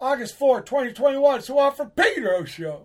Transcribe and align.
August 0.00 0.36
4, 0.36 0.62
2021. 0.62 1.42
So 1.42 1.58
off 1.58 1.78
for 1.78 1.86
Pedro 1.86 2.44
Show. 2.44 2.82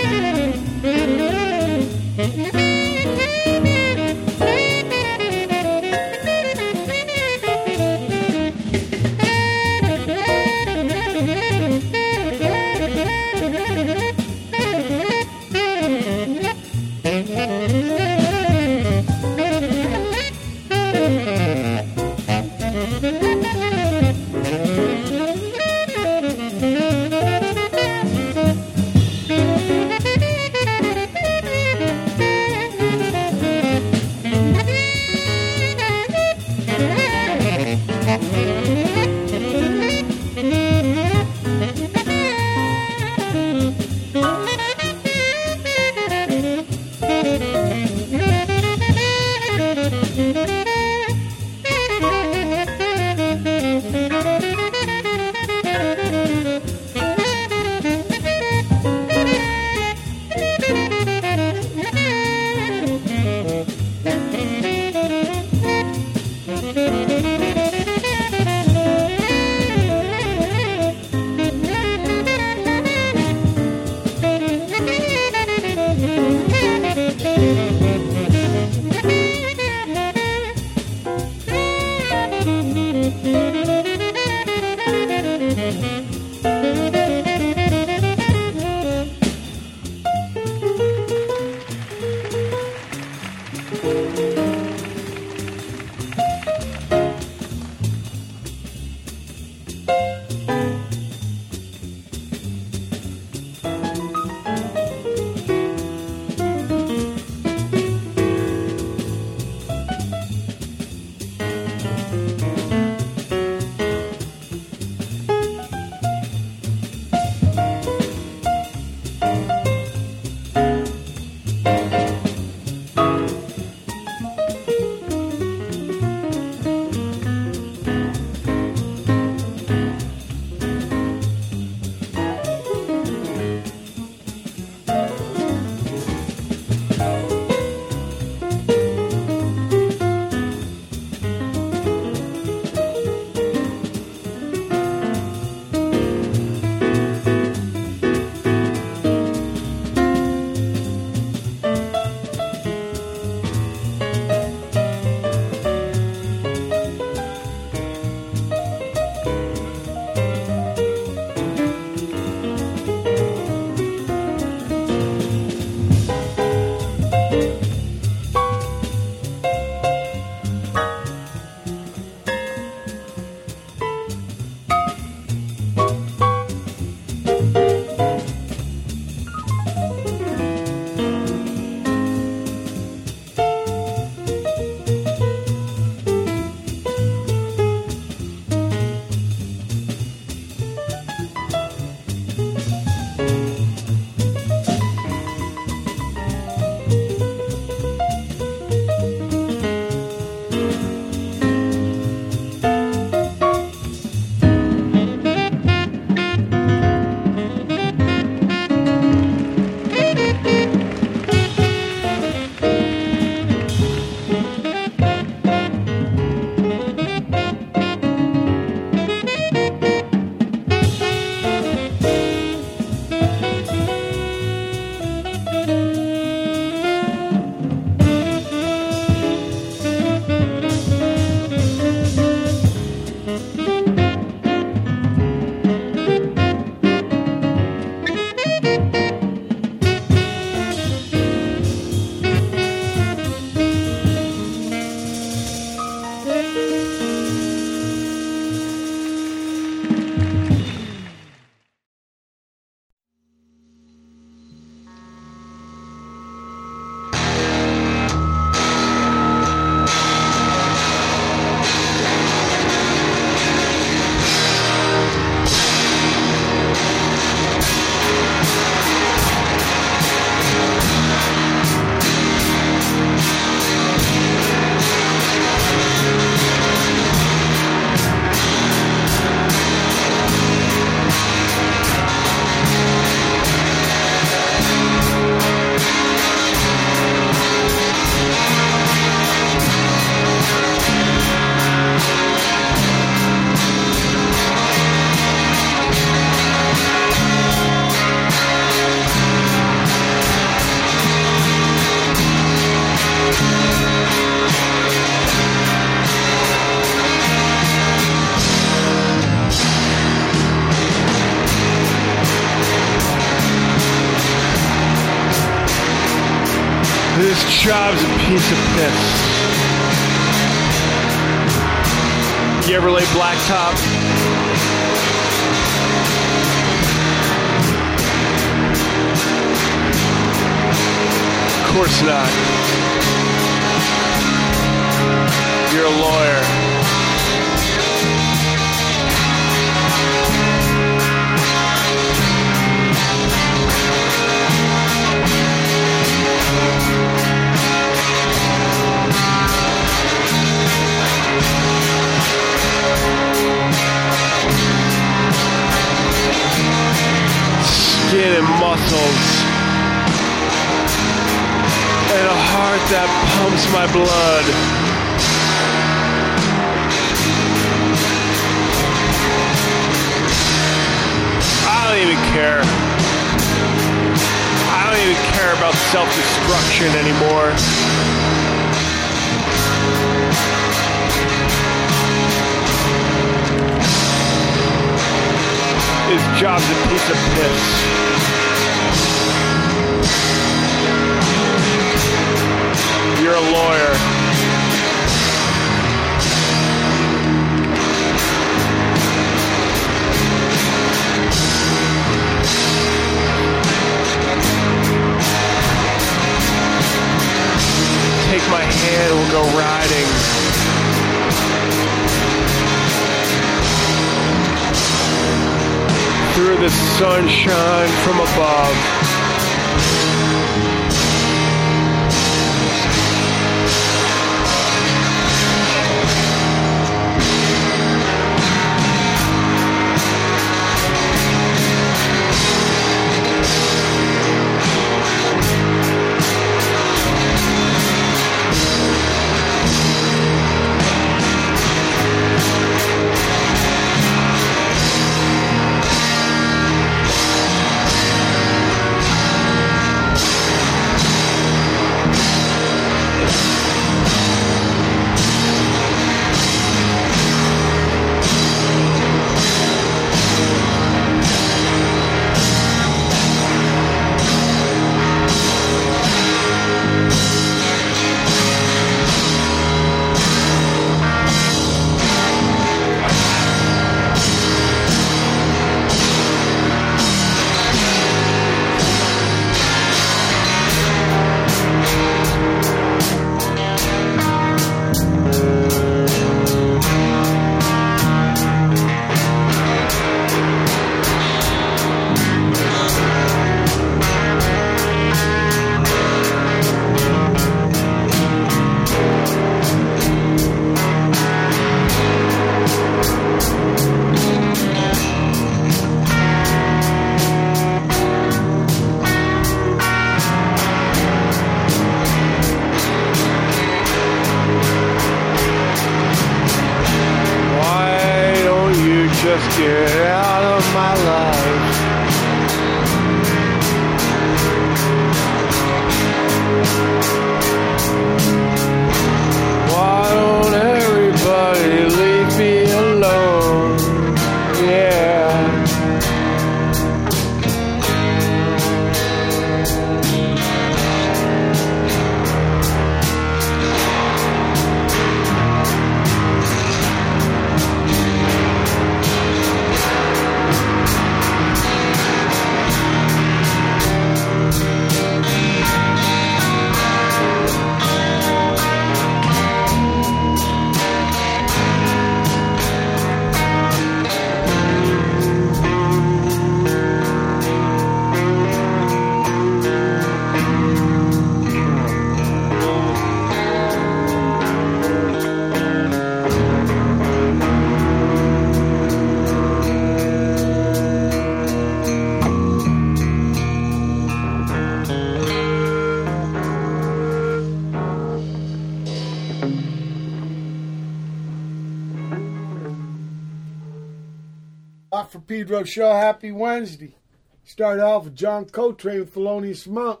Wednesday. 596.60 596.94
Start 597.42 597.80
off 597.80 598.04
with 598.04 598.14
John 598.14 598.44
Coltrane 598.44 599.00
with 599.00 599.14
Thelonious 599.14 599.66
Monk 599.66 600.00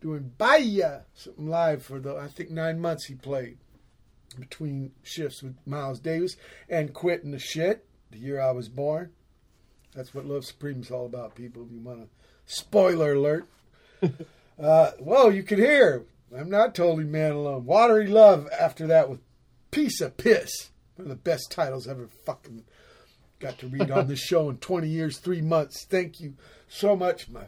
doing 0.00 0.32
Bye-Ya. 0.36 1.02
Something 1.14 1.48
live 1.48 1.84
for 1.84 2.00
the, 2.00 2.16
I 2.16 2.26
think, 2.26 2.50
nine 2.50 2.80
months 2.80 3.04
he 3.04 3.14
played 3.14 3.58
between 4.36 4.90
shifts 5.04 5.44
with 5.44 5.54
Miles 5.64 6.00
Davis 6.00 6.34
and 6.68 6.92
quitting 6.92 7.30
the 7.30 7.38
shit 7.38 7.86
the 8.10 8.18
year 8.18 8.40
I 8.40 8.50
was 8.50 8.68
born. 8.68 9.12
That's 9.94 10.12
what 10.12 10.26
Love 10.26 10.44
Supreme 10.44 10.80
is 10.80 10.90
all 10.90 11.06
about, 11.06 11.36
people. 11.36 11.62
If 11.62 11.70
you 11.70 11.78
want 11.78 12.00
to, 12.00 12.08
spoiler 12.52 13.12
alert. 13.12 13.46
uh, 14.60 14.90
well, 14.98 15.30
you 15.30 15.44
could 15.44 15.60
hear 15.60 16.04
I'm 16.36 16.50
not 16.50 16.74
totally 16.74 17.04
man 17.04 17.30
alone. 17.30 17.64
Watery 17.64 18.08
Love 18.08 18.48
after 18.60 18.88
that 18.88 19.08
with 19.08 19.20
Piece 19.70 20.00
of 20.00 20.16
Piss. 20.16 20.70
One 20.96 21.04
of 21.04 21.10
the 21.10 21.14
best 21.14 21.52
titles 21.52 21.86
ever 21.86 22.08
fucking 22.26 22.64
got 23.42 23.58
to 23.58 23.66
read 23.66 23.90
on 23.90 24.06
this 24.06 24.20
show 24.20 24.48
in 24.48 24.56
20 24.58 24.88
years, 24.88 25.18
three 25.18 25.42
months. 25.42 25.84
Thank 25.84 26.20
you 26.20 26.34
so 26.68 26.94
much, 26.96 27.28
my 27.28 27.42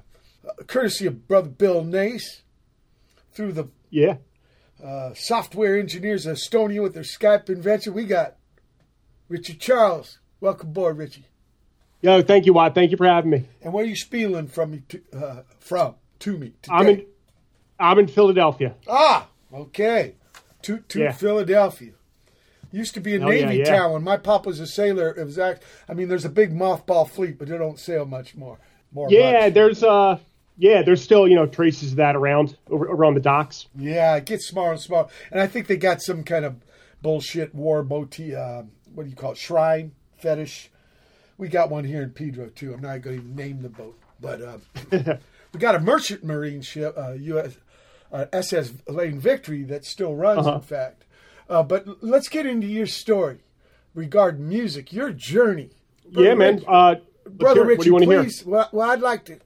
uh, 0.47 0.63
courtesy 0.67 1.07
of 1.07 1.27
brother 1.29 1.49
Bill 1.49 1.85
Nace 1.85 2.43
through 3.33 3.53
the 3.53 3.69
Yeah. 3.91 4.17
uh, 4.85 5.15
software 5.15 5.79
engineers 5.79 6.27
of 6.27 6.37
Estonia 6.37 6.83
with 6.83 6.95
their 6.95 7.05
Skype 7.05 7.49
invention. 7.49 7.95
We 7.95 8.05
got 8.05 8.37
Richard 9.29 9.61
Charles. 9.61 10.19
Welcome 10.41 10.71
aboard, 10.71 10.99
Richie. 10.99 11.27
Yo, 12.03 12.21
thank 12.23 12.45
you, 12.45 12.53
Watt. 12.53 12.75
Thank 12.75 12.91
you 12.91 12.97
for 12.99 13.07
having 13.07 13.31
me. 13.31 13.45
And 13.63 13.73
where 13.73 13.85
are 13.85 13.89
you 13.89 13.97
spieling 13.97 14.49
from 14.49 14.73
me 14.73 14.83
to, 14.89 15.03
uh, 15.17 15.43
from 15.61 15.95
to 16.19 16.37
me 16.37 16.53
today? 16.61 16.75
I'm 16.77 16.87
in 16.89 17.07
I'm 17.81 17.99
in 17.99 18.07
Philadelphia. 18.09 18.75
Ah, 18.89 19.29
okay. 19.53 20.15
To 20.63 20.79
to 20.81 20.99
Yeah. 21.01 21.13
Philadelphia. 21.13 21.93
Used 22.75 22.95
to 22.95 23.01
be 23.01 23.15
a 23.15 23.25
Oh, 23.25 23.31
yeah, 23.31 23.47
Navy 23.47 23.59
yeah. 23.59 23.65
town. 23.77 23.93
When 23.93 24.03
my 24.03 24.17
pop 24.17 24.47
was 24.47 24.59
a 24.59 24.67
sailor, 24.67 25.15
it 25.17 25.25
was 25.25 25.39
act. 25.39 25.63
I 25.89 25.95
mean, 25.95 26.09
there's 26.09 26.25
a 26.25 26.29
big 26.29 26.53
mothball 26.53 27.09
fleet, 27.09 27.39
but 27.39 27.47
they 27.49 27.57
don't 27.57 27.79
sail 27.79 28.05
much 28.05 28.35
more. 28.35 28.59
More. 28.93 29.09
Yeah, 29.11 29.43
much. 29.47 29.55
there's 29.55 29.83
uh 29.85 30.19
yeah, 30.57 30.83
there's 30.83 31.03
still, 31.03 31.27
you 31.29 31.35
know, 31.37 31.47
traces 31.47 31.93
of 31.93 31.97
that 31.97 32.17
around 32.17 32.57
over, 32.69 32.85
around 32.87 33.15
the 33.15 33.21
docks. 33.21 33.67
Yeah, 33.77 34.17
it 34.17 34.27
gets 34.27 34.47
smaller 34.49 34.73
and 34.73 34.81
smaller, 34.81 35.09
and 35.31 35.41
I 35.41 35.47
think 35.47 35.67
they 35.69 35.77
got 35.77 36.03
some 36.03 36.23
kind 36.25 36.45
of 36.45 36.57
bullshit 37.03 37.55
war 37.55 37.85
motif. 37.85 38.35
Uh, 38.35 38.63
what 38.95 39.05
do 39.05 39.11
you 39.11 39.17
call 39.17 39.33
it? 39.33 39.39
Shrine 39.39 39.93
fetish. 40.19 40.71
We 41.39 41.49
got 41.49 41.71
one 41.71 41.85
here 41.85 42.03
in 42.03 42.11
Pedro 42.11 42.49
too. 42.49 42.73
I'm 42.75 42.81
not 42.81 43.03
going 43.03 43.21
to 43.21 43.27
name 43.35 43.63
the 43.63 43.69
boat, 43.69 43.99
but 44.21 44.41
uh, 44.43 44.59
we 45.53 45.61
got 45.61 45.75
a 45.77 45.81
merchant 45.81 46.25
marine 46.25 46.63
ship, 46.63 46.95
uh, 46.97 47.13
U.S. 47.13 47.57
Uh, 48.13 48.27
SS 48.33 48.73
Lane 48.89 49.19
Victory 49.21 49.63
that 49.65 49.85
still 49.85 50.15
runs. 50.15 50.47
Uh-huh. 50.47 50.57
In 50.57 50.61
fact, 50.63 51.04
uh, 51.49 51.63
but 51.63 52.03
let's 52.03 52.29
get 52.29 52.47
into 52.47 52.67
your 52.67 52.87
story 52.87 53.41
regarding 53.95 54.49
music, 54.49 54.93
your 54.93 55.11
journey. 55.11 55.71
yeah, 56.11 56.35
man. 56.35 56.57
Rich- 56.57 56.65
Uh 56.69 56.95
Brother 57.27 57.63
hear 57.65 57.71
it. 57.73 57.79
What 57.79 57.85
do 57.85 57.89
you 57.89 57.93
want 57.95 58.05
to 58.05 58.11
hear? 58.11 58.23
please. 58.25 58.45
What, 58.45 58.75
what 58.75 58.91
I'd 58.91 59.01
like 59.01 59.25
to 59.27 59.39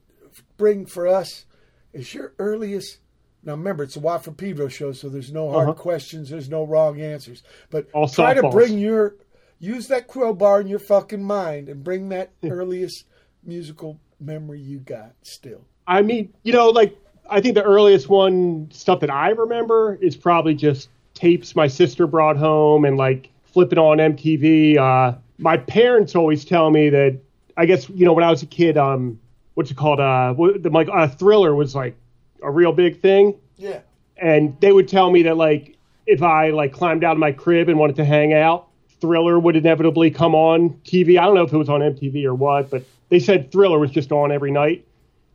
bring 0.57 0.85
for 0.87 1.07
us 1.07 1.45
is 1.93 2.12
your 2.12 2.33
earliest. 2.38 2.99
Now, 3.45 3.52
remember, 3.52 3.85
it's 3.85 3.95
a 3.97 4.00
Watt 4.00 4.25
from 4.25 4.35
Pedro 4.35 4.67
show, 4.67 4.90
so 4.90 5.09
there's 5.09 5.33
no 5.33 5.49
hard 5.52 5.69
Uh-huh. 5.69 5.81
questions, 5.81 6.28
there's 6.31 6.49
no 6.50 6.64
wrong 6.64 7.00
answers. 7.00 7.45
But 7.71 7.87
All 7.93 8.09
try 8.09 8.35
to 8.35 8.43
softballs. 8.43 8.52
bring 8.52 8.78
your 8.78 9.14
use 9.61 9.87
that 9.88 10.09
crowbar 10.09 10.61
in 10.61 10.67
your 10.67 10.81
fucking 10.81 11.23
mind 11.23 11.69
and 11.69 11.85
bring 11.85 12.09
that 12.09 12.31
earliest 12.43 13.05
musical 13.45 14.00
memory 14.21 14.61
you 14.61 14.81
got. 14.81 15.12
Still, 15.23 15.64
I 15.87 16.02
mean, 16.02 16.35
you 16.43 16.52
know, 16.52 16.71
like 16.71 16.97
I 17.31 17.40
think 17.40 17.55
the 17.55 17.62
earliest 17.62 18.09
one 18.09 18.69
stuff 18.73 18.99
that 19.00 19.11
I 19.11 19.28
remember 19.31 19.95
is 20.00 20.17
probably 20.17 20.55
just 20.55 20.88
tapes 21.19 21.57
my 21.57 21.67
sister 21.67 22.07
brought 22.07 22.37
home 22.37 22.85
and 22.85 22.97
like 22.97 23.31
flipping 23.45 23.79
on 23.79 23.99
MTV. 23.99 24.77
Uh, 24.79 25.17
my 25.39 25.57
parents 25.57 26.15
always 26.15 26.45
tell 26.45 26.71
me 26.71 26.89
that 26.91 27.19
I 27.57 27.67
guess 27.67 27.89
you 27.91 28.05
know 28.07 28.13
when 28.13 28.25
I 28.25 28.31
was 28.31 28.43
a 28.43 28.47
kid, 28.47 28.77
um, 28.79 29.19
what's 29.55 29.71
it 29.71 29.77
called? 29.77 29.99
Uh, 30.01 30.33
the 30.59 30.71
like 30.73 30.89
uh, 30.93 31.09
Thriller 31.09 31.55
was 31.55 31.75
like 31.75 31.97
a 32.43 32.51
real 32.51 32.73
big 32.73 33.01
thing, 33.01 33.35
yeah, 33.57 33.81
and 34.17 34.57
they 34.61 34.73
would 34.73 34.89
tell 34.89 35.11
me 35.11 35.23
that 35.25 35.37
like 35.37 35.77
if 36.07 36.23
I 36.23 36.51
like 36.51 36.73
climbed 36.73 37.03
out 37.05 37.13
of 37.13 37.19
my 37.19 37.33
crib 37.33 37.69
and 37.69 37.79
wanted 37.79 37.97
to 37.97 38.05
hang 38.05 38.33
out, 38.33 38.69
Thriller 39.01 39.39
would 39.41 39.57
inevitably 39.57 40.11
come 40.11 40.35
on 40.37 40.71
TV. 40.85 41.19
I 41.19 41.25
don't 41.25 41.35
know 41.35 41.43
if 41.43 41.53
it 41.53 41.57
was 41.59 41.69
on 41.69 41.81
MTV 41.81 42.25
or 42.25 42.35
what, 42.35 42.71
but 42.71 42.85
they 43.09 43.19
said 43.19 43.51
Thriller 43.51 43.79
was 43.81 43.91
just 43.91 44.13
on 44.13 44.31
every 44.31 44.53
night, 44.53 44.87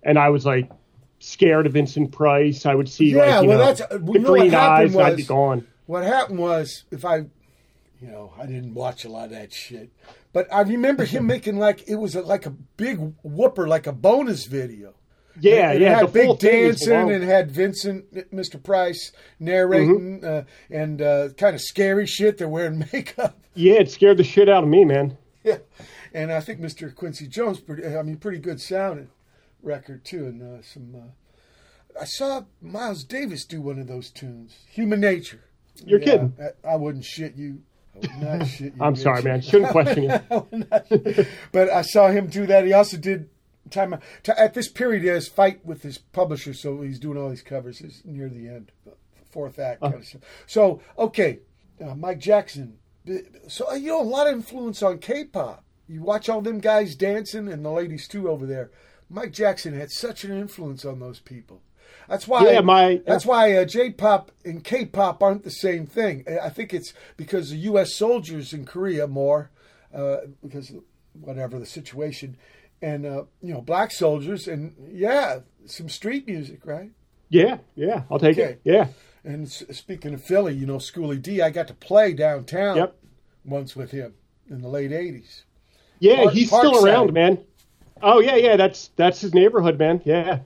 and 0.04 0.18
I 0.18 0.30
was 0.30 0.46
like 0.46 0.72
scared 1.20 1.66
of 1.66 1.74
Vincent 1.74 2.12
Price. 2.12 2.66
I 2.66 2.76
would 2.76 2.88
see 2.90 3.12
Yeah, 3.12 3.40
like 3.40 3.44
you 3.44 3.50
well, 3.50 3.58
know 3.60 3.66
that's- 3.66 3.82
uh, 3.92 3.98
the 3.98 4.12
you 4.14 4.20
know 4.20 4.30
green 4.32 4.54
eyes, 4.56 4.94
and 4.96 5.04
I'd 5.04 5.16
be 5.18 5.24
was- 5.24 5.28
gone. 5.28 5.68
What 5.86 6.04
happened 6.04 6.40
was 6.40 6.84
if 6.92 7.06
I, 7.06 7.18
you 8.02 8.08
know, 8.08 8.34
I 8.40 8.46
didn't 8.46 8.74
watch 8.74 9.06
a 9.06 9.10
lot 9.10 9.26
of 9.26 9.32
that 9.32 9.54
shit, 9.54 9.92
but 10.32 10.48
I 10.54 10.62
remember 10.62 11.06
him 11.06 11.26
making 11.28 11.58
like 11.58 11.88
it 11.88 11.96
was 11.96 12.16
a, 12.16 12.22
like 12.22 12.46
a 12.46 12.52
big 12.52 13.14
whooper, 13.24 13.68
like 13.68 13.88
a 13.88 13.92
bonus 13.94 14.46
video. 14.46 14.94
Yeah, 15.40 15.72
it, 15.72 15.78
it 15.78 15.82
yeah. 15.82 15.96
had 16.00 16.14
big 16.14 16.26
full 16.28 16.36
thing 16.36 16.64
is 16.66 16.82
dancing 16.82 17.12
and 17.16 17.24
had 17.24 17.50
Vincent, 17.50 18.32
Mr. 18.32 18.62
Price 18.62 19.12
narrating, 19.40 20.22
Mm-hmm. 20.22 20.26
uh, 20.26 20.42
and 20.70 21.02
uh, 21.02 21.30
kind 21.38 21.56
of 21.56 21.62
scary 21.62 22.06
shit. 22.06 22.38
They're 22.38 22.48
wearing 22.48 22.88
makeup. 22.94 23.40
yeah, 23.56 23.76
it 23.80 23.90
scared 23.90 24.18
the 24.18 24.24
shit 24.24 24.48
out 24.48 24.64
of 24.64 24.70
me, 24.70 24.86
man. 24.86 25.18
Yeah, 25.44 25.58
and 26.14 26.32
I 26.32 26.40
think 26.40 26.60
Mr. 26.62 26.94
Quincy 26.94 27.28
Jones, 27.28 27.60
pretty, 27.60 27.84
I 27.86 28.04
mean, 28.04 28.18
pretty 28.18 28.38
good 28.38 28.62
sounding 28.62 29.10
record 29.64 30.06
too, 30.06 30.26
and 30.26 30.42
uh, 30.42 30.62
some. 30.62 30.94
Uh, 30.96 32.00
I 32.00 32.06
saw 32.06 32.44
Miles 32.62 33.04
Davis 33.04 33.44
do 33.46 33.60
one 33.62 33.80
of 33.80 33.88
those 33.88 34.12
tunes, 34.12 34.56
"Human 34.70 35.00
Nature." 35.00 35.42
You're 35.86 36.00
Yeah, 36.00 36.06
kidding. 36.06 36.34
I, 36.66 36.74
I 36.74 36.76
wouldn't 36.76 37.06
shit 37.06 37.36
you. 37.36 37.62
I 37.96 38.00
would 38.00 38.12
not 38.40 38.48
shit 38.48 38.74
you. 38.76 38.82
I'm 38.82 38.96
sorry, 38.96 39.22
man. 39.24 39.42
Shouldn't 39.42 39.72
question 39.72 40.04
you. 40.32 41.26
but 41.52 41.70
I 41.70 41.82
saw 41.82 42.10
him 42.10 42.28
do 42.28 42.46
that. 42.48 42.66
He 42.66 42.74
also 42.74 42.98
did 42.98 43.30
time 43.72 43.98
at 44.28 44.54
this 44.54 44.70
period. 44.70 45.04
He 45.04 45.10
has 45.10 45.28
fight 45.28 45.66
with 45.66 45.84
his 45.84 45.98
publisher, 45.98 46.54
so 46.54 46.82
he's 46.82 47.00
doing 47.00 47.18
all 47.18 47.30
these 47.30 47.42
covers. 47.42 47.82
It's 47.82 48.04
near 48.06 48.30
the 48.30 48.48
end, 48.48 48.72
fourth 49.32 49.60
act 49.60 49.82
kind 49.82 49.96
of 49.96 50.06
stuff. 50.06 50.22
So 50.48 50.82
okay, 50.98 51.40
uh, 51.84 51.96
Mike 51.96 52.20
Jackson. 52.20 52.78
So 53.48 53.70
uh, 53.70 53.76
you 53.76 53.90
know 53.90 54.02
a 54.02 54.04
lot 54.04 54.28
of 54.28 54.34
influence 54.34 54.82
on 54.82 55.00
K-pop. 55.00 55.64
You 55.88 56.02
watch 56.02 56.30
all 56.30 56.42
them 56.42 56.60
guys 56.60 56.96
dancing 56.96 57.50
and 57.50 57.66
the 57.66 57.70
ladies 57.72 58.08
too 58.08 58.30
over 58.30 58.46
there. 58.46 58.72
Mike 59.10 59.34
Jackson 59.34 59.74
had 59.78 59.92
such 59.92 60.24
an 60.24 60.32
influence 60.32 60.86
on 60.86 61.00
those 61.00 61.20
people. 61.20 61.62
That's 62.10 62.28
why. 62.28 62.50
Yeah, 62.52 62.62
my- 62.62 63.02
That's 63.06 63.26
why 63.26 63.54
uh, 63.56 63.66
J-pop 63.66 64.32
and 64.44 64.64
K-pop 64.64 65.22
aren't 65.24 65.44
the 65.44 65.50
same 65.52 65.86
thing. 65.86 66.26
I 66.42 66.50
think 66.50 66.74
it's 66.74 66.94
because 67.18 67.50
the 67.50 67.58
U.S. 67.58 67.94
soldiers 67.96 68.54
in 68.54 68.66
Korea 68.66 69.08
more, 69.08 69.52
uh, 69.94 70.18
because 70.44 70.72
whatever 71.20 71.60
the 71.60 71.66
situation, 71.66 72.38
and 72.82 73.06
uh, 73.06 73.24
you 73.42 73.54
know 73.54 73.62
black 73.62 73.92
soldiers 73.92 74.48
and 74.48 74.76
yeah, 74.92 75.40
some 75.66 75.88
street 75.90 76.28
music, 76.28 76.66
right? 76.66 76.92
Yeah, 77.30 77.58
yeah. 77.76 78.04
I'll 78.12 78.20
take 78.20 78.38
Okay. 78.38 78.52
it. 78.54 78.62
Yeah. 78.64 78.88
And 79.24 79.46
s- 79.48 79.64
speaking 79.72 80.14
of 80.14 80.22
Philly, 80.24 80.54
you 80.54 80.66
know 80.66 80.80
Schoolly 80.80 81.18
D, 81.18 81.42
I 81.42 81.50
got 81.50 81.68
to 81.70 81.74
play 81.74 82.14
downtown 82.14 82.76
Yep. 82.78 82.96
once 83.46 83.76
with 83.76 83.92
him 83.92 84.14
in 84.50 84.62
the 84.62 84.68
late 84.68 84.92
'80s. 84.92 85.44
Yeah, 86.00 86.18
Park- 86.24 86.34
he's 86.34 86.48
still 86.48 86.86
around, 86.86 87.14
man. 87.14 87.40
Oh 88.02 88.20
yeah, 88.20 88.36
yeah. 88.36 88.58
That's 88.58 88.90
that's 88.98 89.22
his 89.22 89.34
neighborhood, 89.34 89.80
man. 89.80 90.02
Yeah. 90.04 90.40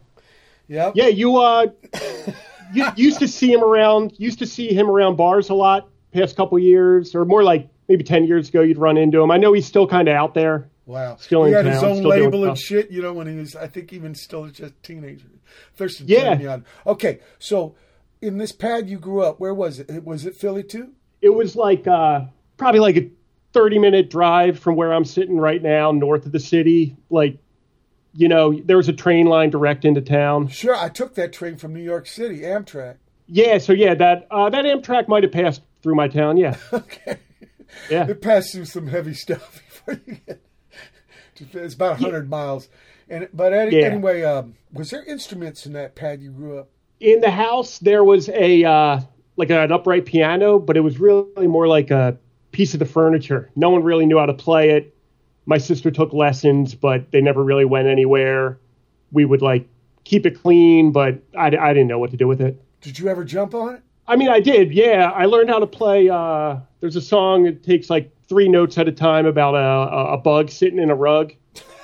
Yep. 0.67 0.93
Yeah, 0.95 1.07
you 1.07 1.37
uh, 1.37 1.67
you 2.73 2.85
used 2.95 3.19
to 3.19 3.27
see 3.27 3.51
him 3.51 3.63
around. 3.63 4.13
Used 4.17 4.39
to 4.39 4.45
see 4.45 4.73
him 4.73 4.89
around 4.89 5.15
bars 5.15 5.49
a 5.49 5.53
lot. 5.53 5.89
Past 6.13 6.35
couple 6.35 6.57
years, 6.59 7.13
or 7.15 7.25
more 7.25 7.43
like 7.43 7.69
maybe 7.87 8.03
ten 8.03 8.25
years 8.25 8.49
ago, 8.49 8.61
you'd 8.61 8.77
run 8.77 8.97
into 8.97 9.21
him. 9.21 9.31
I 9.31 9.37
know 9.37 9.53
he's 9.53 9.65
still 9.65 9.87
kind 9.87 10.07
of 10.07 10.15
out 10.15 10.33
there. 10.33 10.69
Wow. 10.85 11.17
Still 11.17 11.43
he 11.43 11.51
in 11.51 11.57
had 11.57 11.65
his 11.65 11.81
town, 11.81 11.89
own 11.91 11.97
still 11.97 12.11
doing 12.11 12.23
label 12.23 12.45
and 12.45 12.57
shit, 12.57 12.89
you 12.89 13.01
know, 13.01 13.11
when 13.11 13.27
he 13.27 13.35
was, 13.35 13.57
I 13.57 13.67
think, 13.67 13.91
even 13.91 14.15
still 14.15 14.47
just 14.47 14.61
a 14.61 14.69
teenager. 14.83 15.27
Thurston 15.75 16.07
Yeah. 16.07 16.37
turned. 16.37 16.63
Okay, 16.85 17.19
so 17.39 17.75
in 18.21 18.37
this 18.37 18.53
pad 18.53 18.89
you 18.89 18.97
grew 18.97 19.21
up, 19.21 19.37
where 19.39 19.53
was 19.53 19.79
it? 19.79 20.03
Was 20.05 20.25
it 20.25 20.35
Philly 20.35 20.63
too? 20.63 20.93
It 21.21 21.29
was 21.29 21.57
like 21.57 21.87
uh, 21.87 22.21
probably 22.55 22.79
like 22.79 22.95
a 22.95 23.09
thirty 23.51 23.79
minute 23.79 24.09
drive 24.09 24.59
from 24.59 24.75
where 24.75 24.93
I'm 24.93 25.03
sitting 25.05 25.37
right 25.37 25.61
now, 25.61 25.91
north 25.91 26.25
of 26.25 26.31
the 26.31 26.39
city. 26.39 26.95
Like, 27.09 27.37
you 28.17 28.27
know, 28.27 28.59
there 28.65 28.75
was 28.77 28.89
a 28.89 28.93
train 28.93 29.27
line 29.27 29.49
direct 29.51 29.85
into 29.85 30.01
town. 30.01 30.47
Sure, 30.47 30.75
I 30.75 30.89
took 30.89 31.13
that 31.15 31.31
train 31.31 31.55
from 31.57 31.73
New 31.73 31.83
York 31.83 32.07
City, 32.07 32.39
Amtrak. 32.39 32.95
Yeah, 33.27 33.57
so 33.59 33.71
yeah, 33.73 33.93
that 33.93 34.27
uh, 34.31 34.49
that 34.49 34.65
Amtrak 34.65 35.07
might 35.07 35.23
have 35.23 35.31
passed 35.31 35.61
through 35.83 35.95
my 35.95 36.07
town. 36.07 36.35
Yeah, 36.37 36.57
Okay. 36.73 37.17
yeah. 37.89 38.07
It 38.07 38.21
passed 38.21 38.53
through 38.53 38.65
some 38.65 38.87
heavy 38.87 39.13
stuff 39.13 39.61
before 39.85 40.01
you 40.07 40.17
get. 40.25 40.41
to- 41.35 41.63
It's 41.63 41.75
about 41.75 41.99
hundred 41.99 42.29
miles, 42.29 42.67
and 43.09 43.27
but 43.33 43.53
any, 43.53 43.77
Yeah. 43.79 43.85
anyway, 43.87 44.23
um, 44.23 44.55
was 44.73 44.89
there 44.89 45.03
instruments 45.05 45.65
in 45.65 45.73
that 45.73 45.95
pad 45.95 46.21
you 46.21 46.31
grew 46.31 46.57
up? 46.59 46.69
in 46.99 47.21
the 47.21 47.29
house 47.29 47.77
there 47.77 48.03
was 48.03 48.27
a 48.29 48.63
uh, 48.63 48.99
like 49.35 49.51
an 49.51 49.71
upright 49.71 50.05
piano, 50.07 50.57
but 50.57 50.75
it 50.75 50.79
was 50.81 50.99
really 50.99 51.45
more 51.47 51.67
like 51.67 51.91
a 51.91 52.17
piece 52.51 52.73
of 52.73 52.79
the 52.79 52.85
furniture. 52.87 53.51
No 53.55 53.69
one 53.69 53.83
really 53.83 54.07
knew 54.07 54.17
how 54.17 54.25
to 54.25 54.33
play 54.33 54.71
it. 54.71 54.95
My 55.47 55.57
sister 55.57 55.89
took 55.89 56.13
lessons, 56.13 56.75
but 56.75 57.11
they 57.11 57.21
never 57.21 57.43
really 57.43 57.65
went 57.65 57.87
anywhere. 57.87 58.59
We 59.11 59.25
would 59.25 59.41
like 59.41 59.67
keep 60.03 60.25
it 60.25 60.39
clean, 60.39 60.91
but 60.91 61.19
I, 61.35 61.47
I 61.47 61.73
didn't 61.73 61.87
know 61.87 61.97
what 61.97 62.11
to 62.11 62.17
do 62.17 62.27
with 62.27 62.41
it. 62.41 62.61
Did 62.81 62.99
you 62.99 63.07
ever 63.07 63.23
jump 63.23 63.55
on 63.55 63.75
it? 63.75 63.81
I 64.07 64.15
mean, 64.15 64.29
I 64.29 64.39
did. 64.39 64.71
Yeah, 64.71 65.11
I 65.15 65.25
learned 65.25 65.49
how 65.49 65.59
to 65.59 65.67
play. 65.67 66.09
Uh, 66.09 66.57
there's 66.79 66.95
a 66.95 67.01
song 67.01 67.43
that 67.43 67.63
takes 67.63 67.89
like 67.89 68.11
three 68.29 68.47
notes 68.47 68.77
at 68.77 68.87
a 68.87 68.91
time 68.91 69.25
about 69.25 69.55
a, 69.55 70.13
a, 70.13 70.17
bug 70.17 70.49
sitting 70.49 70.79
in 70.79 70.91
a 70.91 70.95
rug, 70.95 71.33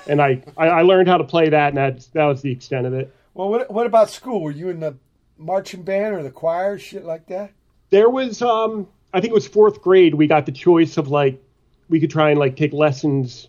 and 0.06 0.22
I, 0.22 0.42
I, 0.56 0.68
I 0.68 0.82
learned 0.82 1.08
how 1.08 1.18
to 1.18 1.24
play 1.24 1.48
that, 1.48 1.68
and 1.68 1.76
that 1.76 2.06
that 2.12 2.24
was 2.24 2.40
the 2.40 2.52
extent 2.52 2.86
of 2.86 2.94
it. 2.94 3.14
Well, 3.34 3.50
what 3.50 3.70
what 3.70 3.86
about 3.86 4.08
school? 4.08 4.40
Were 4.40 4.52
you 4.52 4.68
in 4.68 4.80
the 4.80 4.96
marching 5.36 5.82
band 5.82 6.14
or 6.14 6.22
the 6.22 6.30
choir, 6.30 6.78
shit 6.78 7.04
like 7.04 7.26
that? 7.26 7.50
there 7.94 8.10
was 8.10 8.42
um 8.42 8.88
i 9.12 9.20
think 9.20 9.30
it 9.30 9.34
was 9.34 9.46
fourth 9.46 9.80
grade 9.80 10.14
we 10.14 10.26
got 10.26 10.46
the 10.46 10.52
choice 10.52 10.96
of 10.96 11.08
like 11.08 11.40
we 11.88 12.00
could 12.00 12.10
try 12.10 12.30
and 12.30 12.40
like 12.40 12.56
take 12.56 12.72
lessons 12.72 13.46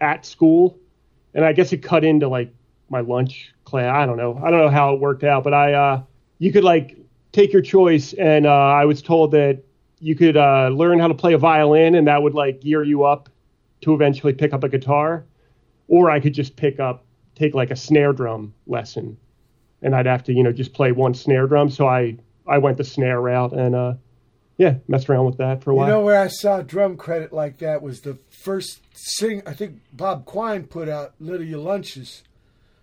at 0.00 0.24
school 0.24 0.78
and 1.34 1.44
i 1.44 1.52
guess 1.52 1.72
it 1.72 1.78
cut 1.78 2.04
into 2.04 2.28
like 2.28 2.52
my 2.90 3.00
lunch 3.00 3.52
class 3.64 3.94
i 3.94 4.06
don't 4.06 4.16
know 4.16 4.40
i 4.44 4.50
don't 4.50 4.60
know 4.60 4.70
how 4.70 4.94
it 4.94 5.00
worked 5.00 5.24
out 5.24 5.44
but 5.44 5.52
i 5.54 5.72
uh 5.72 6.02
you 6.38 6.52
could 6.52 6.64
like 6.64 6.96
take 7.32 7.52
your 7.52 7.62
choice, 7.62 8.12
and 8.14 8.46
uh, 8.46 8.50
I 8.50 8.84
was 8.84 9.02
told 9.02 9.32
that 9.32 9.62
you 10.00 10.14
could 10.14 10.36
uh, 10.36 10.68
learn 10.68 10.98
how 10.98 11.08
to 11.08 11.14
play 11.14 11.34
a 11.34 11.38
violin, 11.38 11.94
and 11.94 12.06
that 12.06 12.22
would 12.22 12.34
like 12.34 12.60
gear 12.60 12.82
you 12.82 13.04
up 13.04 13.28
to 13.82 13.94
eventually 13.94 14.32
pick 14.32 14.52
up 14.52 14.64
a 14.64 14.68
guitar, 14.68 15.24
or 15.88 16.10
I 16.10 16.20
could 16.20 16.34
just 16.34 16.56
pick 16.56 16.80
up 16.80 17.04
take 17.34 17.54
like 17.54 17.70
a 17.70 17.76
snare 17.76 18.12
drum 18.12 18.54
lesson, 18.66 19.16
and 19.82 19.94
I'd 19.94 20.06
have 20.06 20.24
to 20.24 20.32
you 20.32 20.42
know 20.42 20.52
just 20.52 20.72
play 20.72 20.92
one 20.92 21.14
snare 21.14 21.46
drum. 21.46 21.70
So 21.70 21.86
I 21.86 22.16
I 22.46 22.58
went 22.58 22.76
the 22.76 22.84
snare 22.84 23.20
route 23.20 23.52
and 23.52 23.74
uh, 23.74 23.94
yeah, 24.58 24.74
messed 24.88 25.08
around 25.08 25.24
with 25.24 25.38
that 25.38 25.62
for 25.62 25.70
a 25.70 25.74
while. 25.74 25.86
You 25.86 25.92
know 25.94 26.00
where 26.00 26.20
I 26.20 26.26
saw 26.28 26.60
drum 26.60 26.96
credit 26.96 27.32
like 27.32 27.58
that 27.58 27.80
was 27.80 28.00
the 28.02 28.18
first 28.28 28.80
sing 28.92 29.42
I 29.46 29.54
think 29.54 29.80
Bob 29.92 30.24
Quine 30.26 30.64
put 30.64 30.88
out 30.88 31.14
Lydia 31.20 31.58
Lunch's. 31.58 32.22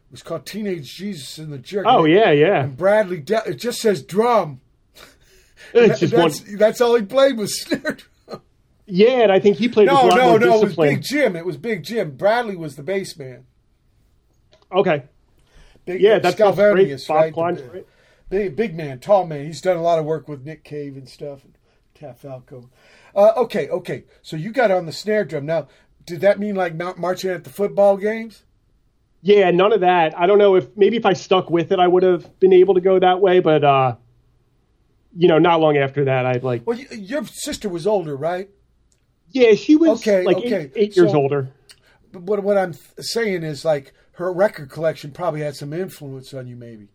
It 0.07 0.11
was 0.11 0.23
called 0.23 0.45
Teenage 0.45 0.95
Jesus 0.95 1.37
and 1.37 1.51
the 1.51 1.57
Jerk. 1.57 1.85
oh 1.87 2.05
yeah, 2.05 2.31
yeah. 2.31 2.63
And 2.63 2.77
Bradley 2.77 3.19
De- 3.19 3.43
it 3.49 3.55
just 3.55 3.79
says 3.79 4.01
drum. 4.01 4.61
It's 5.73 5.99
just 5.99 6.13
one. 6.13 6.29
that's, 6.29 6.57
that's 6.57 6.81
all 6.81 6.95
he 6.95 7.03
played 7.03 7.37
was 7.37 7.59
snare 7.61 7.97
drum. 8.27 8.41
Yeah, 8.85 9.23
and 9.23 9.31
I 9.31 9.39
think 9.39 9.57
he 9.57 9.67
played 9.67 9.89
with 9.89 9.95
No, 9.97 10.09
no, 10.09 10.37
no, 10.37 10.61
it 10.61 10.63
was. 10.65 10.75
Big 10.75 11.01
Jim. 11.01 11.35
It 11.35 11.45
was 11.45 11.57
Big 11.57 11.83
Jim. 11.83 12.11
Bradley 12.15 12.55
was 12.55 12.75
the 12.75 12.83
bass 12.83 13.17
man. 13.17 13.45
Okay. 14.71 15.03
Big, 15.85 16.01
Yeah, 16.01 16.19
that's 16.19 16.35
that's 16.37 16.55
Bob 16.55 16.59
right? 16.59 17.71
Great. 17.71 17.87
Big, 18.29 18.55
big 18.55 18.75
man, 18.75 18.99
tall 18.99 19.25
man. 19.25 19.45
He's 19.45 19.61
done 19.61 19.77
a 19.77 19.81
lot 19.81 19.99
of 19.99 20.05
work 20.05 20.27
with 20.27 20.43
Nick 20.45 20.63
Cave 20.63 20.97
and 20.97 21.07
stuff, 21.07 21.41
and 21.95 22.07
Cat 22.07 22.19
Falco. 22.19 22.69
Uh, 23.15 23.31
okay, 23.37 23.69
okay. 23.69 24.03
So 24.21 24.35
you 24.35 24.51
got 24.51 24.71
on 24.71 24.85
the 24.85 24.91
snare 24.91 25.25
drum. 25.25 25.45
Now, 25.45 25.67
did 26.05 26.21
that 26.21 26.39
mean 26.39 26.55
like 26.55 26.75
mar- 26.75 26.95
marching 26.97 27.31
at 27.31 27.43
the 27.43 27.49
football 27.49 27.97
games? 27.97 28.43
Yeah, 29.21 29.49
none 29.51 29.73
of 29.73 29.81
that. 29.81 30.17
I 30.17 30.27
don't 30.27 30.37
know 30.37 30.55
if 30.55 30.75
maybe 30.77 30.97
if 30.97 31.05
I 31.05 31.13
stuck 31.13 31.49
with 31.49 31.71
it, 31.71 31.79
I 31.79 31.87
would 31.87 32.03
have 32.03 32.39
been 32.39 32.53
able 32.53 32.75
to 32.75 32.81
go 32.81 32.99
that 32.99 33.19
way. 33.21 33.39
But 33.39 33.63
uh, 33.63 33.95
you 35.15 35.27
know, 35.27 35.39
not 35.39 35.59
long 35.59 35.77
after 35.77 36.05
that, 36.05 36.25
I'd 36.25 36.43
like. 36.43 36.65
Well, 36.65 36.77
your 36.77 37.25
sister 37.25 37.69
was 37.69 37.87
older, 37.87 38.15
right? 38.15 38.49
Yeah, 39.29 39.55
she 39.55 39.75
was 39.75 39.99
Okay, 40.01 40.23
like 40.23 40.37
okay. 40.37 40.65
eight, 40.65 40.71
eight 40.75 40.95
years 40.95 41.13
older. 41.13 41.49
But 42.11 42.21
what, 42.23 42.43
what 42.43 42.57
I'm 42.57 42.73
saying 42.99 43.43
is 43.43 43.65
like 43.65 43.93
her 44.13 44.31
record 44.31 44.69
collection 44.69 45.11
probably 45.11 45.41
had 45.41 45.55
some 45.55 45.73
influence 45.73 46.33
on 46.33 46.47
you, 46.47 46.55
maybe. 46.55 46.89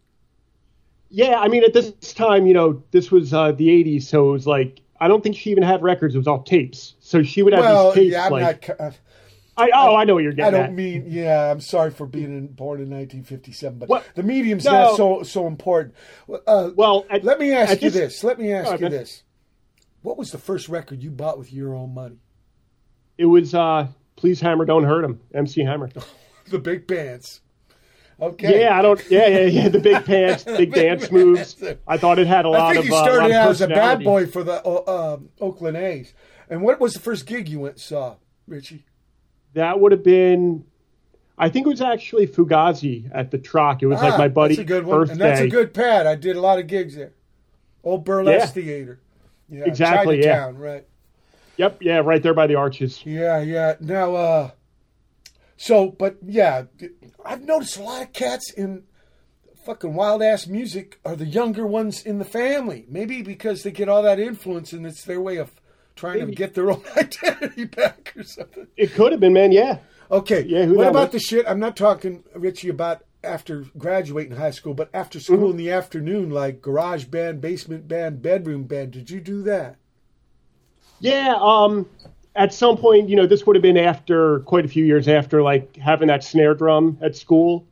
Yeah, 1.11 1.41
I 1.41 1.49
mean, 1.49 1.65
at 1.65 1.73
this 1.73 1.91
time, 2.15 2.47
you 2.47 2.55
know, 2.55 2.85
this 2.93 3.11
was 3.11 3.35
uh, 3.35 3.51
the 3.51 3.69
'80s, 3.69 4.05
so 4.05 4.29
it 4.29 4.33
was 4.33 4.47
like 4.47 4.81
I 5.01 5.09
don't 5.09 5.23
think 5.23 5.37
she 5.37 5.51
even 5.51 5.63
had 5.63 5.83
records. 5.83 6.15
It 6.15 6.19
was 6.19 6.27
all 6.29 6.43
tapes. 6.43 6.95
So 7.01 7.23
she 7.23 7.43
would 7.43 7.53
have 7.55 7.65
Well, 7.65 7.93
these 7.93 7.95
tapes. 7.95 8.13
yeah, 8.13 8.25
I'm 8.27 8.33
like, 8.33 8.69
not. 8.69 8.81
uh, 8.81 8.91
I 9.57 9.71
oh, 9.75 9.95
I 9.97 10.05
know 10.05 10.15
what 10.15 10.23
you're 10.23 10.33
getting. 10.33 10.55
I 10.55 10.59
don't 10.59 10.67
at. 10.71 10.73
mean, 10.75 11.05
yeah. 11.09 11.51
I'm 11.51 11.61
sorry 11.61 11.91
for 11.91 12.07
being 12.07 12.37
in, 12.37 12.47
born 12.49 12.81
in 12.81 12.89
1957, 12.91 13.79
but 13.79 13.89
What? 13.89 14.05
the 14.15 14.23
medium's 14.23 14.65
No. 14.65 14.73
not 14.73 14.97
so 14.97 15.23
so 15.23 15.47
important. 15.47 15.95
Uh, 16.47 16.71
well, 16.75 17.05
at, 17.11 17.25
let 17.25 17.39
me 17.39 17.53
ask 17.53 17.83
you 17.83 17.91
this- 17.91 18.15
this. 18.15 18.25
Let 18.25 18.39
me 18.39 18.53
ask 18.53 18.67
Go 18.71 18.77
you 18.79 18.87
ahead. 18.87 18.93
this. 18.93 19.23
What 20.03 20.17
was 20.17 20.31
the 20.31 20.39
first 20.39 20.69
record 20.69 21.03
you 21.03 21.11
bought 21.11 21.39
with 21.39 21.53
your 21.53 21.75
own 21.75 21.93
money? 21.93 22.21
It 23.19 23.27
was 23.27 23.55
uh, 23.55 23.89
"Please 24.17 24.41
Hammer, 24.41 24.65
Don't 24.65 24.85
Hurt 24.85 25.05
Him," 25.05 25.21
MC 25.35 25.63
Hammer. 25.63 25.91
The 26.49 26.59
Big 26.59 26.89
Pants. 26.89 27.43
Okay. 28.21 28.61
Yeah, 28.63 28.79
I 28.79 28.83
don't. 28.83 29.03
Yeah, 29.11 29.27
yeah, 29.29 29.45
yeah. 29.47 29.69
The 29.69 29.79
big 29.81 30.05
pants, 30.05 30.45
big 30.45 30.73
Big 30.73 30.75
dance 30.75 31.11
moves. 31.11 31.63
I 31.89 31.97
thought 31.97 32.19
it 32.19 32.27
had 32.27 32.45
a 32.45 32.49
I 32.49 32.59
lot 32.59 32.73
think 32.75 32.85
of. 32.85 32.91
you 32.91 32.95
uh, 32.97 33.03
started 33.03 33.27
of 33.27 33.33
out 33.33 33.51
as 33.51 33.61
a 33.63 33.69
bad 33.69 34.05
boy 34.05 34.27
for 34.27 34.43
the 34.45 34.63
uh, 34.65 35.15
um, 35.15 35.31
Oakland 35.41 35.77
A's. 35.77 36.13
And 36.49 36.63
what 36.63 36.81
was 36.81 36.95
the 36.95 37.01
first 37.01 37.27
gig 37.27 37.49
you 37.49 37.61
went 37.61 37.75
and 37.77 37.81
saw, 37.81 38.17
Richie? 38.47 38.85
That 39.55 39.81
would 39.81 39.93
have 39.93 40.03
been. 40.05 40.65
I 41.39 41.49
think 41.49 41.67
it 41.67 41.71
was 41.71 41.81
actually 41.81 42.27
Fugazi 42.27 43.11
at 43.15 43.31
the 43.31 43.39
Troc. 43.39 43.83
It 43.83 43.87
was 43.87 44.03
like 44.03 44.13
Ah, 44.15 44.19
my 44.19 44.29
buddy's 44.29 44.59
That's 44.59 44.65
a 44.67 44.69
good 44.69 44.85
one, 44.87 44.99
birthday. 44.99 45.13
and 45.13 45.21
that's 45.23 45.41
a 45.41 45.49
good 45.49 45.73
pad. 45.73 46.07
I 46.07 46.15
did 46.15 46.37
a 46.37 46.41
lot 46.41 46.59
of 46.59 46.67
gigs 46.67 46.97
there. 46.97 47.13
Old 47.83 48.05
Burlesque 48.05 48.55
Yeah. 48.57 48.63
Theater. 48.63 49.01
Yeah, 49.49 49.65
Exactly, 49.65 50.23
yeah. 50.23 50.53
Right. 50.55 50.85
Yep, 51.57 51.79
yeah, 51.83 51.99
right 52.05 52.23
there 52.23 52.35
by 52.35 52.47
the 52.47 52.55
arches. 52.57 53.01
Yeah, 53.07 53.41
yeah. 53.41 53.75
Now, 53.81 54.15
uh, 54.15 54.51
so, 55.63 55.91
but 55.91 56.17
yeah, 56.25 56.63
I've 57.23 57.43
noticed 57.43 57.77
a 57.77 57.83
lot 57.83 58.01
of 58.03 58.15
cats 58.15 58.51
in 58.51 58.85
fucking 59.67 59.93
wild 59.95 60.23
ass 60.23 60.47
music 60.47 60.99
are 61.05 61.15
the 61.15 61.27
younger 61.27 61.67
ones 61.67 62.03
in 62.03 62.19
the 62.19 62.25
family. 62.25 62.87
Maybe 62.89 63.21
because 63.21 63.63
they 63.63 63.71
get 63.71 63.87
all 63.91 64.03
that 64.05 64.19
influence 64.19 64.73
and 64.73 64.87
it's 64.87 65.05
their 65.05 65.21
way 65.21 65.37
of 65.37 65.51
trying 65.97 66.27
to 66.27 66.33
get 66.35 66.55
their 66.55 66.71
own 66.71 66.83
identity 66.97 67.67
back 67.67 68.15
or 68.17 68.23
something. 68.23 68.69
It 68.79 68.95
could 68.95 69.13
have 69.13 69.21
been, 69.21 69.35
man. 69.35 69.53
Yeah, 69.53 69.81
Okay. 70.11 70.45
Yeah, 70.49 70.65
who 70.65 70.77
what 70.79 70.89
about 70.89 71.13
the 71.13 71.21
shit? 71.21 71.45
I'm 71.47 71.61
not 71.61 71.77
talking, 71.77 72.25
Richie, 72.35 72.71
about 72.71 73.03
after 73.23 73.67
graduating 73.77 74.37
high 74.39 74.51
school, 74.53 74.73
but 74.73 74.89
after 74.95 75.21
school 75.21 75.37
Mm-hmm. 75.37 75.51
in 75.51 75.57
the 75.59 75.71
afternoon, 75.73 76.31
like 76.31 76.63
garage 76.63 77.05
band, 77.05 77.43
basement 77.43 77.87
band, 77.87 78.23
bedroom 78.23 78.65
band. 78.65 78.93
Did 78.93 79.11
you 79.11 79.21
do 79.21 79.43
that? 79.43 79.77
yeah. 81.01 81.37
Um, 81.39 81.87
at 82.35 82.55
some 82.55 82.77
point, 82.77 83.09
you 83.09 83.17
know, 83.17 83.27
this 83.27 83.47
would 83.47 83.57
have 83.57 83.63
been 83.63 83.77
after 83.77 84.41
quite 84.41 84.65
a 84.65 84.69
few 84.69 84.85
years 84.85 85.09
after 85.09 85.43
like 85.43 85.77
having 85.77 86.09
that 86.09 86.23
snare 86.23 86.55
drum 86.55 86.99
at 87.03 87.17
school. 87.17 87.67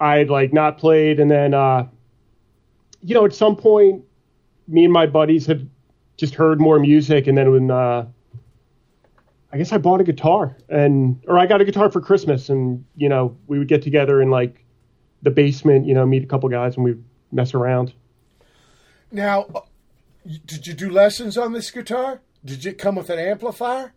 I'd 0.00 0.30
like 0.30 0.52
not 0.52 0.78
played, 0.78 1.20
and 1.20 1.30
then, 1.30 1.54
uh, 1.54 1.86
you 3.02 3.14
know, 3.14 3.24
at 3.24 3.34
some 3.34 3.56
point, 3.56 4.04
me 4.66 4.84
and 4.84 4.92
my 4.92 5.06
buddies 5.06 5.46
had 5.46 5.68
just 6.16 6.34
heard 6.34 6.60
more 6.60 6.78
music, 6.78 7.26
and 7.26 7.36
then 7.36 7.50
when. 7.50 7.70
Uh, 7.70 8.06
I 9.52 9.58
guess 9.58 9.70
I 9.70 9.78
bought 9.78 10.00
a 10.00 10.04
guitar 10.04 10.56
and 10.70 11.22
or 11.28 11.38
I 11.38 11.46
got 11.46 11.60
a 11.60 11.64
guitar 11.66 11.90
for 11.90 12.00
Christmas 12.00 12.48
and 12.48 12.84
you 12.96 13.08
know 13.08 13.36
we 13.46 13.58
would 13.58 13.68
get 13.68 13.82
together 13.82 14.22
in 14.22 14.30
like 14.30 14.64
the 15.20 15.30
basement 15.30 15.86
you 15.86 15.92
know 15.92 16.06
meet 16.06 16.22
a 16.22 16.26
couple 16.26 16.48
guys 16.48 16.76
and 16.76 16.84
we'd 16.84 17.04
mess 17.30 17.52
around. 17.52 17.92
Now, 19.10 19.42
uh, 19.54 19.60
did 20.46 20.66
you 20.66 20.72
do 20.72 20.88
lessons 20.88 21.36
on 21.36 21.52
this 21.52 21.70
guitar? 21.70 22.22
Did 22.44 22.66
it 22.66 22.78
come 22.78 22.96
with 22.96 23.10
an 23.10 23.18
amplifier? 23.18 23.92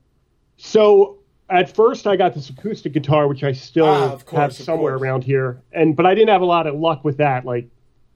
So 0.57 1.17
at 1.49 1.73
first 1.75 2.07
I 2.07 2.15
got 2.15 2.33
this 2.33 2.49
acoustic 2.49 2.93
guitar 2.93 3.27
which 3.27 3.43
I 3.43 3.51
still 3.51 3.85
Ah, 3.85 4.17
course, 4.17 4.31
have 4.39 4.53
somewhere 4.53 4.95
around 4.95 5.23
here 5.23 5.61
and 5.71 5.95
but 5.95 6.05
I 6.05 6.15
didn't 6.15 6.29
have 6.29 6.41
a 6.41 6.45
lot 6.45 6.65
of 6.67 6.75
luck 6.75 7.03
with 7.03 7.17
that 7.17 7.45
like 7.45 7.67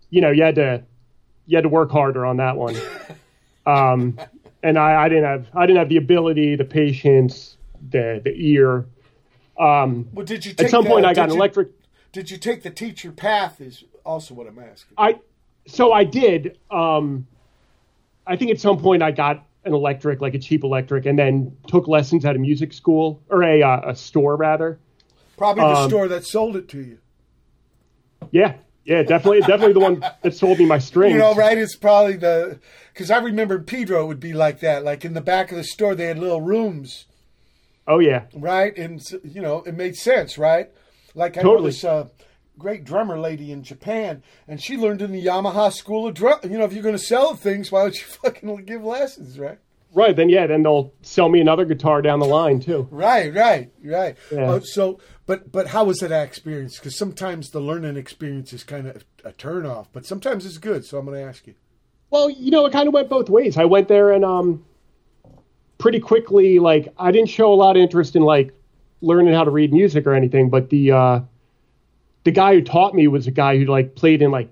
you 0.10 0.22
know 0.22 0.32
you 0.32 0.42
had 0.44 0.56
to 0.56 0.84
you 1.46 1.58
had 1.58 1.64
to 1.64 1.70
work 1.70 1.92
harder 1.92 2.26
on 2.26 2.38
that 2.38 2.56
one. 2.56 2.76
um 3.66 4.20
and 4.64 4.78
I, 4.78 5.06
I 5.06 5.10
didn't 5.10 5.26
have 5.26 5.48
I 5.54 5.66
didn't 5.66 5.78
have 5.80 5.90
the 5.90 5.98
ability, 5.98 6.56
the 6.56 6.66
patience, 6.66 7.58
the 7.90 8.22
the 8.24 8.34
ear. 8.36 8.86
Um 9.60 10.08
Well, 10.14 10.26
did 10.26 10.46
you 10.46 10.54
take 10.54 10.66
at 10.66 10.72
some 10.72 10.84
the- 10.86 10.90
point 10.90 11.06
I 11.06 11.14
got 11.14 11.26
did 11.28 11.34
an 11.34 11.38
electric 11.38 11.70
Did 12.12 12.32
you 12.32 12.38
take 12.38 12.64
the 12.64 12.72
teacher 12.72 13.12
path? 13.12 13.62
Is 13.62 13.84
also 14.06 14.34
what 14.34 14.48
I'm 14.48 14.58
asking. 14.60 14.96
I 14.98 15.20
so 15.68 15.92
I 15.94 16.04
did. 16.04 16.58
Um, 16.72 17.28
I 18.26 18.36
think 18.38 18.50
at 18.50 18.60
some 18.60 18.80
point 18.80 19.04
I 19.04 19.12
got 19.12 19.46
an 19.70 19.76
electric, 19.76 20.22
like 20.22 20.34
a 20.34 20.40
cheap 20.40 20.64
electric, 20.64 21.06
and 21.06 21.18
then 21.18 21.56
took 21.68 21.88
lessons 21.88 22.26
at 22.26 22.36
a 22.36 22.40
music 22.40 22.74
school 22.74 23.22
or 23.30 23.44
a 23.44 23.62
uh, 23.64 23.92
a 23.92 23.96
store 23.96 24.36
rather. 24.36 24.80
Probably 25.38 25.64
the 25.64 25.80
um, 25.80 25.90
store 25.90 26.08
that 26.10 26.26
sold 26.26 26.58
it 26.58 26.68
to 26.70 26.82
you. 26.82 26.98
Yeah, 28.32 28.56
yeah, 28.84 29.04
definitely, 29.04 29.40
definitely 29.42 29.74
the 29.74 29.80
one 29.80 30.04
that 30.22 30.36
sold 30.36 30.60
me 30.60 30.66
my 30.66 30.80
strings. 30.80 31.14
You 31.14 31.20
know, 31.20 31.34
right? 31.34 31.58
It's 31.58 31.76
probably 31.76 32.18
the 32.18 32.60
because 32.94 33.10
I 33.10 33.20
remember 33.20 33.60
Pedro 33.60 34.06
would 34.06 34.20
be 34.20 34.34
like 34.34 34.60
that. 34.60 34.84
Like 34.84 35.06
in 35.06 35.14
the 35.14 35.22
back 35.22 35.52
of 35.52 35.58
the 35.58 35.64
store, 35.64 35.96
they 35.96 36.08
had 36.08 36.20
little 36.20 36.42
rooms, 36.42 37.06
Oh 37.90 37.98
yeah, 37.98 38.26
right? 38.36 38.78
And 38.78 39.02
you 39.24 39.42
know, 39.42 39.64
it 39.64 39.74
made 39.74 39.96
sense, 39.96 40.38
right? 40.38 40.70
Like 41.16 41.38
I 41.38 41.42
know 41.42 41.50
Totally. 41.50 41.72
this 41.72 41.84
uh, 41.84 42.08
great 42.60 42.84
drummer 42.84 43.20
lady 43.20 43.52
in 43.52 43.64
Japan, 43.64 44.22
and 44.48 44.62
she 44.62 44.78
learned 44.78 45.02
in 45.02 45.12
the 45.12 45.26
Yamaha 45.26 45.74
School 45.74 46.08
of 46.08 46.14
Drum. 46.14 46.40
You 46.44 46.60
know, 46.60 46.66
if 46.66 46.74
you're 46.74 46.84
going 46.84 46.96
to 46.96 47.04
sell 47.04 47.34
things, 47.34 47.72
why 47.72 47.84
don't 47.84 47.96
you 47.96 48.06
fucking 48.24 48.66
give 48.66 48.84
lessons, 48.84 49.40
right? 49.40 49.58
right. 49.94 50.16
Then 50.16 50.30
yeah, 50.30 50.46
then 50.46 50.64
they'll 50.64 50.94
sell 51.02 51.30
me 51.30 51.40
another 51.40 51.66
guitar 51.66 52.02
down 52.02 52.20
the 52.20 52.28
line 52.28 52.60
too. 52.60 52.88
Right, 52.92 53.34
right, 53.34 53.72
right. 53.84 54.18
Yeah. 54.32 54.52
Uh, 54.52 54.60
so, 54.60 55.00
but 55.26 55.52
but 55.52 55.68
how 55.68 55.86
was 55.86 56.00
that 56.00 56.12
experience? 56.12 56.78
Because 56.78 56.98
sometimes 56.98 57.50
the 57.50 57.60
learning 57.62 57.98
experience 57.98 58.54
is 58.54 58.64
kind 58.64 58.88
of 58.88 59.04
a 59.24 59.32
turn 59.32 59.66
off, 59.66 59.88
but 59.92 60.06
sometimes 60.06 60.46
it's 60.46 60.60
good. 60.60 60.86
So 60.86 61.00
I'm 61.00 61.06
going 61.06 61.18
to 61.18 61.28
ask 61.28 61.48
you. 61.48 61.56
Well, 62.12 62.30
you 62.30 62.52
know, 62.52 62.66
it 62.66 62.74
kind 62.74 62.88
of 62.88 62.94
went 62.94 63.10
both 63.10 63.30
ways. 63.30 63.58
I 63.58 63.66
went 63.66 63.88
there 63.88 64.12
and 64.12 64.26
um, 64.26 64.66
pretty 65.78 66.00
quickly, 66.00 66.60
like 66.60 66.94
I 66.98 67.12
didn't 67.12 67.30
show 67.30 67.54
a 67.54 67.56
lot 67.56 67.76
of 67.76 67.82
interest 67.82 68.16
in 68.16 68.24
like 68.24 68.52
learning 69.02 69.34
how 69.34 69.44
to 69.44 69.52
read 69.52 69.72
music 69.72 70.06
or 70.06 70.14
anything, 70.14 70.50
but 70.50 70.70
the 70.70 70.92
uh, 70.92 71.20
the 72.24 72.32
guy 72.32 72.54
who 72.56 72.62
taught 72.62 72.94
me 72.96 73.08
was 73.08 73.28
a 73.28 73.32
guy 73.32 73.58
who 73.58 73.66
like 73.66 73.96
played 73.96 74.22
in 74.22 74.32
like 74.32 74.50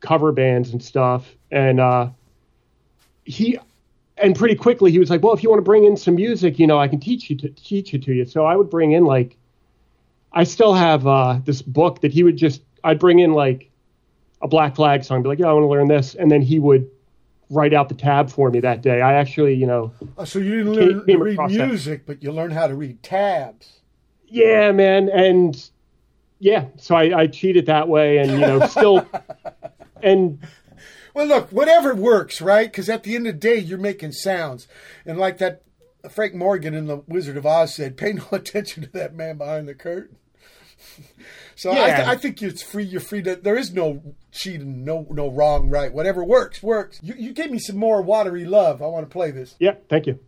cover 0.00 0.32
bands 0.32 0.70
and 0.70 0.82
stuff, 0.82 1.34
and 1.50 1.80
uh, 1.80 2.08
he 3.24 3.58
and 4.18 4.34
pretty 4.34 4.54
quickly 4.54 4.90
he 4.90 4.98
was 4.98 5.10
like, 5.10 5.22
well, 5.22 5.34
if 5.34 5.42
you 5.42 5.50
want 5.50 5.58
to 5.58 5.64
bring 5.64 5.84
in 5.84 5.96
some 5.96 6.14
music, 6.14 6.58
you 6.58 6.66
know, 6.66 6.78
I 6.78 6.88
can 6.88 7.00
teach 7.00 7.28
you 7.28 7.36
to 7.36 7.48
teach 7.50 7.92
it 7.94 8.02
to 8.04 8.14
you. 8.14 8.24
So 8.24 8.44
I 8.46 8.56
would 8.56 8.70
bring 8.70 8.92
in 8.92 9.04
like, 9.04 9.36
I 10.32 10.44
still 10.44 10.72
have 10.74 11.06
uh, 11.06 11.40
this 11.44 11.60
book 11.62 12.00
that 12.00 12.12
he 12.12 12.22
would 12.22 12.36
just 12.36 12.62
I'd 12.84 12.98
bring 12.98 13.18
in 13.18 13.32
like 13.32 13.70
a 14.42 14.48
Black 14.48 14.76
Flag 14.76 15.02
song, 15.04 15.22
be 15.22 15.28
like, 15.28 15.38
yeah, 15.38 15.46
I 15.48 15.52
want 15.52 15.64
to 15.64 15.68
learn 15.68 15.88
this, 15.88 16.14
and 16.14 16.30
then 16.30 16.42
he 16.42 16.58
would 16.58 16.88
write 17.50 17.72
out 17.72 17.88
the 17.88 17.94
tab 17.94 18.28
for 18.30 18.50
me 18.50 18.60
that 18.60 18.82
day. 18.82 19.00
I 19.00 19.14
actually, 19.14 19.54
you 19.54 19.66
know, 19.66 19.92
Oh, 20.18 20.24
so 20.24 20.38
you 20.40 20.56
didn't 20.64 20.72
learn 20.74 21.06
to 21.06 21.16
read 21.18 21.32
across 21.34 21.52
that. 21.54 21.68
music, 21.68 22.04
but 22.06 22.22
you 22.22 22.32
learned 22.32 22.52
how 22.52 22.66
to 22.66 22.74
read 22.74 23.02
tabs. 23.02 23.80
yeah, 24.28 24.72
man, 24.72 25.08
and 25.08 25.68
yeah, 26.38 26.66
so 26.76 26.94
I, 26.94 27.20
I 27.22 27.26
cheated 27.26 27.66
that 27.66 27.88
way, 27.88 28.18
and 28.18 28.30
you 28.32 28.38
know, 28.38 28.66
still, 28.66 29.06
and 30.02 30.38
Well, 31.14 31.26
look, 31.26 31.50
whatever 31.50 31.94
works, 31.94 32.40
right? 32.40 32.70
Because 32.70 32.88
at 32.88 33.02
the 33.04 33.14
end 33.16 33.26
of 33.26 33.34
the 33.34 33.38
day, 33.40 33.56
you're 33.58 33.78
making 33.78 34.12
sounds, 34.12 34.68
and 35.04 35.18
like 35.18 35.38
that 35.38 35.62
uh, 36.04 36.08
Frank 36.08 36.34
Morgan 36.34 36.74
in 36.74 36.86
the 36.86 36.98
Wizard 37.08 37.36
of 37.36 37.46
Oz 37.46 37.74
said, 37.74 37.96
"Pay 37.96 38.12
no 38.14 38.24
attention 38.32 38.82
to 38.84 38.90
that 38.92 39.14
man 39.14 39.38
behind 39.38 39.66
the 39.68 39.74
curtain." 39.74 40.16
so 41.56 41.70
I, 41.70 41.74
Yeah. 41.88 41.96
th- 41.96 42.08
I 42.08 42.16
think 42.16 42.42
it's 42.42 42.62
free. 42.62 42.84
You're 42.84 43.00
free 43.00 43.22
to. 43.22 43.36
There 43.36 43.56
is 43.56 43.72
no 43.72 44.02
cheating, 44.30 44.84
no 44.84 45.06
no 45.10 45.28
wrong, 45.30 45.70
right. 45.70 45.92
Whatever 45.92 46.22
works, 46.22 46.62
works. 46.62 47.00
You, 47.02 47.14
you 47.16 47.32
gave 47.32 47.50
me 47.50 47.58
some 47.58 47.76
more 47.78 48.02
watery 48.02 48.44
love. 48.44 48.82
I 48.82 48.86
want 48.86 49.08
to 49.08 49.12
play 49.12 49.30
this. 49.30 49.54
Yeah, 49.58 49.76
thank 49.88 50.06
you. 50.06 50.20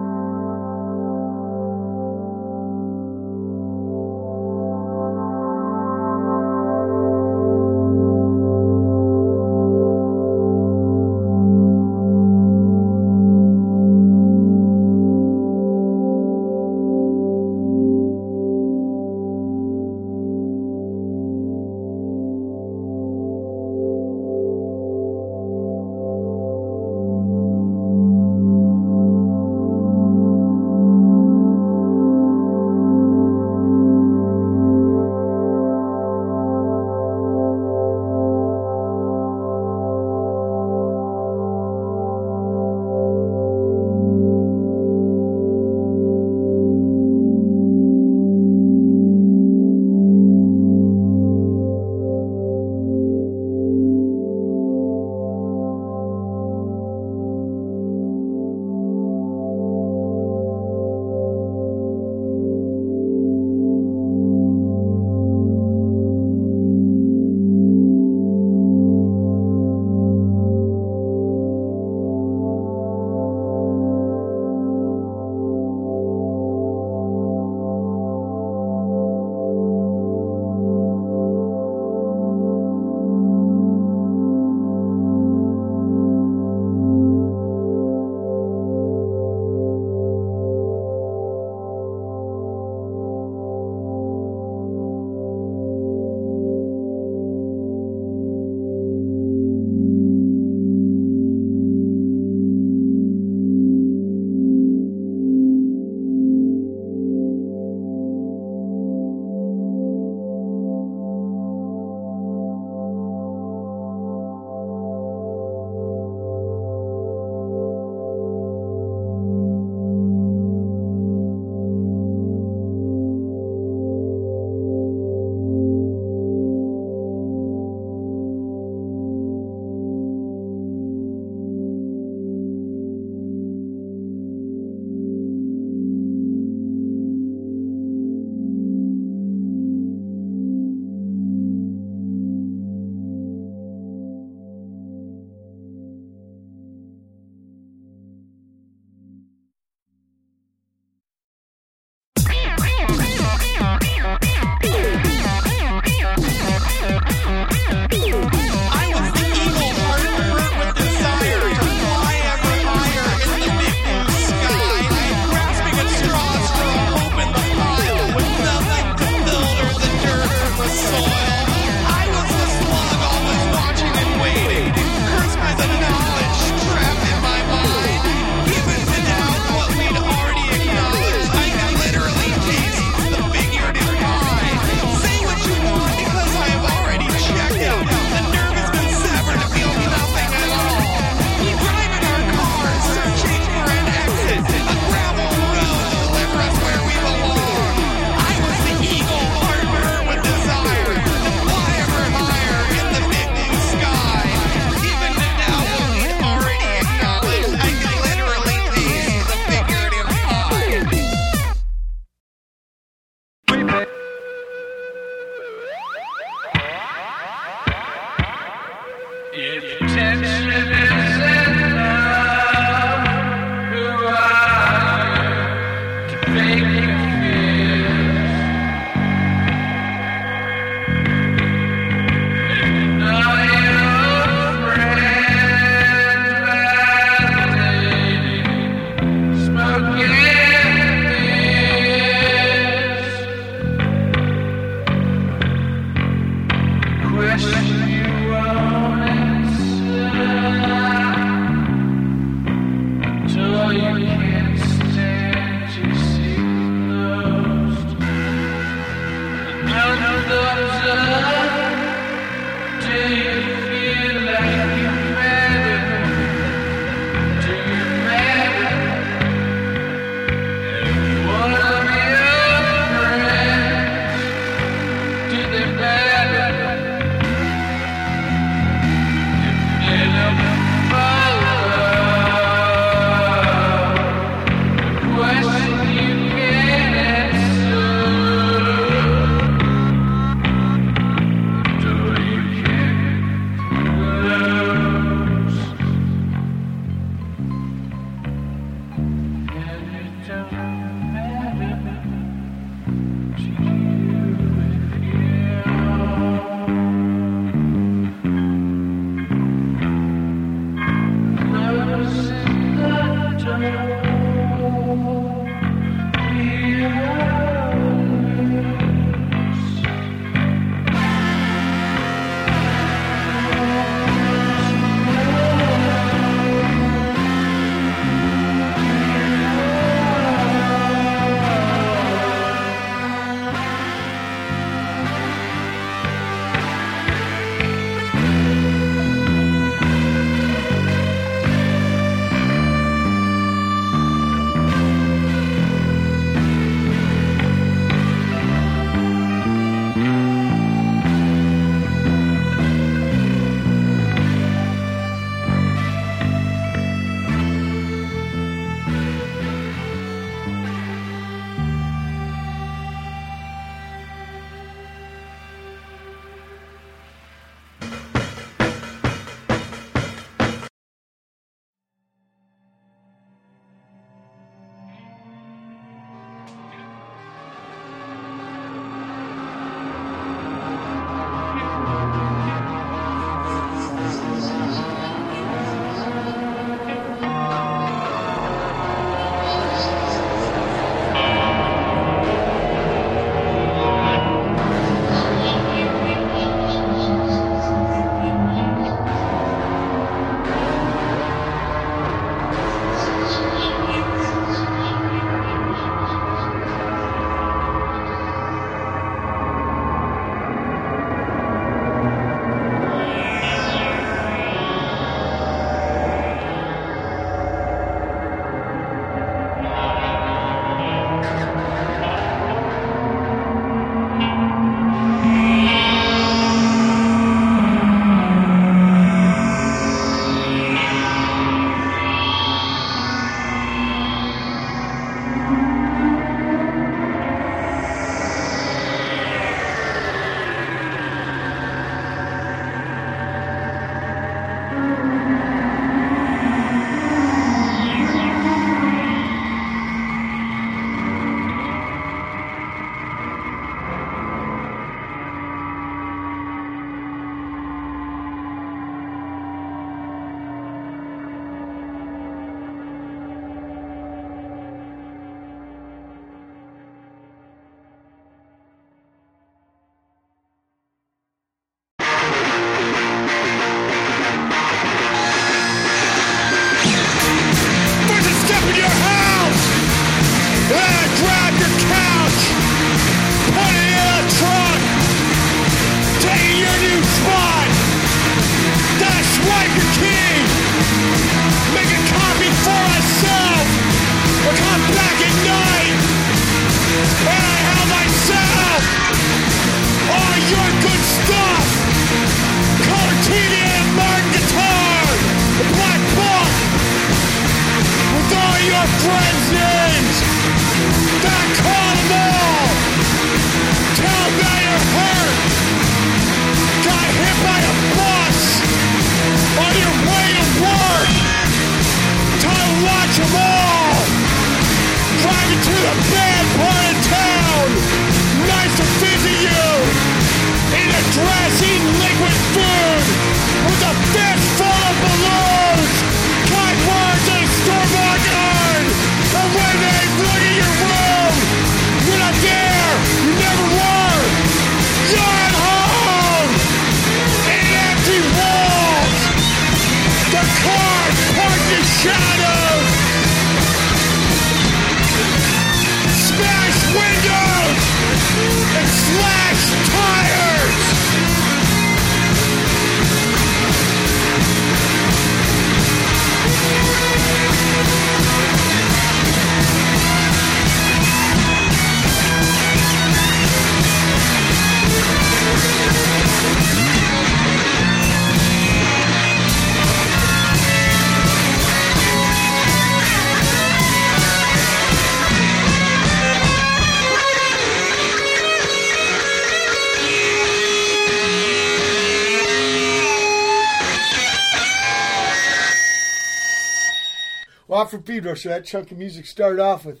For 597.88 597.98
Pedro, 597.98 598.34
so 598.34 598.48
that 598.48 598.64
chunk 598.66 598.90
of 598.90 598.98
music 598.98 599.26
started 599.26 599.60
off 599.60 599.84
with 599.84 600.00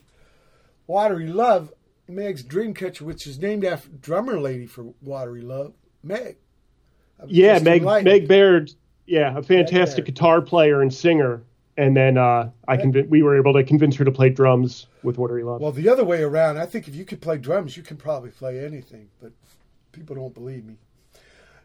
Watery 0.86 1.28
Love, 1.28 1.72
Meg's 2.08 2.42
Dreamcatcher, 2.42 3.02
which 3.02 3.26
is 3.26 3.38
named 3.38 3.64
after 3.64 3.88
drummer 3.88 4.38
lady 4.38 4.66
for 4.66 4.92
Watery 5.00 5.40
Love, 5.40 5.72
Meg. 6.02 6.36
I'm 7.18 7.28
Yeah, 7.28 7.58
Meg. 7.60 7.82
Meg 7.82 8.28
Baird, 8.28 8.72
yeah, 9.06 9.36
a 9.36 9.42
fantastic 9.42 10.04
guitar 10.04 10.40
player 10.40 10.82
and 10.82 10.92
singer. 10.92 11.42
And 11.76 11.96
then 11.96 12.18
uh, 12.18 12.50
I 12.68 12.76
conv- 12.76 13.08
we 13.08 13.22
were 13.22 13.38
able 13.38 13.54
to 13.54 13.64
convince 13.64 13.96
her 13.96 14.04
to 14.04 14.10
play 14.10 14.28
drums 14.28 14.86
with 15.02 15.16
Watery 15.16 15.42
Love. 15.42 15.60
Well, 15.60 15.72
the 15.72 15.88
other 15.88 16.04
way 16.04 16.22
around, 16.22 16.58
I 16.58 16.66
think 16.66 16.88
if 16.88 16.94
you 16.94 17.04
could 17.04 17.22
play 17.22 17.38
drums, 17.38 17.76
you 17.76 17.82
can 17.82 17.96
probably 17.96 18.30
play 18.30 18.62
anything, 18.64 19.08
but 19.20 19.32
people 19.92 20.14
don't 20.14 20.34
believe 20.34 20.64
me. 20.64 20.76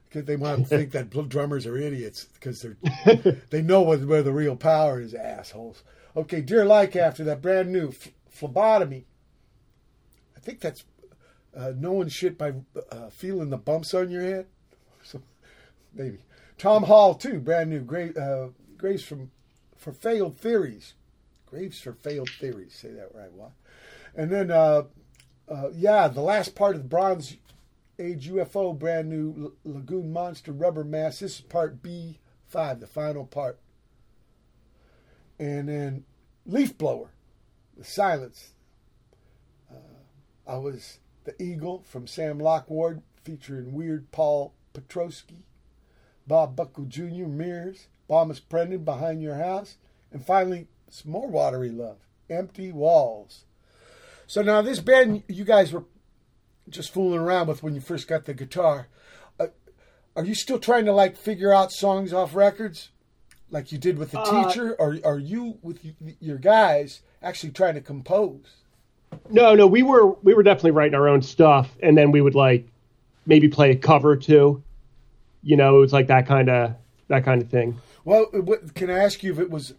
Because 0.08 0.26
they 0.26 0.38
want 0.38 0.60
to 0.60 0.66
think 0.78 0.92
that 0.92 1.10
drummers 1.28 1.66
are 1.66 1.78
idiots 1.78 2.26
because 2.34 2.62
they're 2.62 2.78
they 3.50 3.62
know 3.62 3.82
where, 3.82 3.98
where 3.98 4.24
the 4.24 4.32
real 4.32 4.56
power 4.56 5.02
is, 5.02 5.14
assholes. 5.14 5.84
Okay, 6.16 6.42
Dear 6.42 6.64
Laika 6.64 6.98
after 6.98 7.24
that 7.26 7.42
brand 7.42 7.72
new 7.72 7.92
ph- 7.92 8.14
phlebotomy. 8.30 9.06
I 10.36 10.40
think 10.40 10.62
that's 10.62 10.86
uh, 11.56 11.74
knowing 11.76 12.10
shit 12.10 12.38
by 12.38 12.54
uh, 12.92 13.10
feeling 13.10 13.50
the 13.50 13.58
bumps 13.58 13.94
on 13.94 14.10
your 14.10 14.22
head. 14.22 14.46
So, 15.04 15.22
maybe 15.94 16.20
Tom 16.58 16.84
Hall 16.84 17.16
too, 17.16 17.40
brand 17.40 17.70
new. 17.70 17.82
Gra- 17.82 18.14
uh, 18.18 18.50
Graves 18.78 19.04
from 19.04 19.32
for 19.76 19.92
failed 19.92 20.38
theories. 20.38 20.94
Graves 21.48 21.80
for 21.80 21.94
failed 21.94 22.30
theories. 22.30 22.74
Say 22.74 22.92
that 22.92 23.14
right, 23.14 23.32
what? 23.32 23.52
And 24.16 24.32
then, 24.32 24.52
uh, 24.52 24.84
uh, 25.50 25.70
yeah, 25.74 26.08
the 26.08 26.22
last 26.22 26.56
part 26.56 26.76
of 26.76 26.82
the 26.84 26.88
Bronze 26.88 27.36
Age 28.00 28.30
UFO, 28.30 28.78
brand 28.78 29.10
new 29.10 29.54
L- 29.66 29.74
Lagoon 29.74 30.12
Monster 30.14 30.52
Rubber 30.54 30.84
Mask. 30.84 31.20
This 31.20 31.36
is 31.36 31.42
part 31.42 31.82
B 31.82 32.20
five, 32.48 32.80
the 32.80 32.88
final 32.88 33.26
part. 33.26 33.60
And 35.40 35.70
then 35.70 36.06
Leafblower, 36.48 37.10
the 37.78 37.84
Silence. 37.84 38.54
Uh, 39.70 39.76
I 40.48 40.58
was 40.58 41.00
the 41.26 41.42
Eagle 41.42 41.84
from 41.86 42.08
Sam 42.08 42.40
Locke 42.40 42.70
Ward, 42.70 43.02
featuring 43.24 43.74
Weird 43.74 44.12
Paul 44.12 44.54
Petroskey, 44.74 45.44
Bob 46.28 46.56
Bucko 46.56 46.86
Jr. 46.86 47.26
Mirrors, 47.26 47.88
Bomis 48.08 48.40
Prendin 48.40 48.86
behind 48.86 49.22
your 49.22 49.36
house, 49.36 49.78
and 50.12 50.26
finally 50.26 50.68
some 50.90 51.12
more 51.12 51.28
watery 51.28 51.72
love, 51.72 51.98
Empty 52.30 52.72
Walls. 52.72 53.46
So 54.28 54.42
now 54.42 54.62
this 54.62 54.80
band 54.80 55.24
you 55.28 55.44
guys 55.44 55.72
were 55.72 55.86
just 56.70 56.94
fooling 56.94 57.20
around 57.20 57.48
with 57.48 57.64
when 57.64 57.76
you 57.76 57.82
first 57.82 58.08
got 58.08 58.26
the 58.26 58.34
guitar. 58.34 58.88
Uh, 59.40 59.48
are 60.16 60.26
you 60.26 60.36
still 60.36 60.60
trying 60.60 60.86
to 60.86 60.94
like 60.94 61.18
figure 61.18 61.54
out 61.54 61.72
songs 61.72 62.14
off 62.14 62.36
records, 62.36 62.90
like 63.56 63.72
you 63.72 63.78
did 63.78 63.98
with 63.98 64.12
the 64.12 64.20
Uh, 64.20 64.48
teacher, 64.48 64.76
or 64.78 64.98
are 65.06 65.18
you 65.18 65.58
with 65.64 65.80
your 66.20 66.38
guys 66.38 67.02
actually 67.24 67.52
trying 67.54 67.74
to 67.76 67.82
compose? 67.82 68.58
No, 69.30 69.56
no, 69.56 69.66
we 69.66 69.82
were 69.82 70.12
we 70.24 70.34
were 70.34 70.44
definitely 70.44 70.72
writing 70.72 70.94
our 70.94 71.08
own 71.08 71.22
stuff, 71.22 71.76
and 71.82 71.98
then 71.98 72.12
we 72.12 72.20
would 72.20 72.36
like 72.36 72.68
maybe 73.26 73.48
play 73.48 73.72
a 73.72 73.76
cover 73.76 74.18
too. 74.18 74.62
You 75.42 75.56
know, 75.56 75.78
it 75.78 75.80
was 75.80 75.94
like 75.94 76.08
that 76.08 76.28
kind 76.28 76.50
of 76.50 76.76
that 77.08 77.24
kind 77.24 77.42
of 77.42 77.50
thing. 77.50 77.78
Well, 78.04 78.28
uh, 78.34 78.42
what, 78.42 78.76
can 78.76 78.90
I 78.90 79.00
ask 79.00 79.24
you 79.24 79.32
if 79.32 79.40
it 79.40 79.50
was 79.50 79.74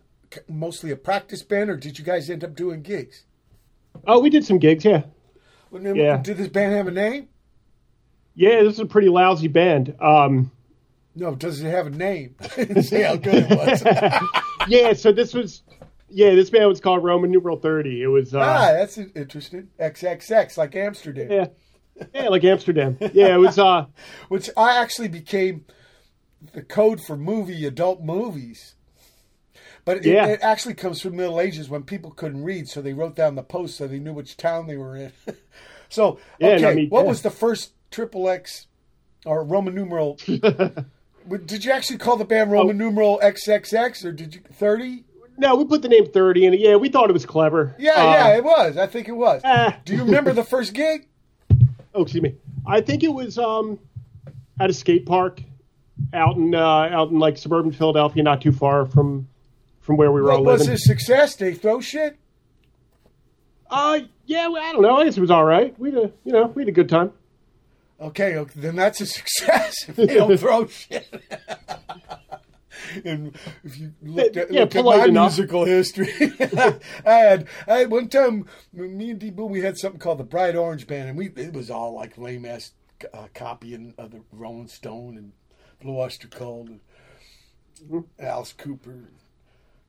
mostly 0.49 0.91
a 0.91 0.97
practice 0.97 1.43
band, 1.43 1.69
or 1.69 1.77
did 1.77 1.99
you 1.99 2.05
guys 2.05 2.31
end 2.31 2.43
up 2.45 2.57
doing 2.57 2.81
gigs? 2.81 3.25
Oh, 4.07 4.21
we 4.21 4.31
did 4.31 4.45
some 4.45 4.59
gigs, 4.59 4.85
yeah, 4.87 5.03
Well, 5.71 5.97
Yeah. 5.97 6.17
Did 6.17 6.39
this 6.39 6.49
band 6.49 6.75
have 6.75 6.89
a 6.89 6.91
name? 6.91 7.29
yeah. 8.35 8.63
This 8.63 8.75
is 8.75 8.81
a 8.81 8.87
pretty 8.87 9.09
lousy 9.11 9.49
band. 9.49 9.95
Um, 10.01 10.51
No, 11.17 11.35
does 11.35 11.63
it 11.63 11.71
have 11.71 11.87
a 11.87 11.91
name? 11.91 12.37
See 12.83 13.01
how 13.01 13.17
good 13.17 13.47
it 13.49 13.51
was. 13.51 13.83
yeah, 14.69 14.93
so 14.93 15.13
this 15.13 15.33
was 15.33 15.63
yeah, 16.11 16.35
this 16.35 16.51
band 16.51 16.69
was 16.69 16.79
called 16.81 17.03
Roman 17.03 17.31
numeral 17.31 17.57
thirty. 17.59 18.03
It 18.03 18.09
was 18.09 18.35
uh, 18.35 18.39
ah, 18.41 18.73
that's 18.73 18.99
interesting. 18.99 19.69
XXX, 19.81 20.57
like 20.59 20.77
Amsterdam. 20.77 21.31
yeah, 21.31 21.47
yeah, 22.15 22.29
like 22.29 22.45
Amsterdam. 22.45 22.99
Yeah, 23.01 23.35
it 23.35 23.39
was 23.39 23.59
uh, 23.59 23.87
which 24.29 24.51
I 24.59 24.77
actually 24.77 25.09
became 25.09 25.65
the 26.53 26.63
code 26.63 27.01
for 27.01 27.17
movie 27.17 27.65
adult 27.67 28.03
movies. 28.03 28.75
But 29.87 29.99
it, 29.99 30.07
Yeah. 30.07 30.27
it 30.27 30.41
actually 30.43 30.75
comes 30.75 31.01
from 31.01 31.17
Middle 31.17 31.41
Ages 31.41 31.69
when 31.71 31.85
people 31.85 32.11
couldn't 32.11 32.43
read, 32.43 32.69
so 32.69 32.83
they 32.83 32.93
wrote 32.93 33.15
down 33.17 33.37
the 33.37 33.43
post 33.43 33.77
so 33.77 33.87
they 33.87 34.01
knew 34.01 34.13
which 34.13 34.37
town 34.37 34.67
they 34.67 34.77
were 34.77 34.97
in. 34.97 35.13
so, 35.89 36.19
Yeah, 36.41 36.49
okay, 36.49 36.63
no, 36.63 36.69
I 36.71 36.75
mean, 36.75 36.89
what 36.91 37.03
yeah. 37.05 37.09
was 37.09 37.23
the 37.23 37.31
first 37.31 37.73
triple 37.93 38.29
X 38.29 38.67
or 39.25 39.45
Roman 39.45 39.75
numeral? 39.77 40.19
Did 41.47 41.65
you 41.65 41.73
actually 41.73 41.99
call 41.99 42.17
the 42.17 42.25
band 42.25 42.51
Roman 42.53 42.77
Oh. 42.77 42.85
numeral 42.85 43.21
XXX 43.23 44.05
or 44.05 44.13
did 44.13 44.35
you 44.35 44.41
thirty? 44.53 45.05
no, 45.39 45.55
we 45.57 45.65
put 45.65 45.83
the 45.83 45.89
name 45.89 46.07
thirty 46.07 46.47
in 46.47 46.55
it. 46.55 46.61
Yeah, 46.61 46.77
we 46.77 46.89
thought 46.89 47.11
it 47.11 47.13
was 47.13 47.27
clever. 47.27 47.75
Yeah, 47.79 47.93
Uh, 47.93 48.05
yeah, 48.05 48.37
it 48.37 48.45
was. 48.45 48.77
I 48.79 48.87
think 48.87 49.09
it 49.09 49.13
was. 49.13 49.43
ah. 49.45 49.77
Do 49.85 49.95
you 49.95 50.05
remember 50.05 50.33
the 50.33 50.45
first 50.45 50.73
gig? 50.75 51.07
Oh, 51.95 52.03
excuse 52.03 52.23
me. 52.23 52.35
I 52.67 52.83
think 52.83 53.03
it 53.05 53.09
was 53.13 53.39
um, 53.39 53.79
at 54.61 54.69
a 54.69 54.73
skate 54.75 55.07
park 55.07 55.43
out 56.13 56.37
in 56.37 56.55
uh, 56.55 56.61
out 56.61 57.11
in 57.11 57.19
like 57.19 57.39
suburban 57.39 57.73
Philadelphia, 57.73 58.23
not 58.23 58.43
too 58.43 58.53
far 58.53 58.85
from 58.85 59.29
from 59.81 59.97
where 59.97 60.13
we 60.13 60.21
were 60.21 60.31
all 60.33 60.45
What 60.45 60.59
was 60.59 60.69
it 60.69 60.79
success? 60.79 61.37
They 61.37 61.55
throw 61.55 61.81
shit? 61.81 62.19
Uh, 63.71 64.01
yeah, 64.27 64.49
well, 64.49 64.63
I 64.63 64.73
don't 64.73 64.83
know. 64.83 64.97
I 64.99 65.05
guess 65.05 65.17
it 65.17 65.21
was 65.21 65.31
all 65.31 65.45
right. 65.45 65.79
We 65.79 65.91
had 65.91 65.99
a 66.05 66.13
you 66.25 66.33
know 66.33 66.47
we 66.49 66.63
had 66.63 66.69
a 66.69 66.73
good 66.73 66.89
time. 66.91 67.13
Okay, 68.01 68.37
okay, 68.37 68.53
then 68.57 68.77
that's 68.77 69.01
a 69.01 69.07
success. 69.07 69.89
If 69.89 69.97
they 69.97 70.07
don't 70.07 70.37
throw 70.39 70.67
shit. 70.67 71.09
and 73.05 73.35
if 73.65 73.79
you 73.79 73.93
look 74.03 74.37
at, 74.37 74.53
Yeah, 74.53 74.61
look 74.63 74.77
at 74.77 74.85
my 74.85 75.05
enough. 75.07 75.33
musical 75.39 75.65
history, 75.65 76.09
I 76.21 76.79
had 77.07 77.49
I 77.67 77.79
had 77.79 77.91
one 77.91 78.09
time 78.09 78.47
me 78.73 79.11
and 79.11 79.19
D. 79.19 79.31
Boon 79.31 79.51
we 79.51 79.63
had 79.63 79.79
something 79.79 79.99
called 80.01 80.19
the 80.19 80.25
Bright 80.25 80.57
Orange 80.57 80.87
Band, 80.87 81.09
and 81.09 81.19
we 81.19 81.29
it 81.37 81.53
was 81.55 81.71
all 81.71 81.95
like 81.95 82.19
lame 82.19 82.45
ass 82.45 82.73
uh, 83.15 83.29
copying 83.35 83.95
of 83.99 84.11
the 84.11 84.21
Rolling 84.31 84.69
Stone 84.69 85.17
and 85.17 85.33
Blue 85.81 85.99
Oyster 85.99 86.29
Cult 86.29 86.69
and 86.69 86.81
Mm-hmm. 87.85 88.25
Alice 88.25 88.55
Cooper, 88.55 88.91
and 88.91 89.09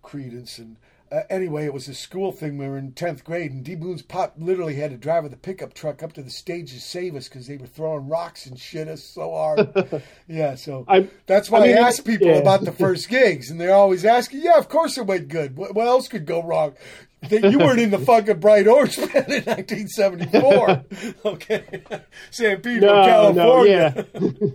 Creedence, 0.03 0.57
and 0.57 0.75
uh, 1.11 1.21
anyway, 1.29 1.65
it 1.65 1.73
was 1.73 1.87
a 1.87 1.93
school 1.93 2.31
thing. 2.31 2.57
We 2.57 2.67
were 2.67 2.77
in 2.77 2.91
tenth 2.93 3.23
grade, 3.23 3.51
and 3.51 3.63
D. 3.63 3.75
Boon's 3.75 4.01
pop 4.01 4.33
literally 4.37 4.75
had 4.75 4.91
to 4.91 4.97
drive 4.97 5.23
with 5.23 5.33
a 5.33 5.37
pickup 5.37 5.73
truck 5.73 6.03
up 6.03 6.13
to 6.13 6.21
the 6.21 6.29
stage 6.29 6.73
to 6.73 6.79
save 6.81 7.15
us 7.15 7.27
because 7.29 7.47
they 7.47 7.57
were 7.57 7.67
throwing 7.67 8.07
rocks 8.07 8.45
and 8.45 8.59
shit 8.59 8.87
us 8.87 9.03
so 9.03 9.31
hard. 9.31 10.03
yeah, 10.27 10.55
so 10.55 10.85
I'm- 10.87 11.09
that's 11.25 11.49
why 11.49 11.59
I, 11.59 11.67
I 11.69 11.87
ask 11.87 12.03
people 12.05 12.27
yeah. 12.27 12.35
about 12.35 12.63
the 12.65 12.71
first 12.71 13.09
gigs, 13.09 13.49
and 13.49 13.59
they're 13.59 13.73
always 13.73 14.05
asking, 14.05 14.41
"Yeah, 14.41 14.57
of 14.57 14.69
course 14.69 14.97
it 14.97 15.05
went 15.05 15.27
good. 15.29 15.55
What, 15.57 15.73
what 15.75 15.87
else 15.87 16.07
could 16.07 16.25
go 16.25 16.43
wrong?" 16.43 16.73
that 17.29 17.51
you 17.51 17.57
weren't 17.57 17.79
in 17.79 17.89
the 17.89 17.97
fucking 18.05 18.39
Bright 18.39 18.67
Orange 18.67 18.95
Band 18.97 19.15
in 19.33 19.43
1974. 19.43 20.85
okay, 21.25 21.83
San 22.29 22.61
Pedro, 22.61 22.87
No, 22.93 23.05
California. 23.05 24.05
no, 24.13 24.21
yeah. 24.21 24.49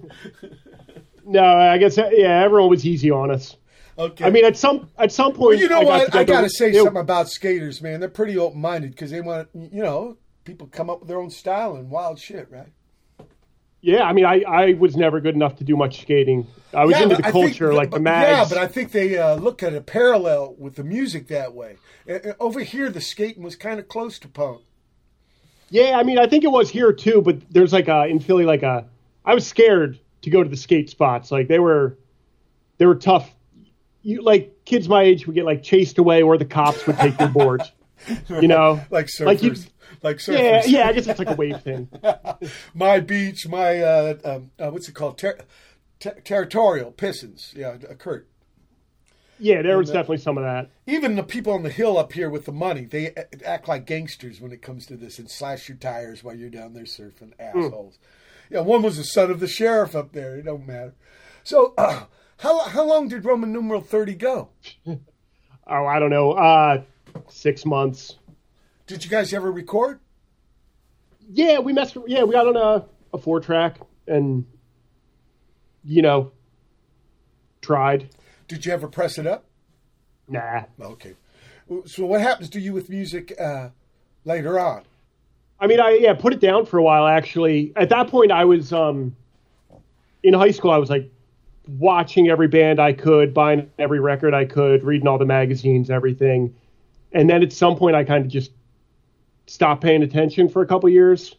no, 1.25 1.43
I 1.45 1.79
guess 1.79 1.97
yeah, 1.97 2.43
everyone 2.45 2.71
was 2.71 2.87
easy 2.87 3.11
on 3.11 3.31
us. 3.31 3.57
Okay, 3.99 4.25
I 4.25 4.31
mean, 4.31 4.45
at 4.45 4.57
some 4.57 4.89
at 4.99 5.13
some 5.13 5.33
point, 5.33 5.39
well, 5.41 5.59
you 5.59 5.69
know 5.69 5.81
I 5.81 5.85
got 5.85 5.89
what? 5.89 6.05
to 6.07 6.11
go 6.13 6.19
I 6.21 6.25
gotta 6.25 6.49
say 6.51 6.73
something 6.73 6.97
about 6.97 7.29
skaters, 7.29 7.83
man. 7.83 8.01
They're 8.01 8.09
pretty 8.09 8.39
open 8.39 8.61
minded 8.61 8.93
because 8.93 9.11
they 9.11 9.21
want, 9.21 9.49
you 9.55 9.83
know, 9.83 10.17
people 10.45 10.67
come 10.67 10.89
up 10.89 11.01
with 11.01 11.09
their 11.09 11.21
own 11.21 11.31
style 11.31 11.77
and 11.77 11.91
wild 11.91 12.19
shit, 12.19 12.51
right? 12.51 12.69
Yeah, 13.83 14.05
I 14.05 14.13
mean, 14.13 14.25
I, 14.25 14.43
I 14.47 14.73
was 14.75 14.97
never 14.97 15.21
good 15.21 15.35
enough 15.35 15.57
to 15.57 15.65
do 15.65 15.77
much 15.77 16.03
skating. 16.03 16.47
I 16.73 16.85
was 16.85 16.93
Yeah, 16.97 17.03
into 17.03 17.17
the 17.17 17.27
I 17.27 17.33
think 17.33 17.49
culture, 17.49 17.69
that- 17.71 17.75
like 17.75 17.91
the 17.91 17.99
mags. 17.99 18.29
Yeah, 18.29 18.45
but 18.49 18.57
I 18.63 18.69
think 18.69 18.93
they 18.93 19.19
uh, 19.19 19.35
look 19.35 19.63
at 19.63 19.75
a 19.75 19.81
parallel 19.81 20.55
with 20.57 20.77
the 20.77 20.85
music 20.85 21.27
that 21.29 21.53
way. 21.53 21.77
Uh, 22.09 22.33
over 22.39 22.61
here, 22.61 22.91
the 22.91 23.01
skating 23.01 23.43
was 23.43 23.57
kind 23.57 23.81
of 23.81 23.89
close 23.89 24.19
to 24.21 24.29
punk. 24.29 24.63
Yeah, 25.69 25.99
I 25.99 26.03
mean, 26.05 26.19
I 26.19 26.27
think 26.29 26.45
it 26.45 26.51
was 26.53 26.71
here 26.71 26.93
too, 26.93 27.23
but 27.23 27.39
there's 27.51 27.73
like 27.73 27.89
a 27.89 28.05
in 28.07 28.21
Philly, 28.21 28.45
like 28.45 28.63
a. 28.63 28.87
I 29.25 29.35
was 29.35 29.47
scared 29.47 29.99
to 30.23 30.31
go 30.31 30.43
to 30.45 30.49
the 30.49 30.57
skate 30.57 30.89
spots. 30.89 31.33
Like 31.33 31.49
they 31.49 31.59
were, 31.59 31.99
they 32.79 32.87
were 32.87 32.95
tough. 32.95 33.35
You 34.03 34.23
like 34.23 34.65
kids 34.65 34.89
my 34.89 35.03
age 35.03 35.27
would 35.27 35.35
get 35.35 35.45
like 35.45 35.63
chased 35.63 35.99
away, 35.99 36.23
or 36.23 36.37
the 36.39 36.45
cops 36.45 36.87
would 36.87 36.99
take 36.99 37.19
your 37.21 37.29
board. 37.29 37.63
You 38.29 38.49
know, 38.49 38.81
like 38.91 39.07
surfers. 39.07 39.27
Like 39.27 39.43
you- 39.43 39.55
like 40.03 40.17
surfers. 40.17 40.39
yeah, 40.39 40.63
yeah. 40.67 40.89
I 40.89 40.93
guess 40.93 41.07
it's 41.07 41.19
like 41.19 41.31
a 41.31 41.35
wave 41.35 41.61
thing. 41.61 41.89
my 42.75 42.99
beach, 42.99 43.47
my 43.47 43.81
uh, 43.81 44.15
um, 44.25 44.51
uh, 44.59 44.71
what's 44.71 44.89
it 44.89 44.95
called? 44.95 45.19
Ter- 45.19 45.39
ter- 46.01 46.19
territorial 46.21 46.91
Pissings. 46.93 47.55
Yeah, 47.55 47.77
uh, 47.89 47.95
Kurt. 47.95 48.27
Yeah, 49.39 49.63
there 49.63 49.77
was 49.79 49.91
uh, 49.91 49.95
definitely 49.95 50.19
some 50.19 50.39
of 50.39 50.45
that. 50.45 50.71
Even 50.87 51.17
the 51.17 51.23
people 51.23 51.53
on 51.53 51.63
the 51.63 51.71
hill 51.71 51.99
up 51.99 52.13
here 52.13 52.31
with 52.31 52.45
the 52.47 52.53
money, 52.53 52.85
they 52.85 53.13
act 53.45 53.69
like 53.69 53.87
gangsters 53.87 54.41
when 54.41 54.53
it 54.53 54.63
comes 54.63 54.87
to 54.87 54.97
this 54.97 55.19
and 55.19 55.31
slash 55.31 55.69
your 55.69 55.77
tires 55.79 56.23
while 56.25 56.35
you're 56.35 56.49
down 56.51 56.75
there 56.75 56.85
surfing. 56.85 57.33
Assholes. 57.39 57.99
Yeah, 58.51 58.61
one 58.61 58.83
was 58.83 58.97
the 58.97 59.05
son 59.05 59.31
of 59.31 59.41
the 59.41 59.49
sheriff 59.49 59.95
up 59.97 60.13
there. 60.13 60.37
It 60.37 60.45
don't 60.45 60.67
matter. 60.67 60.95
So, 61.45 61.75
uh, 61.77 62.05
how 62.43 62.61
how 62.61 62.85
long 62.85 63.09
did 63.09 63.25
Roman 63.25 63.53
numeral 63.53 63.81
thirty 63.81 64.15
go? 64.15 64.49
Oh, 65.65 65.87
I 65.87 66.01
don't 66.01 66.11
know. 66.11 66.33
Uh, 66.33 66.83
six 67.29 67.65
months. 67.65 68.17
Did 68.89 69.05
you 69.05 69.09
guys 69.09 69.33
ever 69.33 69.51
record? 69.51 70.01
Yeah, 71.31 71.61
we 71.61 71.73
messed. 71.73 71.97
Yeah, 72.07 72.25
we 72.25 72.33
got 72.33 72.49
on 72.49 72.57
a, 72.57 72.85
a 73.15 73.19
four 73.19 73.39
track 73.39 73.79
and, 74.09 74.45
you 75.85 76.03
know, 76.03 76.33
tried. 77.61 78.09
Did 78.49 78.67
you 78.67 78.73
ever 78.73 78.89
press 78.89 79.19
it 79.19 79.27
up? 79.27 79.45
Nah. 80.29 80.65
Okay. 80.81 81.15
So 81.87 82.07
what 82.07 82.21
happens 82.21 82.51
to 82.51 82.61
you 82.61 82.73
with 82.73 82.91
music 82.91 83.33
uh, 83.41 83.69
later 84.25 84.59
on? 84.59 84.83
I 85.61 85.69
mean, 85.69 85.81
I 85.81 85.93
yeah 86.03 86.15
put 86.15 86.33
it 86.33 86.41
down 86.41 86.67
for 86.67 86.77
a 86.77 86.83
while. 86.83 87.07
Actually, 87.07 87.73
at 87.77 87.89
that 87.91 88.09
point, 88.09 88.33
I 88.33 88.45
was 88.45 88.73
um, 88.73 89.15
in 90.25 90.35
high 90.35 90.51
school. 90.51 90.73
I 90.73 90.79
was 90.79 90.91
like 90.91 91.09
watching 91.67 92.29
every 92.29 92.49
band 92.49 92.81
I 92.81 92.93
could, 92.93 93.33
buying 93.33 93.71
every 93.79 94.01
record 94.01 94.35
I 94.35 94.45
could, 94.45 94.85
reading 94.85 95.09
all 95.09 95.19
the 95.19 95.25
magazines, 95.27 95.91
everything. 95.91 96.55
And 97.13 97.29
then 97.29 97.43
at 97.43 97.53
some 97.53 97.77
point, 97.77 97.97
I 97.97 98.05
kind 98.05 98.25
of 98.25 98.31
just 98.31 98.51
stopped 99.47 99.83
paying 99.83 100.03
attention 100.03 100.49
for 100.49 100.63
a 100.63 100.67
couple 100.67 100.89
years. 100.89 101.37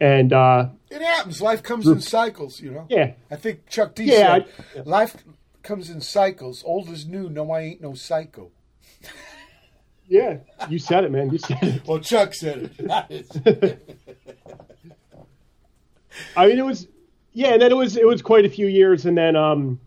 And 0.00 0.32
uh, 0.32 0.68
It 0.90 1.00
happens. 1.00 1.40
Life 1.40 1.62
comes 1.62 1.86
in 1.86 2.00
cycles, 2.00 2.60
you 2.60 2.72
know. 2.72 2.86
yeah, 2.90 3.12
I 3.30 3.36
think 3.36 3.68
Chuck 3.68 3.94
D 3.94 4.04
Yeah, 4.04 4.40
said, 4.40 4.46
I- 4.76 4.80
"Life 4.88 5.16
comes 5.62 5.90
in 5.90 6.00
cycles. 6.00 6.64
Old 6.66 6.88
is 6.88 7.06
new. 7.06 7.28
No, 7.30 7.52
I 7.52 7.60
ain't 7.60 7.80
no 7.80 7.94
psycho." 7.94 8.50
yeah, 10.08 10.38
you 10.68 10.80
said 10.80 11.04
it, 11.04 11.12
man. 11.12 11.30
You 11.30 11.38
said 11.38 11.58
it. 11.62 11.86
Well, 11.86 12.00
Chuck 12.00 12.34
said 12.34 12.72
it. 12.78 13.78
I 16.36 16.46
mean, 16.48 16.58
it 16.58 16.64
was, 16.64 16.88
yeah, 17.32 17.48
and 17.48 17.62
then 17.62 17.70
it 17.70 17.76
was, 17.76 17.96
it 17.96 18.06
was 18.06 18.22
quite 18.22 18.44
a 18.44 18.48
few 18.50 18.66
years, 18.66 19.06
and 19.06 19.16
then 19.16 19.36
um, 19.36 19.80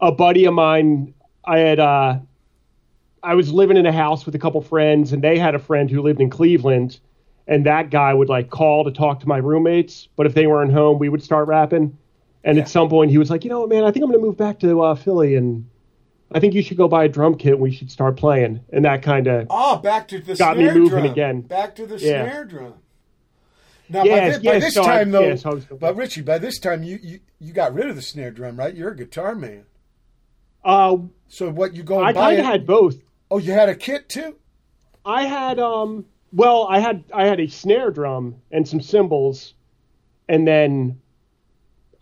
a 0.00 0.12
buddy 0.12 0.44
of 0.44 0.54
mine, 0.54 1.14
I 1.44 1.58
had, 1.58 1.78
uh, 1.80 2.18
I 3.22 3.34
was 3.34 3.52
living 3.52 3.76
in 3.76 3.86
a 3.86 3.92
house 3.92 4.26
with 4.26 4.34
a 4.34 4.38
couple 4.38 4.60
friends, 4.60 5.12
and 5.12 5.22
they 5.22 5.38
had 5.38 5.54
a 5.54 5.58
friend 5.58 5.90
who 5.90 6.02
lived 6.02 6.20
in 6.20 6.30
Cleveland, 6.30 7.00
and 7.46 7.64
that 7.66 7.90
guy 7.90 8.12
would 8.12 8.28
like 8.28 8.50
call 8.50 8.84
to 8.84 8.90
talk 8.90 9.20
to 9.20 9.28
my 9.28 9.38
roommates, 9.38 10.08
but 10.16 10.26
if 10.26 10.34
they 10.34 10.46
weren't 10.46 10.72
home, 10.72 10.98
we 10.98 11.08
would 11.08 11.22
start 11.22 11.48
rapping, 11.48 11.96
and 12.42 12.58
at 12.58 12.68
some 12.68 12.88
point 12.88 13.10
he 13.10 13.18
was 13.18 13.30
like, 13.30 13.44
you 13.44 13.50
know 13.50 13.60
what, 13.60 13.68
man, 13.70 13.84
I 13.84 13.90
think 13.90 14.04
I'm 14.04 14.10
gonna 14.10 14.22
move 14.22 14.36
back 14.36 14.58
to 14.60 14.82
uh, 14.82 14.94
Philly, 14.94 15.36
and 15.36 15.68
I 16.32 16.40
think 16.40 16.54
you 16.54 16.62
should 16.62 16.76
go 16.76 16.88
buy 16.88 17.04
a 17.04 17.08
drum 17.08 17.36
kit, 17.36 17.52
and 17.52 17.60
we 17.60 17.72
should 17.72 17.90
start 17.90 18.16
playing, 18.16 18.60
and 18.72 18.84
that 18.84 19.02
kind 19.02 19.26
of, 19.26 19.46
oh, 19.50 19.76
back 19.76 20.08
to 20.08 20.18
the 20.20 20.34
Got 20.34 20.58
me 20.58 20.64
moving 20.66 20.88
drum. 20.88 21.04
again. 21.04 21.40
Back 21.42 21.74
to 21.76 21.86
the 21.86 21.96
Yeah. 21.96 22.24
snare 22.26 22.44
drum. 22.44 22.74
Now, 23.88 24.02
by, 24.02 24.08
Yes, 24.08 24.38
by 24.42 24.58
this 24.60 24.74
so 24.74 24.82
I- 24.82 24.86
time, 24.86 25.10
though, 25.10 25.20
yes, 25.20 25.44
but 25.78 25.94
Richie, 25.96 26.22
by 26.22 26.38
this 26.38 26.58
time, 26.58 26.82
you, 26.82 26.98
you 27.02 27.20
you 27.38 27.52
got 27.52 27.74
rid 27.74 27.88
of 27.90 27.96
the 27.96 28.02
snare 28.02 28.30
drum, 28.30 28.56
right? 28.58 28.74
You're 28.74 28.90
a 28.92 28.96
guitar 28.96 29.34
man. 29.34 29.64
uh, 30.64 30.96
So 31.28 31.50
what 31.50 31.74
you 31.74 31.82
go 31.82 32.02
I 32.02 32.12
kind 32.12 32.38
of 32.40 32.46
had 32.46 32.66
both. 32.66 32.96
Oh, 33.30 33.38
you 33.38 33.52
had 33.52 33.68
a 33.68 33.74
kit 33.74 34.08
too. 34.08 34.36
I 35.04 35.24
had 35.24 35.58
um 35.58 36.06
well, 36.32 36.66
I 36.68 36.78
had 36.78 37.04
I 37.12 37.26
had 37.26 37.40
a 37.40 37.46
snare 37.46 37.90
drum 37.90 38.36
and 38.50 38.66
some 38.66 38.80
cymbals, 38.80 39.52
and 40.28 40.46
then 40.48 41.00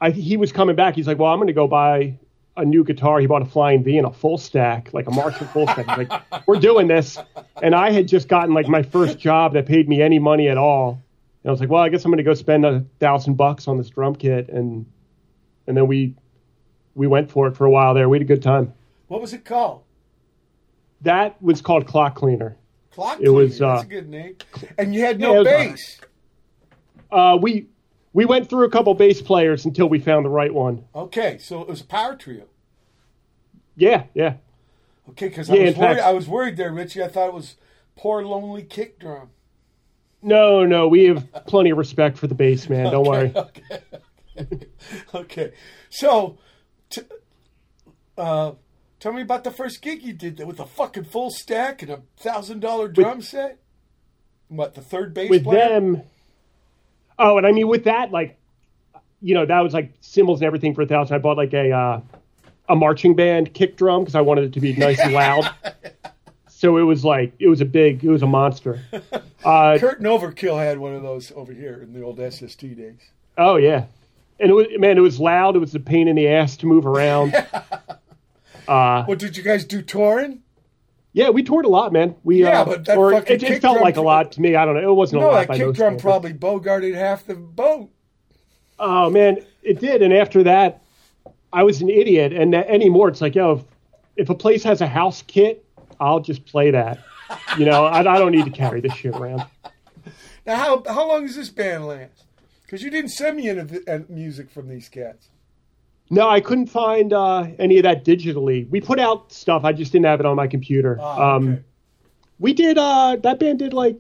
I 0.00 0.10
he 0.10 0.36
was 0.36 0.52
coming 0.52 0.76
back. 0.76 0.94
He's 0.94 1.06
like, 1.08 1.18
"Well, 1.18 1.30
I'm 1.32 1.38
going 1.38 1.48
to 1.48 1.52
go 1.52 1.66
buy 1.66 2.16
a 2.56 2.64
new 2.64 2.84
guitar." 2.84 3.18
He 3.18 3.26
bought 3.26 3.42
a 3.42 3.46
Flying 3.46 3.82
V 3.82 3.98
and 3.98 4.06
a 4.06 4.12
full 4.12 4.38
stack, 4.38 4.94
like 4.94 5.08
a 5.08 5.10
Marshall 5.10 5.46
full 5.48 5.66
stack. 5.66 5.88
He's 5.88 6.08
like, 6.08 6.46
"We're 6.46 6.60
doing 6.60 6.86
this," 6.86 7.18
and 7.62 7.74
I 7.74 7.90
had 7.90 8.06
just 8.06 8.28
gotten 8.28 8.54
like 8.54 8.68
my 8.68 8.82
first 8.82 9.18
job 9.18 9.54
that 9.54 9.66
paid 9.66 9.88
me 9.88 10.00
any 10.00 10.18
money 10.20 10.48
at 10.48 10.56
all. 10.58 11.02
And 11.42 11.48
I 11.48 11.50
was 11.50 11.60
like, 11.60 11.70
"Well, 11.70 11.82
I 11.82 11.88
guess 11.88 12.04
I'm 12.04 12.10
going 12.10 12.18
to 12.18 12.22
go 12.24 12.34
spend 12.34 12.64
a 12.64 12.84
thousand 13.00 13.34
bucks 13.34 13.66
on 13.68 13.76
this 13.78 13.90
drum 13.90 14.14
kit," 14.14 14.48
and 14.48 14.86
and 15.66 15.76
then 15.76 15.86
we 15.86 16.14
we 16.94 17.06
went 17.06 17.30
for 17.30 17.46
it 17.48 17.56
for 17.56 17.64
a 17.64 17.70
while 17.70 17.94
there. 17.94 18.08
We 18.08 18.16
had 18.16 18.22
a 18.22 18.26
good 18.26 18.42
time. 18.42 18.72
What 19.08 19.20
was 19.20 19.32
it 19.32 19.44
called? 19.44 19.82
That 21.02 21.42
was 21.42 21.60
called 21.60 21.86
Clockcleaner. 21.86 22.54
Clock 22.92 23.16
Cleaner. 23.16 23.30
It 23.30 23.34
was, 23.34 23.56
Cleaner. 23.58 23.72
That's 23.72 23.82
uh, 23.82 23.86
a 23.86 23.90
good 23.90 24.08
name. 24.08 24.36
And 24.78 24.94
you 24.94 25.00
had 25.00 25.20
Yeah, 25.20 25.26
no 25.26 25.34
it 25.34 25.38
was 25.38 25.46
bass. 25.48 26.00
Uh, 27.10 27.38
we 27.40 27.66
we 28.12 28.24
went 28.24 28.48
through 28.48 28.66
a 28.66 28.70
couple 28.70 28.94
bass 28.94 29.20
players 29.20 29.64
until 29.64 29.88
we 29.88 29.98
found 29.98 30.24
the 30.24 30.30
right 30.30 30.52
one. 30.52 30.84
Okay, 30.94 31.38
so 31.38 31.60
it 31.60 31.68
was 31.68 31.80
a 31.80 31.84
power 31.84 32.14
trio. 32.14 32.44
Yeah, 33.76 34.04
yeah. 34.14 34.34
Okay, 35.10 35.28
because 35.28 35.50
I 35.50 35.54
was 35.54 35.60
worried. 35.60 35.76
fact- 35.76 36.00
I 36.02 36.12
was 36.12 36.28
worried 36.28 36.56
there, 36.56 36.72
Richie. 36.72 37.02
I 37.02 37.08
thought 37.08 37.28
it 37.28 37.34
was 37.34 37.56
poor 37.96 38.22
lonely 38.24 38.62
kick 38.62 38.98
drum. 38.98 39.30
No, 40.22 40.64
no, 40.64 40.86
we 40.88 41.04
have 41.04 41.30
plenty 41.46 41.70
of 41.70 41.78
respect 41.78 42.16
for 42.18 42.26
the 42.26 42.34
bass 42.34 42.68
man. 42.68 42.90
Don't 42.92 43.06
worry. 43.06 43.34
Okay, 44.34 44.66
okay. 45.14 45.52
so 45.90 46.38
t- 46.88 47.02
uh, 48.16 48.52
tell 48.98 49.12
me 49.12 49.20
about 49.20 49.44
the 49.44 49.50
first 49.50 49.82
gig 49.82 50.02
you 50.02 50.14
did 50.14 50.42
with 50.46 50.58
a 50.58 50.64
fucking 50.64 51.04
full 51.04 51.28
stack 51.30 51.82
and 51.82 51.90
a 51.90 52.00
thousand 52.16 52.60
dollar 52.60 52.88
drum 52.88 53.20
set. 53.20 53.58
What 54.48 54.74
the 54.74 54.80
third 54.80 55.12
bass 55.12 55.28
With 55.28 55.44
player? 55.44 55.68
them. 55.68 56.02
Oh, 57.18 57.36
and 57.36 57.46
I 57.46 57.52
mean 57.52 57.68
with 57.68 57.84
that, 57.84 58.10
like, 58.10 58.38
you 59.20 59.34
know, 59.34 59.44
that 59.44 59.60
was 59.60 59.74
like 59.74 59.92
cymbals 60.00 60.40
and 60.40 60.46
everything 60.46 60.74
for 60.74 60.80
a 60.80 60.86
thousand. 60.86 61.14
I 61.14 61.18
bought 61.18 61.36
like 61.36 61.52
a 61.52 61.70
uh, 61.70 62.00
a 62.70 62.74
marching 62.74 63.14
band 63.14 63.52
kick 63.52 63.76
drum 63.76 64.00
because 64.02 64.14
I 64.14 64.22
wanted 64.22 64.44
it 64.44 64.52
to 64.54 64.60
be 64.60 64.72
nice 64.74 64.98
and 64.98 65.12
loud. 65.12 65.50
So 66.62 66.76
it 66.76 66.82
was 66.82 67.04
like 67.04 67.32
it 67.40 67.48
was 67.48 67.60
a 67.60 67.64
big, 67.64 68.04
it 68.04 68.08
was 68.08 68.22
a 68.22 68.26
monster. 68.26 68.80
Uh, 69.44 69.76
Kurt 69.76 70.00
Overkill 70.00 70.56
had 70.56 70.78
one 70.78 70.94
of 70.94 71.02
those 71.02 71.32
over 71.32 71.52
here 71.52 71.80
in 71.82 71.92
the 71.92 72.00
old 72.00 72.20
SST 72.20 72.60
days. 72.60 73.00
oh 73.36 73.56
yeah, 73.56 73.86
and 74.38 74.50
it 74.50 74.54
was 74.54 74.68
man, 74.78 74.96
it 74.96 75.00
was 75.00 75.18
loud. 75.18 75.56
It 75.56 75.58
was 75.58 75.74
a 75.74 75.80
pain 75.80 76.06
in 76.06 76.14
the 76.14 76.28
ass 76.28 76.56
to 76.58 76.66
move 76.66 76.86
around. 76.86 77.34
Uh, 78.68 79.02
What 79.06 79.18
did 79.18 79.36
you 79.36 79.42
guys 79.42 79.64
do 79.64 79.82
touring? 79.82 80.40
Yeah, 81.12 81.30
we 81.30 81.42
toured 81.42 81.64
a 81.64 81.68
lot, 81.68 81.92
man. 81.92 82.14
We 82.22 82.44
Yeah, 82.44 82.60
uh, 82.60 82.64
but 82.64 82.84
that 82.84 82.96
or 82.96 83.10
fucking 83.10 83.34
it, 83.34 83.42
it 83.42 83.60
felt 83.60 83.78
drum 83.78 83.82
like 83.82 83.96
a 83.96 84.00
lot 84.00 84.30
to 84.32 84.40
me. 84.40 84.54
I 84.54 84.64
don't 84.64 84.76
know. 84.76 84.92
It 84.92 84.94
wasn't 84.94 85.22
a 85.22 85.26
lot. 85.26 85.32
No, 85.32 85.38
that 85.38 85.48
kick 85.48 85.58
drum 85.58 85.74
standards. 85.74 86.02
probably 86.02 86.32
bogarted 86.32 86.94
half 86.94 87.26
the 87.26 87.34
boat. 87.34 87.90
Oh 88.78 89.10
man, 89.10 89.38
it 89.64 89.80
did. 89.80 90.00
And 90.02 90.14
after 90.14 90.44
that, 90.44 90.80
I 91.52 91.64
was 91.64 91.82
an 91.82 91.88
idiot. 91.90 92.32
And 92.32 92.54
that, 92.54 92.68
anymore, 92.68 93.08
it's 93.08 93.20
like, 93.20 93.34
yo, 93.34 93.54
if, 93.54 93.64
if 94.14 94.30
a 94.30 94.34
place 94.36 94.62
has 94.62 94.80
a 94.80 94.86
house 94.86 95.22
kit, 95.22 95.64
I'll 96.02 96.20
just 96.20 96.44
play 96.44 96.70
that. 96.72 96.98
You 97.58 97.64
know, 97.64 97.84
I, 97.86 98.00
I 98.00 98.18
don't 98.18 98.32
need 98.32 98.44
to 98.44 98.50
carry 98.50 98.80
this 98.80 98.92
shit 98.94 99.14
around. 99.14 99.44
Now, 100.44 100.56
how 100.56 100.82
how 100.86 101.08
long 101.08 101.26
does 101.26 101.36
this 101.36 101.48
band 101.48 101.86
last? 101.86 102.24
Because 102.64 102.82
you 102.82 102.90
didn't 102.90 103.10
send 103.10 103.36
me 103.36 103.48
any 103.48 103.60
uh, 103.86 104.00
music 104.08 104.50
from 104.50 104.68
these 104.68 104.88
cats. 104.88 105.28
No, 106.10 106.28
I 106.28 106.40
couldn't 106.40 106.66
find 106.66 107.12
uh, 107.12 107.46
any 107.58 107.78
of 107.78 107.84
that 107.84 108.04
digitally. 108.04 108.68
We 108.68 108.80
put 108.80 108.98
out 108.98 109.32
stuff. 109.32 109.64
I 109.64 109.72
just 109.72 109.92
didn't 109.92 110.06
have 110.06 110.20
it 110.20 110.26
on 110.26 110.36
my 110.36 110.46
computer. 110.46 110.98
Ah, 111.00 111.36
um, 111.36 111.48
okay. 111.48 111.62
we 112.38 112.52
did. 112.52 112.76
Uh, 112.76 113.16
that 113.22 113.38
band 113.38 113.60
did 113.60 113.72
like 113.72 113.96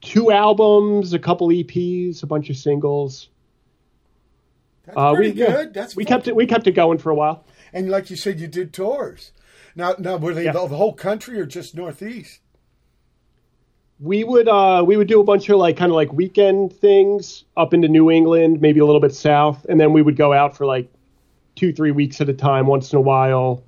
two 0.00 0.30
albums, 0.30 1.12
a 1.12 1.18
couple 1.18 1.48
EPs, 1.48 2.22
a 2.22 2.26
bunch 2.26 2.50
of 2.50 2.56
singles. 2.56 3.28
That's 4.84 4.96
Uh, 4.96 5.14
pretty 5.14 5.32
we, 5.32 5.40
yeah, 5.40 5.46
good. 5.50 5.74
That's 5.74 5.96
we 5.96 6.04
kept 6.04 6.28
it. 6.28 6.36
We 6.36 6.46
kept 6.46 6.66
it 6.66 6.72
going 6.72 6.98
for 6.98 7.10
a 7.10 7.14
while. 7.14 7.44
And 7.72 7.88
like 7.90 8.10
you 8.10 8.16
said, 8.16 8.40
you 8.40 8.46
did 8.46 8.72
tours. 8.72 9.32
Now, 9.76 9.94
now 9.98 10.16
were 10.16 10.34
they 10.34 10.44
Yeah. 10.44 10.52
the, 10.52 10.66
whole 10.68 10.92
country 10.94 11.38
or 11.40 11.46
just 11.46 11.74
Northeast? 11.74 12.40
we 14.02 14.24
would 14.24 14.48
uh 14.48 14.82
we 14.86 14.96
would 14.96 15.08
do 15.08 15.20
a 15.20 15.24
bunch 15.24 15.46
of 15.50 15.58
like 15.58 15.76
kind 15.76 15.90
of 15.92 15.96
like 15.96 16.10
weekend 16.12 16.72
things 16.72 17.44
up 17.56 17.74
into 17.74 17.86
New 17.88 18.10
England, 18.10 18.60
maybe 18.60 18.80
a 18.80 18.84
little 18.86 19.00
bit 19.00 19.14
south, 19.14 19.66
and 19.68 19.78
then 19.78 19.92
we 19.92 20.00
would 20.00 20.16
go 20.16 20.32
out 20.32 20.56
for 20.56 20.64
like 20.64 20.90
two 21.54 21.72
three 21.72 21.90
weeks 21.90 22.20
at 22.20 22.28
a 22.28 22.32
time, 22.32 22.66
once 22.66 22.92
in 22.92 22.96
a 22.98 23.00
while. 23.02 23.62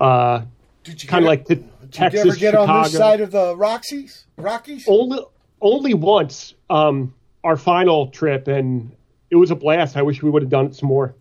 Uh, 0.00 0.42
Did 0.82 1.00
you 1.02 1.08
kind 1.08 1.24
of 1.24 1.28
like 1.28 1.44
to 1.46 1.54
Did 1.56 1.92
Texas, 1.92 2.24
you 2.24 2.30
ever 2.32 2.38
get 2.38 2.50
Chicago. 2.54 2.72
on 2.72 2.82
this 2.82 2.92
side 2.92 3.20
of 3.20 3.30
the 3.30 3.56
Rockies? 3.56 4.24
Rockies? 4.36 4.84
only 4.88 5.18
only 5.60 5.94
once. 5.94 6.54
Um, 6.68 7.14
our 7.44 7.56
final 7.56 8.08
trip, 8.08 8.48
and 8.48 8.90
it 9.30 9.36
was 9.36 9.50
a 9.52 9.56
blast. 9.56 9.96
I 9.96 10.02
wish 10.02 10.22
we 10.24 10.30
would 10.30 10.42
have 10.42 10.50
done 10.50 10.66
it 10.66 10.74
some 10.74 10.88
more. 10.88 11.14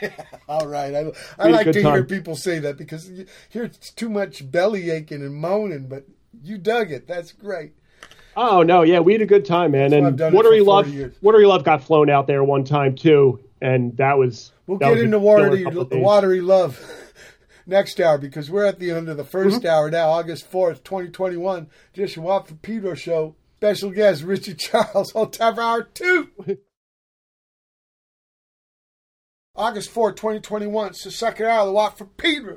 All 0.48 0.66
right. 0.66 0.94
I, 0.94 0.98
I 0.98 1.02
We 1.04 1.12
had 1.38 1.48
a 1.48 1.50
like 1.52 1.72
to 1.72 1.82
hear 1.82 2.04
people 2.04 2.36
say 2.36 2.58
that 2.60 2.76
because 2.76 3.08
you 3.08 3.26
hear 3.48 3.64
it's 3.64 3.90
too 3.90 4.08
much 4.08 4.50
belly 4.50 4.90
aching 4.90 5.22
and 5.22 5.34
moaning, 5.34 5.88
but 5.88 6.06
you 6.42 6.58
dug 6.58 6.90
it. 6.90 7.06
That's 7.06 7.32
great. 7.32 7.72
Oh 8.36 8.62
no, 8.62 8.82
yeah, 8.82 9.00
we 9.00 9.12
had 9.12 9.22
a 9.22 9.26
good 9.26 9.44
time, 9.44 9.72
man. 9.72 9.92
I've 9.92 10.18
And 10.20 10.34
Watery 10.34 10.60
Love, 10.62 10.88
years. 10.88 11.14
Watery 11.20 11.44
Love 11.46 11.64
got 11.64 11.82
flown 11.84 12.08
out 12.08 12.26
there 12.26 12.42
one 12.42 12.64
time 12.64 12.94
too, 12.94 13.40
and 13.60 13.96
that 13.98 14.16
was. 14.18 14.52
We'll 14.66 14.78
that 14.78 14.86
get 14.88 14.94
was 14.94 15.02
into 15.02 15.18
watery, 15.18 15.64
couple 15.64 15.82
of 15.82 15.90
days. 15.90 16.02
watery 16.02 16.40
love 16.40 16.80
next 17.66 18.00
hour 18.00 18.16
because 18.16 18.48
we're 18.50 18.64
at 18.64 18.78
the 18.78 18.90
end 18.92 19.08
of 19.08 19.16
the 19.16 19.24
1st 19.24 19.58
Mm-hmm. 19.58 19.66
hour 19.66 19.90
now, 19.90 20.08
August 20.10 20.50
4th, 20.50 20.84
2021. 20.84 21.68
Just 21.92 22.16
a 22.16 22.20
Watt 22.22 22.48
for 22.48 22.54
Pedro 22.54 22.94
show. 22.94 23.34
Special 23.58 23.90
guest 23.90 24.22
Richard 24.22 24.58
Charles 24.60 25.12
on 25.14 25.30
time 25.32 25.56
for 25.56 25.60
hour 25.62 25.82
two. 25.82 26.30
August 29.54 29.90
4, 29.90 30.12
2021. 30.12 30.88
It's 30.88 31.04
the 31.04 31.10
second 31.10 31.44
hour 31.44 31.60
of 31.60 31.66
the 31.66 31.72
Watt 31.74 31.98
for 31.98 32.06
Pedro. 32.06 32.56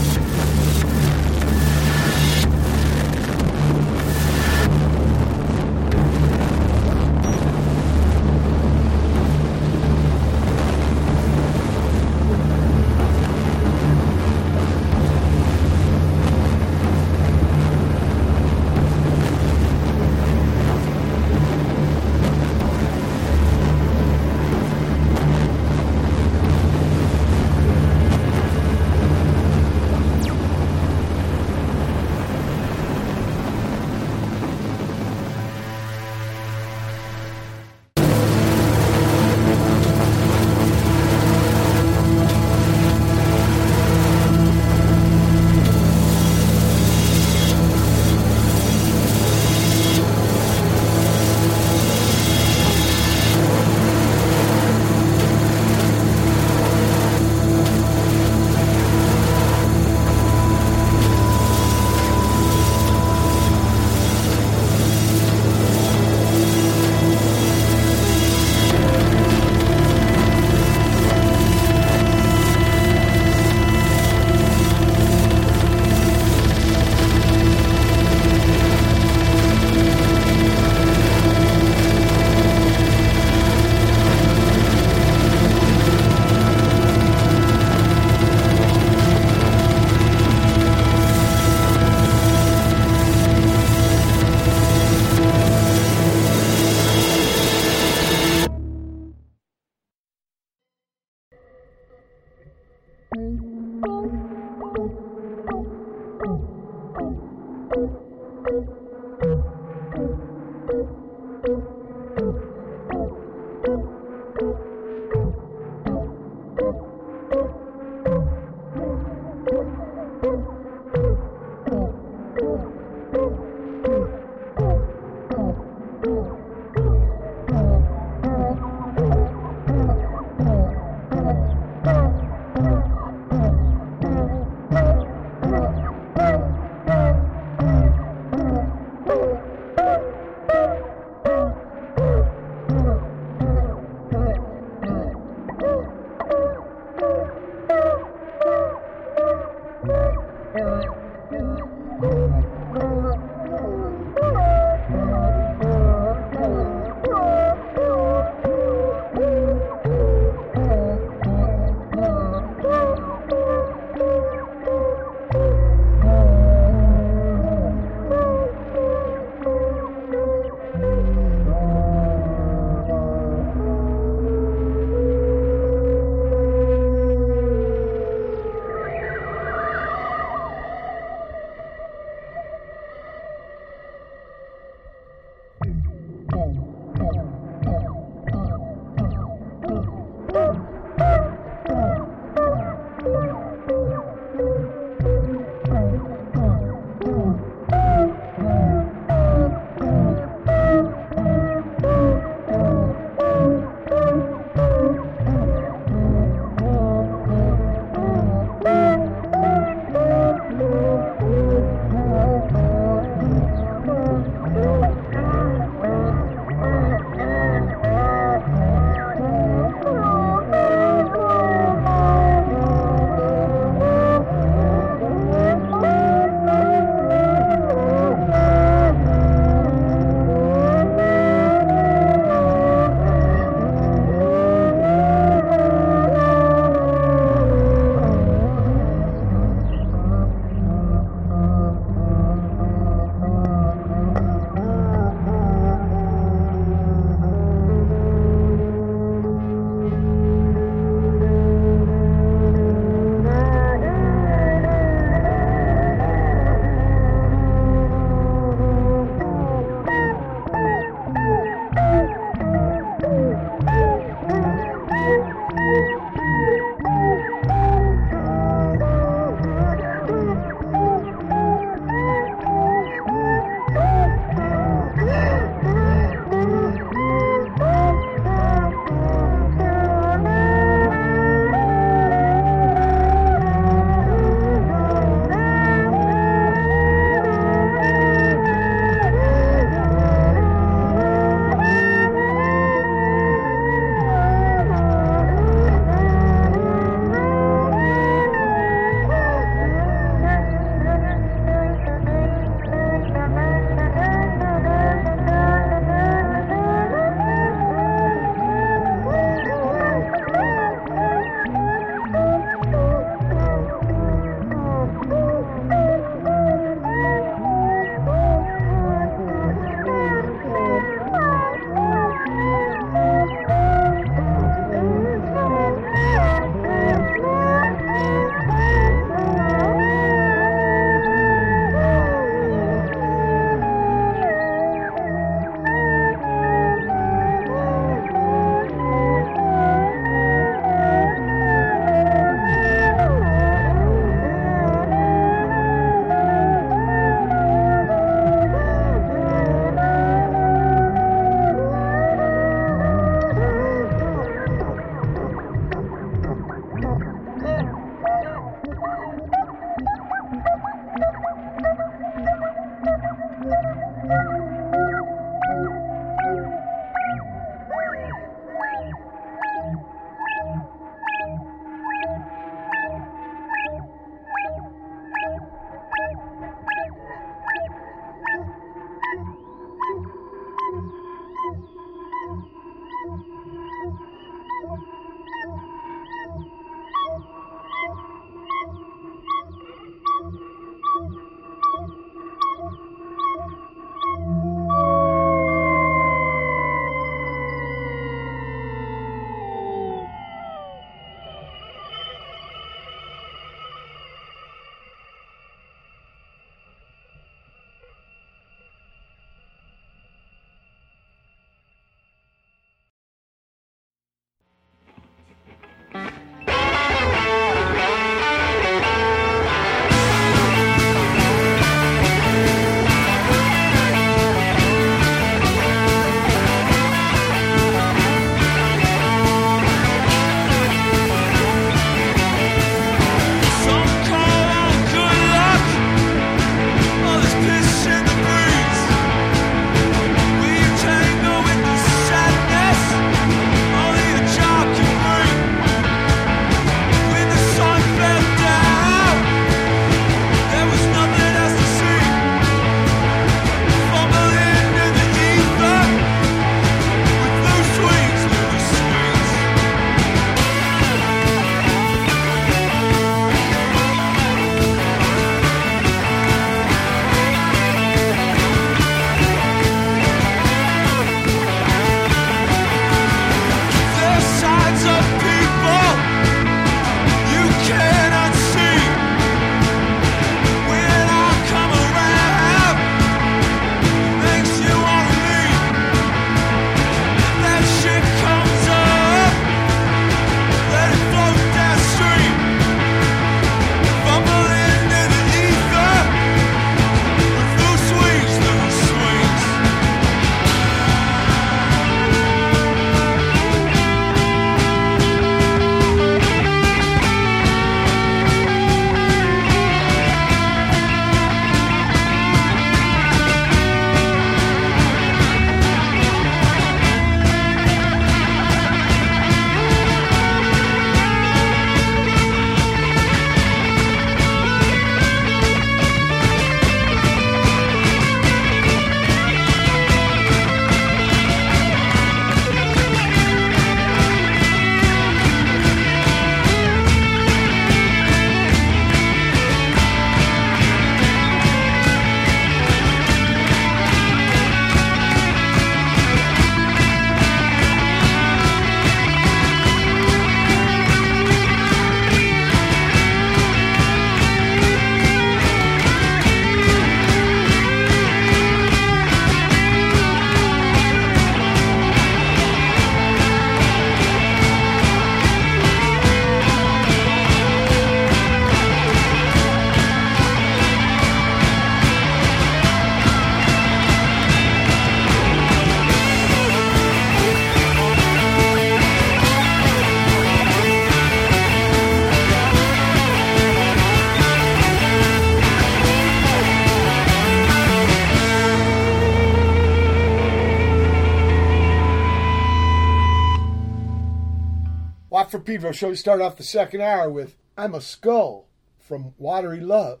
Pedro 595.46 595.70
show. 595.70 595.90
We 595.90 595.96
start 595.96 596.20
off 596.20 596.36
the 596.36 596.42
second 596.42 596.80
hour 596.80 597.08
with 597.08 597.36
I'm 597.56 597.72
a 597.72 597.80
Skull 597.80 598.48
from 598.80 599.14
Watery 599.16 599.60
Love. 599.60 600.00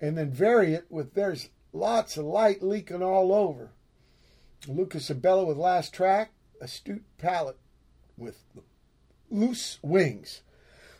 And 0.00 0.16
then 0.16 0.30
Variat 0.30 0.90
with 0.90 1.12
There's 1.12 1.50
Lots 1.74 2.16
of 2.16 2.24
Light 2.24 2.62
Leaking 2.62 3.02
All 3.02 3.32
Over. 3.32 3.72
Lucas 4.66 5.10
Abela 5.10 5.46
with 5.46 5.58
Last 5.58 5.92
Track. 5.92 6.32
Astute 6.58 7.04
Palate 7.18 7.58
with 8.16 8.42
Loose 9.30 9.78
Wings. 9.82 10.40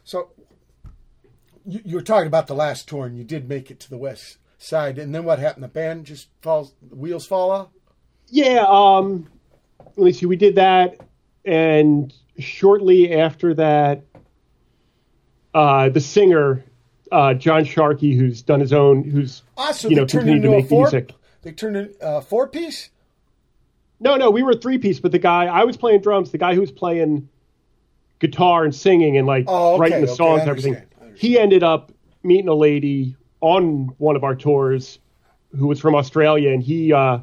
So 0.04 0.32
you, 1.64 1.80
you 1.84 1.96
were 1.96 2.02
talking 2.02 2.26
about 2.26 2.48
the 2.48 2.54
last 2.54 2.88
tour 2.88 3.06
and 3.06 3.16
you 3.16 3.24
did 3.24 3.48
make 3.48 3.70
it 3.70 3.80
to 3.80 3.90
the 3.90 3.96
west 3.96 4.36
side. 4.58 4.98
And 4.98 5.14
then 5.14 5.24
what 5.24 5.38
happened? 5.38 5.64
The 5.64 5.68
band 5.68 6.04
just 6.04 6.28
falls, 6.42 6.74
the 6.82 6.96
wheels 6.96 7.26
fall 7.26 7.50
off? 7.50 7.68
Yeah, 8.28 8.66
um, 8.68 9.28
let 9.96 10.04
me 10.04 10.12
see. 10.12 10.26
We 10.26 10.36
did 10.36 10.56
that, 10.56 10.98
and 11.44 12.12
shortly 12.38 13.12
after 13.14 13.54
that, 13.54 14.02
uh, 15.54 15.88
the 15.88 16.00
singer 16.00 16.64
uh, 17.10 17.34
John 17.34 17.64
Sharkey, 17.64 18.14
who's 18.14 18.40
done 18.42 18.60
his 18.60 18.72
own, 18.72 19.04
who's 19.04 19.42
Also, 19.56 19.88
you 19.88 19.96
know 19.96 20.02
Ah, 20.02 20.04
they 20.06 20.12
turned 20.12 20.24
continued 20.28 20.42
to 20.42 20.46
into 20.48 20.56
a 20.56 20.60
make 20.60 20.68
four. 20.68 20.82
music. 20.84 21.12
They 21.42 21.52
turned 21.52 21.76
in 21.76 21.94
a 22.00 22.22
four 22.22 22.48
piece. 22.48 22.88
No, 24.00 24.16
no, 24.16 24.30
we 24.30 24.42
were 24.42 24.54
three 24.54 24.78
piece, 24.78 24.98
but 24.98 25.12
the 25.12 25.18
guy 25.18 25.44
I 25.46 25.64
was 25.64 25.76
playing 25.76 26.00
drums. 26.00 26.30
The 26.30 26.38
guy 26.38 26.54
who 26.54 26.60
was 26.60 26.72
playing 26.72 27.28
guitar 28.18 28.64
and 28.64 28.74
singing 28.74 29.16
and 29.18 29.26
like 29.26 29.44
Oh, 29.46 29.72
okay, 29.74 29.80
writing 29.80 30.00
the 30.00 30.06
okay, 30.10 30.16
songs 30.16 30.40
and 30.40 30.50
everything. 30.50 30.74
understand, 30.74 30.94
I 31.00 31.04
understand. 31.06 31.18
He 31.32 31.38
ended 31.38 31.62
up 31.62 31.92
meeting 32.22 32.48
a 32.48 32.54
lady 32.54 33.16
on 33.40 33.92
one 33.98 34.16
of 34.16 34.24
our 34.24 34.34
tours 34.34 34.98
who 35.58 35.66
was 35.66 35.78
from 35.80 35.94
Australia, 35.94 36.50
and 36.50 36.62
he 36.62 36.92
uh, 36.94 37.18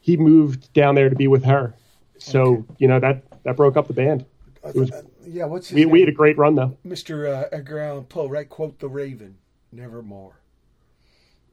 he 0.00 0.16
moved 0.16 0.72
down 0.72 0.94
there 0.96 1.08
to 1.08 1.14
be 1.16 1.28
with 1.28 1.44
her. 1.44 1.72
So 2.18 2.66
you 2.78 2.88
know 2.88 2.98
that 2.98 3.22
that 3.44 3.56
broke 3.56 3.76
up 3.76 3.86
the 3.86 3.92
band. 3.94 4.24
Was, 4.62 4.90
Uh, 4.90 5.02
yeah, 5.26 5.46
what's 5.46 5.68
his 5.68 5.74
we, 5.74 5.80
name? 5.82 5.90
we 5.90 6.00
had 6.00 6.08
a 6.08 6.12
great 6.12 6.36
run 6.36 6.54
though. 6.54 6.76
Mr. 6.86 7.28
Uh, 7.28 7.48
Edgar 7.52 7.78
Allan 7.78 8.04
Poe, 8.04 8.28
right? 8.28 8.48
Quote 8.48 8.78
the 8.78 8.88
Raven, 8.88 9.38
nevermore. 9.72 10.34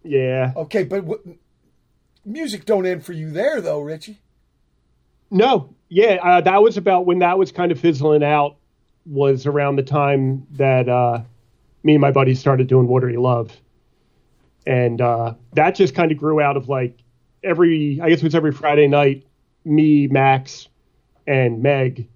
Yeah. 0.03 0.53
Okay, 0.55 0.83
but 0.83 1.03
what, 1.03 1.21
music 2.25 2.65
don't 2.65 2.85
end 2.85 3.05
for 3.05 3.13
you 3.13 3.31
there, 3.31 3.61
though, 3.61 3.79
Richie. 3.81 4.19
No, 5.29 5.73
yeah, 5.89 6.17
uh, 6.23 6.41
that 6.41 6.61
was 6.61 6.77
about 6.77 7.05
when 7.05 7.19
that 7.19 7.37
was 7.37 7.51
kind 7.51 7.71
of 7.71 7.79
fizzling 7.79 8.23
out. 8.23 8.55
Was 9.05 9.45
around 9.45 9.77
the 9.77 9.83
time 9.83 10.45
that 10.51 10.89
uh, 10.89 11.21
me 11.83 11.93
and 11.93 12.01
my 12.01 12.11
buddy 12.11 12.35
started 12.35 12.67
doing 12.67 12.87
Watery 12.87 13.15
Love, 13.15 13.55
and 14.65 14.99
uh, 14.99 15.33
that 15.53 15.75
just 15.75 15.95
kind 15.95 16.11
of 16.11 16.17
grew 16.17 16.41
out 16.41 16.57
of 16.57 16.67
like 16.67 16.97
every. 17.43 17.99
I 18.01 18.09
guess 18.09 18.19
it 18.19 18.23
was 18.25 18.35
every 18.35 18.51
Friday 18.51 18.87
night. 18.87 19.25
Me, 19.63 20.07
Max, 20.07 20.67
and 21.25 21.61
Meg 21.63 22.07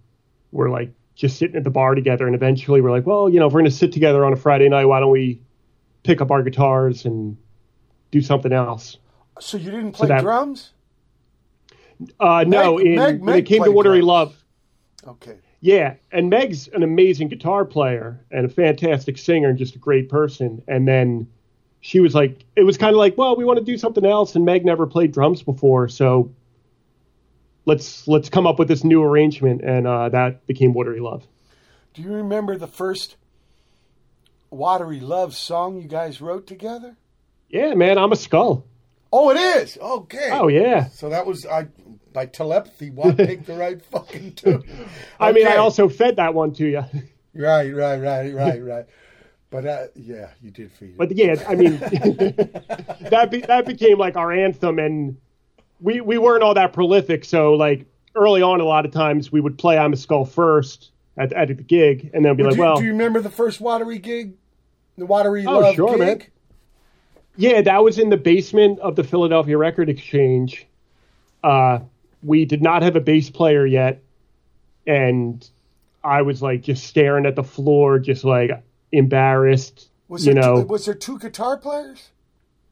were 0.52 0.70
like 0.70 0.92
just 1.16 1.38
sitting 1.38 1.56
at 1.56 1.64
the 1.64 1.70
bar 1.70 1.96
together, 1.96 2.26
and 2.26 2.36
eventually 2.36 2.82
we're 2.82 2.92
like, 2.92 3.06
well, 3.06 3.30
you 3.30 3.40
know, 3.40 3.48
if 3.48 3.54
we're 3.54 3.60
gonna 3.62 3.72
sit 3.72 3.92
together 3.92 4.26
on 4.26 4.34
a 4.34 4.38
Friday 4.38 4.70
night, 4.70 4.86
why 4.86 5.00
don't 5.00 5.12
we 5.12 5.40
pick 6.04 6.22
up 6.22 6.32
our 6.32 6.42
guitars 6.44 7.06
and 7.06 7.38
do 8.12 8.22
something 8.22 8.52
else? 8.52 8.98
So 9.40 9.58
you 9.58 9.72
didn't 9.72 9.94
play 9.94 10.08
that- 10.08 10.22
drums? 10.22 10.72
Uh, 12.20 12.44
no, 12.48 12.78
Meg- 12.78 12.86
in, 12.88 12.96
Meg- 12.96 13.22
when 13.22 13.36
it 13.38 13.46
came 13.46 13.64
to 13.64 13.72
Watery 13.72 14.00
drums. 14.00 14.08
Love. 14.08 14.44
Okay. 15.08 15.38
Yeah, 15.60 15.94
and 16.12 16.30
Meg's 16.32 16.68
an 16.70 16.82
amazing 16.82 17.28
guitar 17.28 17.66
player 17.66 18.20
and 18.32 18.46
a 18.48 18.50
fantastic 18.50 19.20
singer 19.20 19.50
and 19.50 19.60
just 19.60 19.76
a 19.76 19.80
great 19.80 20.10
person. 20.10 20.64
And 20.68 20.88
then 20.88 21.28
she 21.82 22.00
was 22.00 22.16
like, 22.16 22.44
it 22.56 22.64
was 22.64 22.78
kind 22.78 22.96
of 22.96 22.98
like, 22.98 23.16
well, 23.20 23.36
we 23.36 23.46
want 23.46 23.60
to 23.60 23.66
do 23.66 23.78
something 23.78 24.04
else, 24.06 24.36
and 24.36 24.44
Meg 24.44 24.66
never 24.66 24.88
played 24.88 25.12
drums 25.12 25.44
before, 25.44 25.88
so 25.88 26.32
let's 27.66 28.08
let's 28.08 28.30
come 28.30 28.48
up 28.48 28.60
with 28.60 28.68
this 28.68 28.84
new 28.84 29.04
arrangement, 29.04 29.62
and 29.62 29.88
uh, 29.88 30.10
that 30.10 30.46
became 30.48 30.74
Watery 30.74 31.00
Love. 31.00 31.26
Do 31.94 32.02
you 32.02 32.12
remember 32.14 32.58
the 32.58 32.68
first 32.68 33.18
Watery 34.50 35.00
Love 35.00 35.36
song 35.36 35.78
you 35.78 35.88
guys 35.88 36.22
wrote 36.22 36.48
together? 36.48 36.96
Yeah, 37.50 37.74
man, 37.74 37.98
I'm 37.98 38.12
a 38.12 38.16
skull. 38.16 38.66
Oh, 39.14 39.30
it 39.30 39.38
is. 39.38 39.78
Okay. 39.78 40.30
Oh 40.32 40.48
yeah. 40.48 40.88
So 40.88 41.10
that 41.10 41.26
was 41.26 41.46
I 41.46 41.68
by 42.14 42.26
telepathy. 42.26 42.92
What 42.92 43.18
picked 43.18 43.46
the 43.46 43.56
right 43.56 43.82
fucking 43.82 44.34
tune? 44.34 44.64
I 45.20 45.32
mean, 45.32 45.48
I 45.48 45.58
also 45.58 45.90
fed 45.90 46.16
that 46.16 46.34
one 46.34 46.54
to 46.54 46.66
you. 46.66 46.84
right, 47.34 47.74
right, 47.74 47.98
right, 47.98 48.34
right, 48.34 48.64
right. 48.64 48.86
But 49.50 49.66
uh, 49.66 49.88
yeah, 49.96 50.30
you 50.42 50.50
did 50.50 50.72
feed 50.72 50.92
it. 50.92 50.98
But 50.98 51.12
yeah, 51.12 51.36
I 51.46 51.56
mean, 51.56 51.78
that 51.80 53.28
be, 53.30 53.42
that 53.42 53.66
became 53.66 53.98
like 53.98 54.16
our 54.16 54.32
anthem, 54.32 54.80
and 54.80 55.18
we 55.82 56.00
we 56.02 56.18
weren't 56.18 56.44
all 56.44 56.54
that 56.54 56.74
prolific. 56.74 57.26
So 57.26 57.54
like 57.54 57.86
early 58.16 58.42
on, 58.42 58.62
a 58.62 58.66
lot 58.66 58.86
of 58.86 58.92
times 58.92 59.32
we 59.32 59.42
would 59.42 59.58
play 59.58 59.78
"I'm 59.78 59.94
a 59.94 59.98
Skull" 59.98 60.26
first 60.26 60.92
at 61.18 61.34
at 61.34 61.48
the 61.50 61.54
gig, 61.56 62.12
and 62.14 62.24
then 62.24 62.36
be 62.36 62.44
like, 62.44 62.58
well, 62.58 62.78
do 62.78 62.84
you 62.86 62.92
remember 62.92 63.20
the 63.22 63.30
first 63.30 63.60
Watery 63.62 64.00
gig? 64.00 64.34
The 64.98 65.06
Watery 65.06 65.46
Oh, 65.46 65.60
Love 65.60 65.76
sure, 65.76 65.90
gig? 65.92 66.00
man. 66.00 66.24
yeah, 67.38 67.62
that 67.62 67.84
was 67.84 67.98
in 67.98 68.10
the 68.10 68.18
basement 68.18 68.80
of 68.80 68.96
the 68.96 69.04
Philadelphia 69.04 69.58
Record 69.58 69.90
Exchange. 69.90 70.68
Uh, 71.44 71.80
we 72.24 72.46
did 72.46 72.62
not 72.62 72.84
have 72.84 72.96
a 72.96 73.00
bass 73.00 73.30
player 73.30 73.66
yet, 73.66 74.04
and 74.86 75.48
I 76.04 76.22
was 76.22 76.42
like 76.42 76.62
just 76.62 76.84
staring 76.86 77.26
at 77.26 77.36
the 77.36 77.44
floor, 77.44 77.98
just 78.00 78.24
like 78.24 78.52
embarrassed. 78.92 79.90
Was 80.08 80.26
you 80.26 80.34
there 80.34 80.44
know, 80.44 80.62
two, 80.62 80.68
was 80.68 80.86
there 80.86 80.94
two 80.94 81.18
guitar 81.18 81.58
players? 81.58 82.10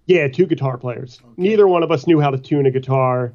Yeah, 0.10 0.28
two 0.28 0.48
guitar 0.48 0.76
players. 0.76 1.22
Neither 1.38 1.68
one 1.68 1.84
of 1.84 1.92
us 1.92 2.08
knew 2.08 2.20
how 2.20 2.32
to 2.32 2.38
tune 2.40 2.66
a 2.66 2.72
guitar. 2.72 3.32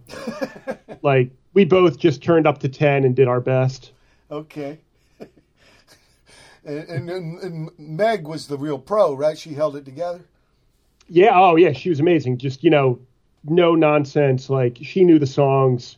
like 1.02 1.30
we 1.52 1.64
both 1.64 2.00
just 2.00 2.20
turned 2.20 2.48
up 2.48 2.58
to 2.58 2.68
ten 2.68 3.04
and 3.04 3.14
did 3.14 3.28
our 3.28 3.40
best. 3.40 3.92
Okay. 4.28 4.80
and, 6.64 6.88
and, 6.88 7.10
and, 7.10 7.38
and 7.44 7.70
Meg 7.78 8.26
was 8.26 8.48
the 8.48 8.58
real 8.58 8.80
pro, 8.80 9.14
right? 9.14 9.38
She 9.38 9.54
held 9.54 9.76
it 9.76 9.84
together. 9.84 10.22
Yeah, 11.08 11.38
oh 11.38 11.54
yeah, 11.54 11.74
she 11.74 11.90
was 11.90 12.00
amazing. 12.00 12.38
Just 12.38 12.64
you 12.64 12.70
know, 12.70 12.98
no 13.44 13.76
nonsense. 13.76 14.50
Like 14.50 14.78
she 14.82 15.04
knew 15.04 15.20
the 15.20 15.28
songs, 15.28 15.96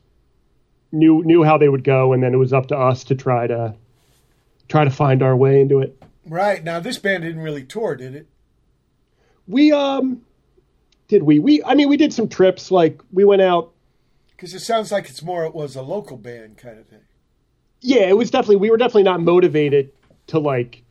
knew 0.93 1.25
knew 1.25 1.43
how 1.43 1.57
they 1.57 1.71
would 1.71 1.85
go, 1.85 2.13
and 2.13 2.23
then 2.23 2.35
it 2.35 2.39
was 2.39 2.53
up 2.53 2.67
to 2.67 2.77
us 2.77 3.03
to 3.05 3.15
try 3.15 3.47
to 3.47 3.75
try 4.69 4.85
to 4.85 4.91
find 4.91 5.23
our 5.23 5.35
way 5.35 5.59
into 5.59 5.81
it. 5.81 5.99
Right. 6.27 6.63
Now 6.63 6.81
this 6.81 6.99
band 6.99 7.23
didn't 7.23 7.41
really 7.41 7.65
tour, 7.65 7.97
did 7.97 8.15
it? 8.15 8.27
We 9.49 9.73
um, 9.73 10.21
did 11.09 11.23
we? 11.23 11.39
We 11.39 11.63
I 11.65 11.75
mean, 11.75 11.89
we 11.89 11.97
did 11.97 12.13
some 12.13 12.29
trips. 12.29 12.71
Like 12.71 13.01
we 13.13 13.25
went 13.25 13.43
out. 13.43 13.73
Because 14.31 14.53
it 14.53 14.61
sounds 14.61 14.93
like 14.93 15.09
it's 15.09 15.23
more 15.23 15.45
it 15.45 15.55
was 15.55 15.77
a 15.77 15.83
local 15.83 16.17
band 16.17 16.59
kind 16.59 16.79
of 16.79 16.87
thing. 16.87 17.01
Yeah, 17.81 18.03
it 18.03 18.17
was 18.17 18.31
definitely 18.31 18.57
we 18.57 18.71
were 18.71 18.77
definitely 18.77 19.05
not 19.05 19.21
motivated 19.21 19.91
to 20.29 20.39
like 20.39 20.83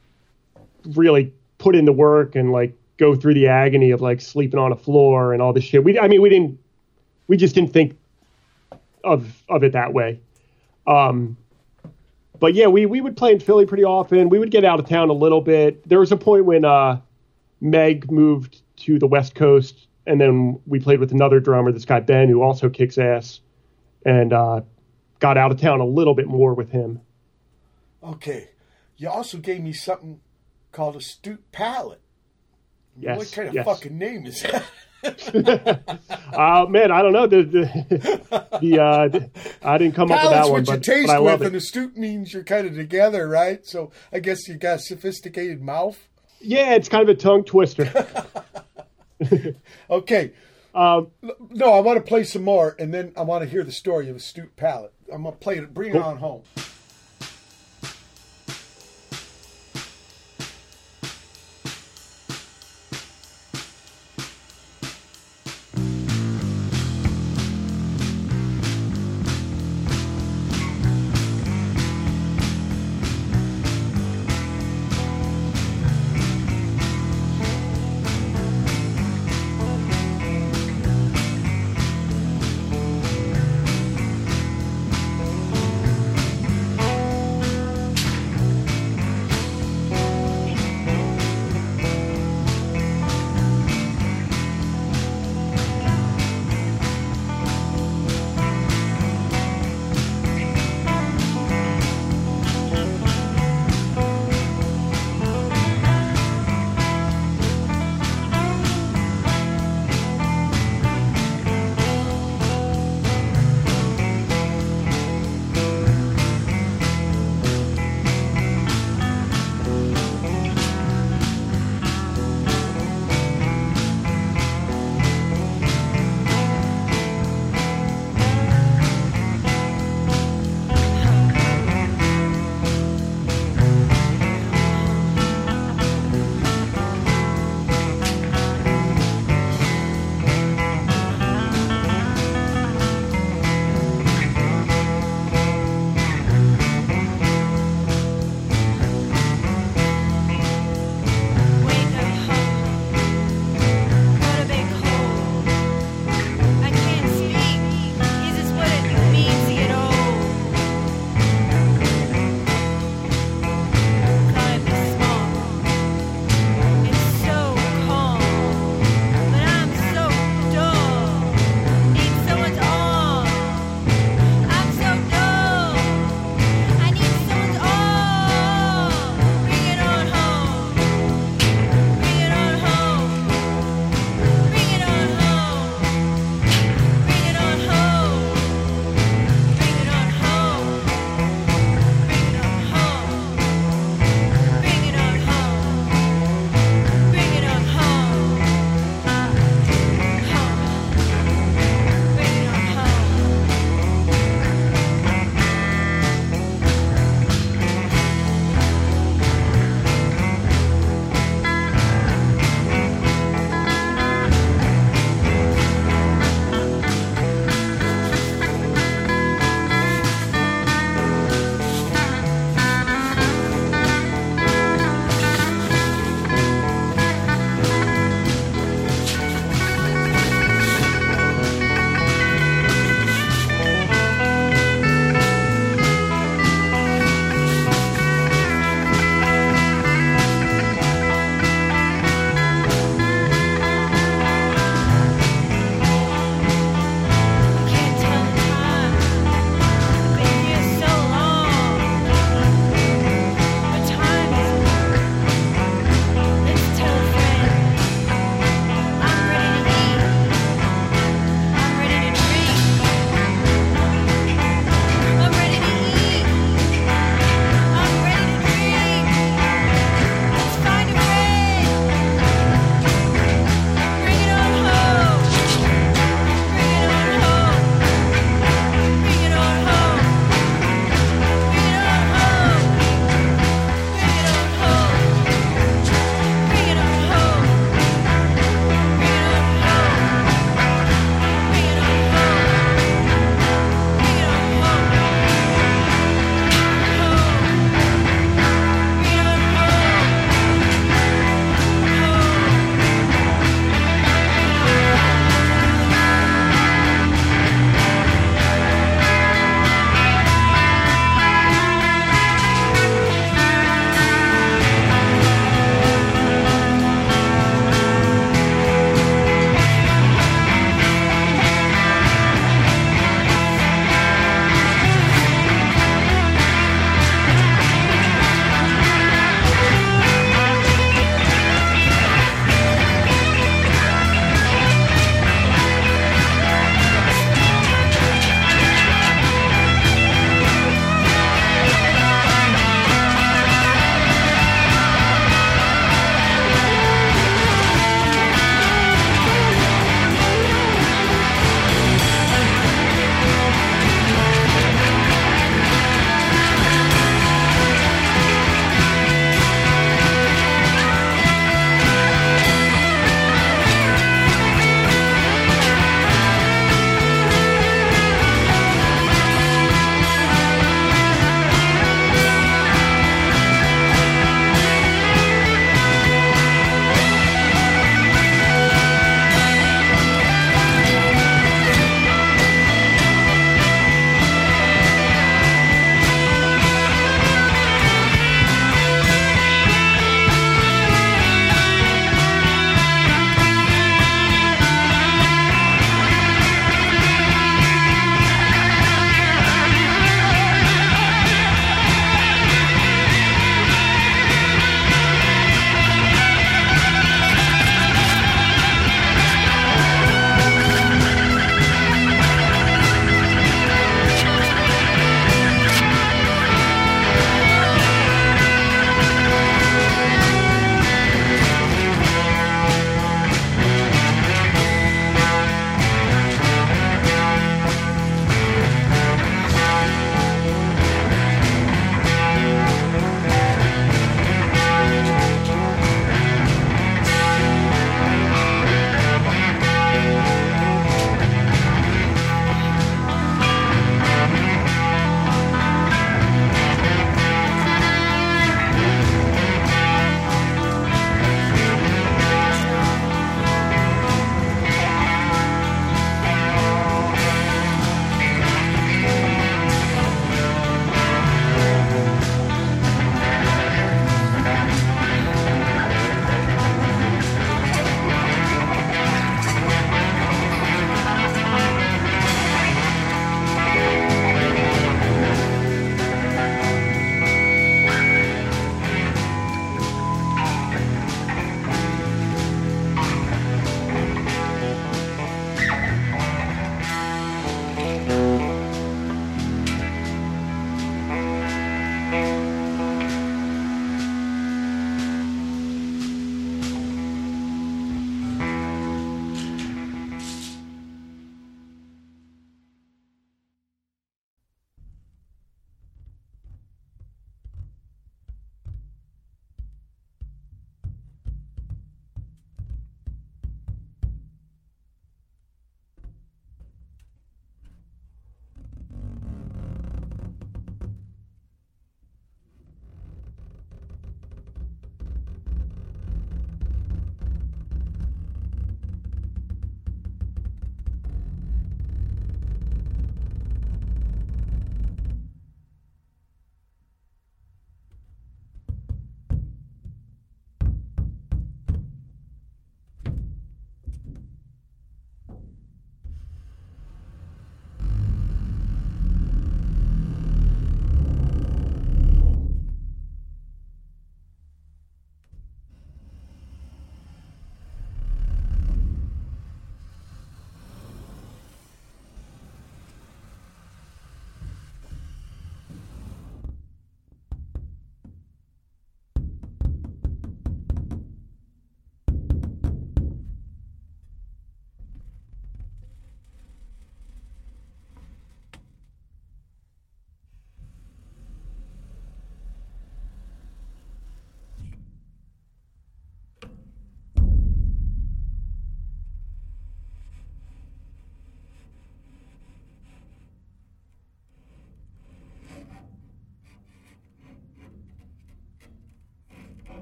really 0.86 1.34
put 1.58 1.76
in 1.76 1.86
the 1.86 1.94
work 1.94 2.36
and 2.36 2.52
like 2.52 2.74
go 2.98 3.16
through 3.16 3.34
the 3.34 3.48
agony 3.48 3.92
of 3.92 4.02
like 4.02 4.22
sleeping 4.22 4.60
on 4.60 4.72
a 4.72 4.76
floor 4.76 5.34
and 5.34 5.42
all 5.42 5.54
this 5.54 5.64
shit. 5.64 5.84
We 5.84 6.00
I 6.00 6.08
mean 6.08 6.22
we 6.22 6.30
didn't 6.30 6.60
we 7.28 7.38
just 7.38 7.56
didn't 7.56 7.74
think 7.74 7.98
of 9.04 9.44
of 9.50 9.64
it 9.64 9.74
that 9.74 9.94
way. 9.94 10.20
Um 10.88 11.38
but 12.40 12.54
yeah, 12.54 12.68
we 12.68 12.86
we 12.86 13.02
would 13.02 13.18
play 13.18 13.32
in 13.32 13.40
Philly 13.40 13.66
pretty 13.66 13.84
often. 13.84 14.30
We 14.30 14.40
would 14.40 14.52
get 14.52 14.64
out 14.64 14.80
of 14.80 14.88
town 14.88 15.10
a 15.10 15.14
little 15.14 15.42
bit. 15.42 15.88
There 15.88 16.00
was 16.00 16.12
a 16.12 16.18
point 16.18 16.46
when 16.46 16.66
uh 16.66 17.00
Meg 17.62 18.12
moved 18.12 18.62
to 18.78 19.00
the 19.00 19.08
West 19.08 19.36
Coast 19.36 19.88
and 20.08 20.20
then 20.20 20.60
we 20.66 20.80
played 20.80 21.00
with 21.00 21.12
another 21.12 21.40
drummer, 21.40 21.72
this 21.72 21.86
guy 21.86 22.00
Ben 22.00 22.30
who 22.30 22.42
also 22.42 22.70
kicks 22.70 22.98
ass 22.98 23.40
and 24.06 24.34
uh 24.34 24.62
got 25.20 25.38
out 25.38 25.52
of 25.52 25.60
town 25.60 25.80
a 25.80 25.86
little 25.86 26.14
bit 26.14 26.28
more 26.28 26.54
with 26.54 26.72
him. 26.72 27.02
Okay. 28.04 28.50
You 28.98 29.10
also 29.10 29.38
gave 29.38 29.62
me 29.62 29.74
something 29.74 30.20
called 30.72 30.96
Astute 30.96 31.52
Palate. 31.52 32.02
Yes. 32.98 33.18
what 33.18 33.32
kind 33.32 33.50
of 33.50 33.54
yes. 33.56 33.66
fucking 33.66 33.98
name 33.98 34.26
is 34.26 34.42
that? 34.44 34.64
Uh, 36.34 36.66
man, 36.68 36.92
I 36.92 37.04
don't 37.04 37.14
know. 37.14 37.28
The 37.28 37.44
the, 37.44 38.60
the 38.60 38.82
uh, 38.82 39.08
the- 39.08 39.30
I 39.62 39.78
didn't 39.78 39.94
come 39.94 40.12
up 40.12 40.22
with 40.24 40.32
that 40.32 40.44
one, 40.46 40.52
what 40.52 40.60
you 40.68 40.74
but, 40.74 40.84
taste 40.84 41.08
but 41.08 41.14
I 41.14 41.18
love 41.20 41.40
with, 41.40 41.48
and 41.48 41.56
it. 41.56 41.60
astute 41.60 41.96
means 41.96 42.34
you're 42.34 42.44
kind 42.44 42.66
of 42.68 42.74
together, 42.74 43.28
right? 43.28 43.66
So 43.66 43.92
I 44.12 44.20
guess 44.20 44.48
you 44.48 44.56
got 44.56 44.78
a 44.78 44.80
sophisticated 44.80 45.62
mouth. 45.62 46.08
Yeah, 46.42 46.74
it's 46.74 46.90
kind 46.90 47.04
of 47.08 47.10
a 47.10 47.20
tongue 47.20 47.44
twister. 47.44 47.86
Okay. 49.90 50.32
Um, 50.74 51.12
No, 51.52 51.72
I 51.74 51.80
want 51.80 51.98
to 51.98 52.02
play 52.04 52.24
some 52.24 52.44
more, 52.44 52.76
and 52.78 52.94
then 52.94 53.14
I 53.16 53.22
want 53.22 53.44
to 53.44 53.50
hear 53.50 53.64
the 53.64 53.72
story 53.72 54.10
of 54.10 54.16
Astute 54.18 54.56
Palate. 54.56 54.94
I'm 55.12 55.24
gonna 55.24 55.36
play 55.36 55.58
it. 55.58 55.74
Bring 55.74 55.96
it 55.96 56.02
on 56.02 56.18
home. 56.18 56.42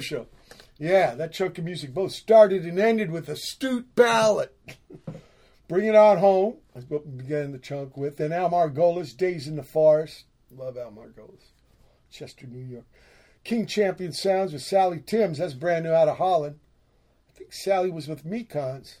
Show. 0.00 0.26
Yeah, 0.78 1.14
that 1.14 1.32
chunk 1.32 1.58
of 1.58 1.64
music 1.64 1.94
both 1.94 2.12
started 2.12 2.64
and 2.64 2.78
ended 2.78 3.10
with 3.10 3.28
Astute 3.28 3.94
Palate. 3.94 4.54
Bring 5.68 5.86
it 5.86 5.94
on 5.94 6.18
home. 6.18 6.56
We 6.74 6.98
began 6.98 7.52
the 7.52 7.58
chunk 7.58 7.96
with. 7.96 8.18
Then 8.18 8.32
Al 8.32 8.50
Margolis, 8.50 9.16
Days 9.16 9.48
in 9.48 9.56
the 9.56 9.62
Forest. 9.62 10.24
Love 10.50 10.76
Al 10.76 10.92
Margolis. 10.92 11.52
Chester, 12.10 12.46
New 12.46 12.64
York. 12.64 12.84
King 13.42 13.66
Champion 13.66 14.12
Sounds 14.12 14.52
with 14.52 14.62
Sally 14.62 15.00
Timms. 15.00 15.38
That's 15.38 15.54
brand 15.54 15.84
new 15.84 15.92
out 15.92 16.08
of 16.08 16.18
Holland. 16.18 16.58
I 17.28 17.38
think 17.38 17.52
Sally 17.52 17.90
was 17.90 18.08
with 18.08 18.24
Mekons. 18.24 18.98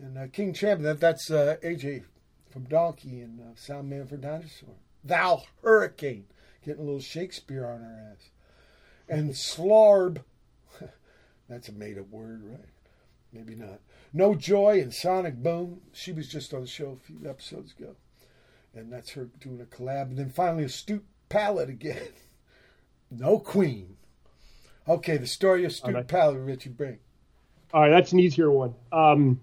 And 0.00 0.18
uh, 0.18 0.26
King 0.32 0.52
Champion, 0.52 0.84
that, 0.84 1.00
that's 1.00 1.30
uh, 1.30 1.56
AJ 1.62 2.04
from 2.50 2.64
Donkey 2.64 3.20
and 3.20 3.40
uh, 3.40 3.54
Sound 3.54 3.90
Man 3.90 4.06
for 4.06 4.16
Dinosaur. 4.16 4.76
Thou 5.04 5.42
Hurricane. 5.62 6.26
Getting 6.64 6.82
a 6.82 6.84
little 6.84 7.00
Shakespeare 7.00 7.66
on 7.66 7.80
her 7.80 8.12
ass. 8.12 8.30
And 9.08 9.30
Slorb. 9.30 10.22
That's 11.48 11.68
a 11.68 11.72
made 11.72 11.98
up 11.98 12.08
word, 12.10 12.42
right? 12.44 12.68
Maybe 13.32 13.54
not. 13.54 13.80
No 14.12 14.34
Joy 14.34 14.80
and 14.80 14.92
Sonic 14.92 15.36
Boom. 15.36 15.80
She 15.92 16.12
was 16.12 16.28
just 16.28 16.54
on 16.54 16.62
the 16.62 16.66
show 16.66 16.90
a 16.90 16.96
few 16.96 17.28
episodes 17.28 17.74
ago. 17.78 17.96
And 18.74 18.92
that's 18.92 19.10
her 19.12 19.28
doing 19.40 19.60
a 19.60 19.64
collab. 19.64 20.02
And 20.02 20.18
then 20.18 20.30
finally, 20.30 20.64
Astute 20.64 21.04
Palate 21.28 21.70
again. 21.70 22.08
no 23.10 23.38
Queen. 23.38 23.96
Okay, 24.88 25.16
the 25.16 25.26
story 25.26 25.64
of 25.64 25.72
Astute 25.72 25.88
Alright. 25.88 26.08
Palette, 26.08 26.40
Richie 26.40 26.70
Brink. 26.70 27.00
All 27.74 27.82
right, 27.82 27.90
that's 27.90 28.12
an 28.12 28.20
easier 28.20 28.50
one. 28.50 28.74
Um, 28.92 29.40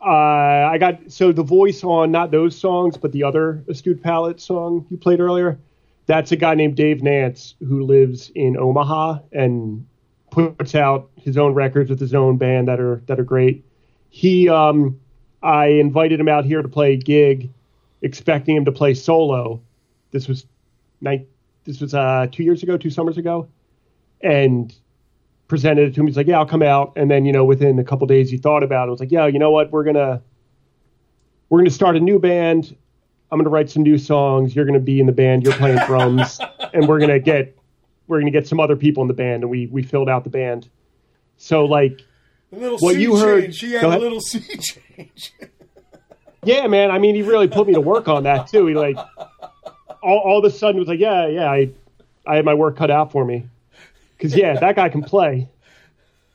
uh, 0.00 0.08
I 0.08 0.78
got 0.78 1.10
so 1.12 1.32
the 1.32 1.42
voice 1.42 1.84
on 1.84 2.10
not 2.10 2.30
those 2.30 2.56
songs, 2.56 2.96
but 2.96 3.12
the 3.12 3.24
other 3.24 3.62
Astute 3.68 4.02
Palate 4.02 4.40
song 4.40 4.86
you 4.90 4.96
played 4.96 5.20
earlier. 5.20 5.58
That's 6.08 6.32
a 6.32 6.36
guy 6.36 6.54
named 6.54 6.74
Dave 6.74 7.02
Nance 7.02 7.54
who 7.60 7.84
lives 7.84 8.32
in 8.34 8.56
Omaha 8.56 9.18
and 9.30 9.86
puts 10.30 10.74
out 10.74 11.10
his 11.16 11.36
own 11.36 11.52
records 11.52 11.90
with 11.90 12.00
his 12.00 12.14
own 12.14 12.38
band 12.38 12.66
that 12.68 12.80
are 12.80 13.02
that 13.06 13.20
are 13.20 13.24
great. 13.24 13.62
He, 14.08 14.48
um, 14.48 14.98
I 15.42 15.66
invited 15.66 16.18
him 16.18 16.26
out 16.26 16.46
here 16.46 16.62
to 16.62 16.68
play 16.68 16.94
a 16.94 16.96
gig, 16.96 17.50
expecting 18.00 18.56
him 18.56 18.64
to 18.64 18.72
play 18.72 18.94
solo. 18.94 19.60
This 20.10 20.28
was 20.28 20.46
night. 21.02 21.28
This 21.64 21.78
was 21.78 21.92
uh, 21.92 22.26
two 22.32 22.42
years 22.42 22.62
ago, 22.62 22.78
two 22.78 22.88
summers 22.88 23.18
ago, 23.18 23.46
and 24.22 24.74
presented 25.46 25.90
it 25.90 25.94
to 25.94 26.00
him. 26.00 26.06
He's 26.06 26.16
like, 26.16 26.26
"Yeah, 26.26 26.38
I'll 26.38 26.46
come 26.46 26.62
out." 26.62 26.94
And 26.96 27.10
then, 27.10 27.26
you 27.26 27.32
know, 27.32 27.44
within 27.44 27.78
a 27.78 27.84
couple 27.84 28.06
days, 28.06 28.30
he 28.30 28.38
thought 28.38 28.62
about 28.62 28.88
it. 28.88 28.92
Was 28.92 29.00
like, 29.00 29.12
"Yeah, 29.12 29.26
you 29.26 29.38
know 29.38 29.50
what? 29.50 29.70
We're 29.72 29.84
gonna 29.84 30.22
we're 31.50 31.58
gonna 31.58 31.70
start 31.70 31.96
a 31.96 32.00
new 32.00 32.18
band. 32.18 32.74
I'm 33.30 33.38
gonna 33.38 33.50
write 33.50 33.68
some 33.70 33.82
new 33.82 33.98
songs. 33.98 34.56
You're 34.56 34.64
gonna 34.64 34.80
be 34.80 35.00
in 35.00 35.06
the 35.06 35.12
band. 35.12 35.44
You're 35.44 35.54
playing 35.54 35.78
drums, 35.86 36.40
and 36.72 36.88
we're 36.88 36.98
gonna 36.98 37.18
get 37.18 37.56
we're 38.06 38.20
gonna 38.20 38.30
get 38.30 38.46
some 38.46 38.58
other 38.60 38.76
people 38.76 39.02
in 39.02 39.08
the 39.08 39.14
band." 39.14 39.42
And 39.42 39.50
we 39.50 39.66
we 39.66 39.82
filled 39.82 40.08
out 40.08 40.24
the 40.24 40.30
band. 40.30 40.68
So 41.36 41.64
like, 41.64 42.00
A 42.52 42.56
little 42.56 42.78
What 42.78 42.94
sea 42.94 43.02
you 43.02 43.16
heard- 43.16 43.54
She 43.54 43.72
had 43.72 43.84
a 43.84 43.98
little 43.98 44.20
sea 44.20 44.40
change. 44.40 45.32
yeah, 46.42 46.66
man. 46.66 46.90
I 46.90 46.98
mean, 46.98 47.14
he 47.14 47.22
really 47.22 47.48
put 47.48 47.66
me 47.66 47.74
to 47.74 47.80
work 47.80 48.08
on 48.08 48.22
that 48.24 48.46
too. 48.48 48.66
He 48.66 48.74
like 48.74 48.96
all, 50.02 50.18
all 50.18 50.38
of 50.38 50.44
a 50.44 50.50
sudden 50.50 50.78
was 50.78 50.88
like, 50.88 50.98
"Yeah, 51.00 51.26
yeah, 51.28 51.50
I 51.50 51.70
I 52.26 52.36
had 52.36 52.44
my 52.44 52.54
work 52.54 52.76
cut 52.76 52.90
out 52.90 53.12
for 53.12 53.24
me." 53.24 53.46
Because 54.16 54.34
yeah, 54.34 54.58
that 54.58 54.74
guy 54.74 54.88
can 54.88 55.02
play. 55.02 55.48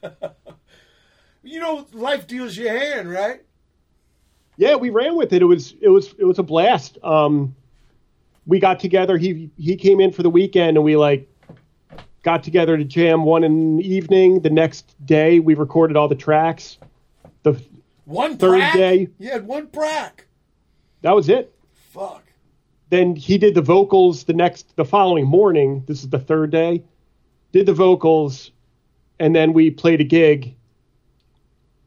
you 1.44 1.60
know, 1.60 1.86
life 1.91 2.28
deals 2.28 2.56
you 2.56 2.68
a 2.68 2.72
hand, 2.72 3.10
right? 3.10 3.41
Yeah, 4.57 4.75
we 4.75 4.89
ran 4.89 5.15
with 5.15 5.34
it. 5.34 5.41
It 5.41 5.45
was 5.45 5.73
it 5.81 5.89
was 5.89 6.13
it 6.17 6.25
was 6.25 6.39
a 6.39 6.43
blast. 6.43 6.97
Um, 7.03 7.55
we 8.45 8.59
got 8.59 8.80
together. 8.80 9.17
He 9.17 9.49
he 9.57 9.75
came 9.75 9.99
in 9.99 10.11
for 10.11 10.21
the 10.23 10.30
weekend, 10.30 10.77
and 10.77 10.84
we 10.84 10.95
like 10.95 11.27
got 12.23 12.43
together 12.43 12.77
to 12.77 12.84
jam 12.84 13.23
one 13.25 13.43
in 13.43 13.77
the 13.77 13.93
evening. 13.93 14.41
The 14.41 14.49
next 14.49 14.95
day, 15.05 15.39
we 15.39 15.55
recorded 15.55 15.97
all 15.97 16.07
the 16.07 16.15
tracks. 16.15 16.77
The 17.43 17.59
One 18.05 18.38
Third 18.38 18.59
prac? 18.59 18.73
day. 18.73 19.07
You 19.19 19.31
had 19.31 19.47
one 19.47 19.67
prac. 19.67 20.27
that 21.01 21.11
was 21.15 21.30
it. 21.30 21.53
Fuck. 21.91 22.23
Then 22.89 23.15
he 23.15 23.38
did 23.39 23.55
the 23.55 23.61
vocals 23.61 24.25
the 24.25 24.34
next 24.34 24.75
the 24.75 24.85
following 24.85 25.25
morning. 25.25 25.84
This 25.88 26.03
is 26.03 26.09
the 26.09 26.19
third 26.19 26.51
day. 26.51 26.84
Did 27.51 27.65
the 27.65 27.73
vocals, 27.73 28.51
and 29.19 29.35
then 29.35 29.53
we 29.53 29.71
played 29.71 29.99
a 29.99 30.03
gig. 30.03 30.55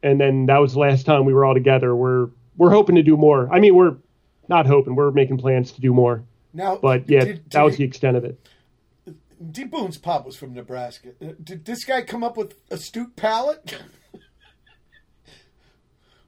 And 0.03 0.19
then 0.21 0.45
that 0.45 0.59
was 0.59 0.73
the 0.73 0.79
last 0.79 1.05
time 1.05 1.25
we 1.25 1.33
were 1.33 1.43
all 1.45 1.53
together. 1.55 1.95
We're 1.95 2.27
we're 2.57 2.71
hoping 2.71 2.95
to 2.95 3.03
do 3.03 3.15
more. 3.17 3.47
I 3.53 3.59
mean, 3.59 3.75
we're 3.75 3.97
not 4.49 4.65
hoping. 4.65 4.95
We're 4.95 5.11
making 5.11 5.37
plans 5.37 5.71
to 5.73 5.81
do 5.81 5.93
more. 5.93 6.23
Now, 6.53 6.77
But 6.77 7.07
yeah, 7.09 7.25
did- 7.25 7.51
that 7.51 7.61
was 7.63 7.77
the 7.77 7.83
extent 7.83 8.17
of 8.17 8.23
it. 8.25 8.39
D. 9.51 9.65
Boon's 9.65 9.97
pop 9.99 10.25
was 10.25 10.35
from 10.35 10.55
Nebraska. 10.55 11.09
Uh, 11.21 11.33
Did 11.43 11.63
this 11.65 11.83
guy 11.85 12.01
come 12.01 12.23
up 12.23 12.37
with 12.37 12.55
astute 12.71 13.15
palate? 13.15 13.77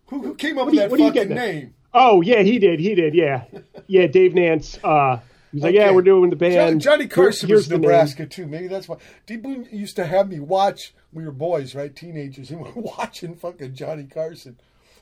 who, 0.08 0.22
who 0.22 0.36
came 0.36 0.58
up 0.58 0.66
What 0.66 0.68
with 0.68 0.76
you- 0.76 0.82
that 0.82 0.90
fucking 1.16 1.30
name? 1.36 1.74
Oh 1.94 2.22
yeah, 2.22 2.42
he 2.44 2.60
did. 2.60 2.80
He 2.80 2.94
did. 2.94 3.16
Yeah, 3.16 3.46
yeah. 3.88 4.06
Dave 4.06 4.36
Nance. 4.36 4.78
Uh, 4.84 5.18
he 5.52 5.58
was 5.58 5.64
like, 5.64 5.74
"Yeah, 5.74 5.90
we're 5.92 6.04
doing 6.04 6.30
the 6.30 6.36
band." 6.36 6.82
Johnny 6.82 7.06
Here- 7.06 7.10
Carson 7.10 7.50
was 7.50 7.68
the 7.68 7.76
name. 7.76 7.82
Nebraska 7.82 8.28
too. 8.28 8.46
Maybe 8.46 8.68
that's 8.68 8.88
why. 8.88 8.98
D 9.26 9.38
Boone 9.38 9.68
used 9.72 9.96
to 9.96 10.06
have 10.06 10.30
me 10.30 10.40
watch. 10.40 10.94
We 11.12 11.26
were 11.26 11.32
boys, 11.32 11.74
right? 11.74 11.96
Teenagers, 11.96 12.52
and 12.52 12.62
we 12.62 12.70
were 12.72 12.82
watching 12.84 13.36
fucking 13.36 13.74
Johnny 13.74 14.04
Carson. 14.04 14.60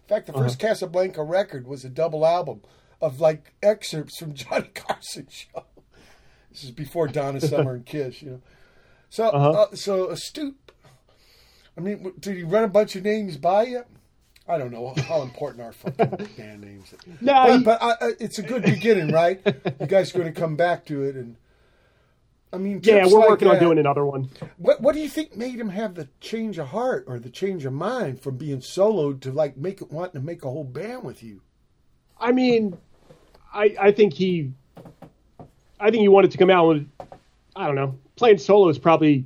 In 0.08 0.16
fact, 0.16 0.28
the 0.28 0.34
Uh-huh. 0.34 0.44
first 0.44 0.60
Casablanca 0.60 1.22
record 1.22 1.68
was 1.68 1.84
a 1.84 1.90
double 1.90 2.26
album 2.26 2.62
of 3.02 3.20
like 3.20 3.54
excerpts 3.62 4.18
from 4.18 4.34
Johnny 4.42 4.70
Carson 4.74 5.28
show. 5.30 5.66
This 6.50 6.64
is 6.64 6.72
before 6.72 7.08
Donna 7.10 7.42
Summer 7.52 7.74
and 7.76 7.86
Kiss, 7.86 8.22
you 8.22 8.30
know. 8.32 8.42
So, 9.10 9.26
Uh-huh. 9.28 9.52
uh, 9.64 9.76
so 9.76 10.10
astute. 10.10 10.56
I 11.78 11.82
mean, 11.82 12.14
did 12.20 12.38
he 12.38 12.44
run 12.44 12.64
a 12.64 12.68
bunch 12.70 12.96
of 12.96 13.04
names 13.04 13.36
by 13.38 13.64
you? 13.64 13.84
I 14.48 14.58
don't 14.58 14.72
know 14.72 14.94
how 15.10 15.24
important 15.24 15.62
our 15.62 15.74
fucking 15.74 16.28
band 16.38 16.62
names. 16.62 16.94
are. 16.94 16.98
No, 17.20 17.34
but, 17.34 17.58
he- 17.58 17.64
but 17.66 17.84
I, 17.84 17.90
I, 17.92 18.12
it's 18.20 18.40
a 18.40 18.44
good 18.44 18.64
beginning, 18.64 19.10
right? 19.12 19.42
You 19.80 19.88
guys 19.88 20.16
are 20.16 20.20
going 20.20 20.34
to 20.34 20.40
come 20.40 20.56
back 20.56 20.86
to 20.86 21.04
it, 21.04 21.16
and 21.18 21.36
I 22.54 22.58
mean, 22.58 22.80
Yeah, 22.84 23.06
we're 23.06 23.20
like 23.20 23.30
working 23.30 23.48
on 23.50 23.60
doing 23.60 23.78
another 23.78 24.06
one. 24.06 24.30
What 24.58 24.82
What 24.82 24.96
do 24.96 25.02
you 25.02 25.10
think 25.10 25.36
made 25.36 25.60
him 25.60 25.70
have 25.70 25.96
the 25.96 26.08
change 26.22 26.58
of 26.58 26.68
heart 26.68 27.06
or 27.08 27.20
the 27.20 27.30
change 27.30 27.66
of 27.66 27.74
mind 27.74 28.22
from 28.22 28.38
being 28.38 28.60
soloed 28.60 29.20
to 29.22 29.32
like 29.32 29.58
make 29.58 29.82
it 29.82 29.92
wanting 29.92 30.22
to 30.22 30.26
make 30.26 30.44
a 30.44 30.50
whole 30.50 30.64
band 30.64 31.04
with 31.04 31.22
you? 31.22 31.42
I 32.20 32.32
mean, 32.32 32.78
I 33.54 33.76
I 33.80 33.92
think 33.92 34.14
he, 34.14 34.54
I 35.80 35.92
think 35.92 36.02
he 36.02 36.08
wanted 36.08 36.32
to 36.32 36.38
come 36.38 36.50
out 36.50 36.68
with, 36.68 36.90
I 37.56 37.68
don't 37.68 37.76
know, 37.76 38.00
playing 38.16 38.38
solo 38.38 38.70
is 38.70 38.80
probably 38.80 39.26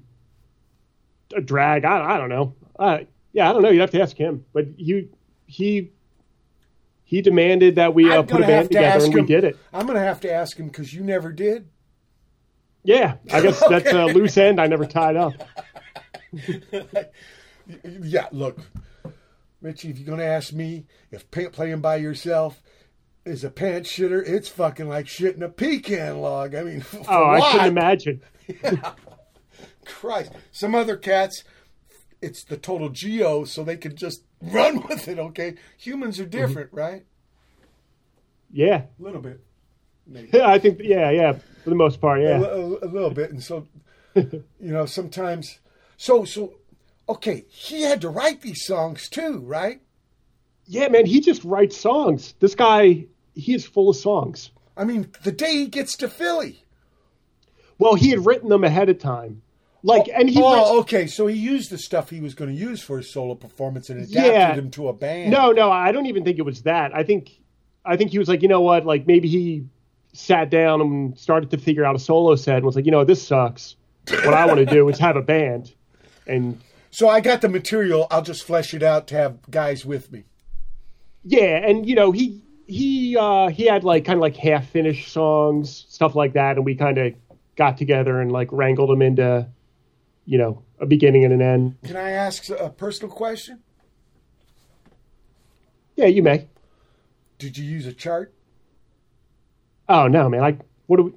a 1.35 1.41
drag. 1.41 1.85
I 1.85 2.15
I 2.15 2.17
don't 2.17 2.29
know. 2.29 2.55
Uh, 2.77 2.99
yeah, 3.33 3.49
I 3.49 3.53
don't 3.53 3.61
know. 3.61 3.69
You'd 3.69 3.81
have 3.81 3.91
to 3.91 4.01
ask 4.01 4.17
him, 4.17 4.45
but 4.51 4.65
he 4.77 5.09
he 5.45 5.91
he 7.03 7.21
demanded 7.21 7.75
that 7.75 7.93
we 7.93 8.11
uh, 8.11 8.23
put 8.23 8.41
a 8.41 8.47
band 8.47 8.69
to 8.69 8.75
together, 8.75 9.05
and 9.05 9.13
we 9.13 9.21
did 9.21 9.43
it. 9.43 9.57
I'm 9.71 9.85
gonna 9.85 9.99
have 9.99 10.21
to 10.21 10.31
ask 10.31 10.57
him 10.57 10.67
because 10.67 10.93
you 10.93 11.03
never 11.03 11.31
did. 11.31 11.67
Yeah, 12.83 13.15
I 13.31 13.41
guess 13.41 13.61
that's 13.69 13.91
a 13.91 14.05
loose 14.05 14.37
end 14.37 14.59
I 14.59 14.67
never 14.67 14.85
tied 14.85 15.15
up. 15.15 15.33
Yeah, 18.01 18.27
look, 18.31 18.59
Richie, 19.61 19.89
if 19.89 19.99
you're 19.99 20.09
gonna 20.09 20.27
ask 20.27 20.51
me 20.51 20.85
if 21.11 21.29
playing 21.31 21.81
by 21.81 21.97
yourself 21.97 22.61
is 23.25 23.43
a 23.43 23.49
pants 23.49 23.91
shitter, 23.91 24.27
it's 24.27 24.49
fucking 24.49 24.89
like 24.89 25.05
shitting 25.05 25.43
a 25.43 25.49
pecan 25.49 26.19
log. 26.19 26.55
I 26.55 26.63
mean, 26.63 26.83
Oh, 27.07 27.29
I 27.29 27.51
couldn't 27.51 27.67
imagine. 27.67 28.21
Christ, 29.85 30.31
some 30.51 30.75
other 30.75 30.97
cats, 30.97 31.43
it's 32.21 32.43
the 32.43 32.57
total 32.57 32.89
geo, 32.89 33.45
so 33.45 33.63
they 33.63 33.77
can 33.77 33.95
just 33.95 34.23
run 34.41 34.85
with 34.87 35.07
it. 35.07 35.19
Okay, 35.19 35.55
humans 35.77 36.19
are 36.19 36.23
mm-hmm. 36.23 36.31
different, 36.31 36.73
right? 36.73 37.05
Yeah, 38.51 38.83
A 38.99 39.03
little 39.03 39.21
bit, 39.21 39.39
maybe. 40.07 40.29
yeah, 40.33 40.47
I 40.47 40.59
think 40.59 40.79
yeah, 40.83 41.09
yeah, 41.09 41.33
for 41.63 41.69
the 41.69 41.75
most 41.75 41.99
part, 42.01 42.21
yeah. 42.21 42.37
li- 42.39 42.77
a 42.81 42.85
little 42.87 43.11
bit, 43.11 43.31
and 43.31 43.43
so 43.43 43.67
you 44.15 44.43
know 44.59 44.85
sometimes. 44.85 45.59
So 45.97 46.25
so, 46.25 46.53
okay, 47.07 47.45
he 47.49 47.83
had 47.83 48.01
to 48.01 48.09
write 48.09 48.41
these 48.41 48.65
songs 48.65 49.07
too, 49.09 49.39
right? 49.39 49.81
Yeah, 50.65 50.87
man, 50.87 51.05
he 51.05 51.19
just 51.21 51.43
writes 51.43 51.77
songs. 51.77 52.33
This 52.39 52.55
guy, 52.55 53.05
he 53.35 53.53
is 53.53 53.65
full 53.65 53.89
of 53.89 53.95
songs. 53.95 54.51
I 54.77 54.83
mean, 54.85 55.11
the 55.23 55.31
day 55.31 55.51
he 55.51 55.67
gets 55.67 55.97
to 55.97 56.07
Philly. 56.07 56.63
Well, 57.77 57.95
he 57.95 58.09
had 58.09 58.25
written 58.25 58.49
them 58.49 58.63
ahead 58.63 58.89
of 58.89 58.99
time. 58.99 59.41
Like, 59.83 60.07
and 60.13 60.29
he 60.29 60.39
oh, 60.41 60.53
writes- 60.53 60.67
oh, 60.69 60.79
okay. 60.81 61.07
So 61.07 61.25
he 61.27 61.35
used 61.37 61.71
the 61.71 61.77
stuff 61.79 62.09
he 62.11 62.21
was 62.21 62.35
going 62.35 62.51
to 62.55 62.55
use 62.59 62.81
for 62.81 62.97
his 62.97 63.11
solo 63.11 63.33
performance 63.35 63.89
and 63.89 63.99
adapted 63.99 64.23
Yeah. 64.33 64.53
him 64.53 64.69
to 64.71 64.87
a 64.89 64.93
band. 64.93 65.31
No, 65.31 65.51
no, 65.51 65.71
I 65.71 65.91
don't 65.91 66.05
even 66.05 66.23
think 66.23 66.37
it 66.37 66.43
was 66.45 66.61
that. 66.63 66.95
I 66.95 67.03
think, 67.03 67.31
I 67.83 67.97
think 67.97 68.11
he 68.11 68.19
was 68.19 68.27
like, 68.29 68.43
you 68.43 68.47
know 68.47 68.61
what? 68.61 68.85
Like 68.85 69.07
maybe 69.07 69.27
he 69.27 69.65
sat 70.13 70.49
down 70.49 70.81
and 70.81 71.17
started 71.17 71.51
to 71.51 71.57
figure 71.57 71.85
out 71.85 71.95
a 71.95 71.99
solo 71.99 72.35
set 72.35 72.57
and 72.57 72.65
was 72.65 72.75
like, 72.75 72.85
you 72.85 72.91
know, 72.91 73.03
this 73.03 73.25
sucks. 73.25 73.75
What 74.09 74.33
I 74.33 74.45
want 74.45 74.59
to 74.59 74.65
do 74.65 74.89
is 74.89 74.97
have 74.99 75.15
a 75.15 75.21
band, 75.21 75.73
and 76.27 76.59
So 76.89 77.07
I 77.07 77.21
got 77.21 77.41
the 77.41 77.49
material. 77.49 78.07
I'll 78.11 78.23
just 78.23 78.43
flesh 78.43 78.73
it 78.73 78.83
out 78.83 79.07
to 79.07 79.15
have 79.15 79.39
guys 79.49 79.85
with 79.85 80.11
me. 80.11 80.23
yeah, 81.23 81.57
and 81.65 81.87
you 81.87 81.95
know, 81.95 82.11
he 82.11 82.41
he 82.67 83.15
uh 83.17 83.49
he 83.49 83.65
had 83.65 83.83
like 83.83 84.05
kind 84.05 84.17
of 84.17 84.21
like 84.21 84.35
half 84.37 84.67
finished 84.69 85.11
songs, 85.11 85.85
stuff 85.89 86.15
like 86.15 86.33
that, 86.33 86.55
and 86.57 86.65
we 86.65 86.75
kind 86.75 86.97
of 86.97 87.13
got 87.55 87.77
together 87.77 88.19
and 88.19 88.31
like 88.31 88.51
wrangled 88.51 88.89
them 88.89 89.01
into, 89.01 89.47
you 90.25 90.37
know, 90.37 90.63
a 90.79 90.85
beginning 90.87 91.23
and 91.23 91.33
an 91.33 91.41
end. 91.41 91.75
Can 91.83 91.95
I 91.95 92.11
ask 92.11 92.49
a 92.49 92.69
personal 92.69 93.13
question? 93.13 93.61
Yeah, 95.95 96.07
you 96.07 96.23
may. 96.23 96.47
Did 97.37 97.57
you 97.57 97.65
use 97.65 97.85
a 97.85 97.93
chart? 97.93 98.33
Oh 99.91 100.07
no, 100.07 100.29
man! 100.29 100.41
I 100.41 100.57
what 100.87 100.97
do 100.97 101.03
we? 101.03 101.11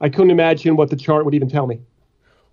I 0.00 0.08
couldn't 0.08 0.32
imagine 0.32 0.74
what 0.74 0.90
the 0.90 0.96
chart 0.96 1.24
would 1.24 1.32
even 1.34 1.48
tell 1.48 1.68
me. 1.68 1.80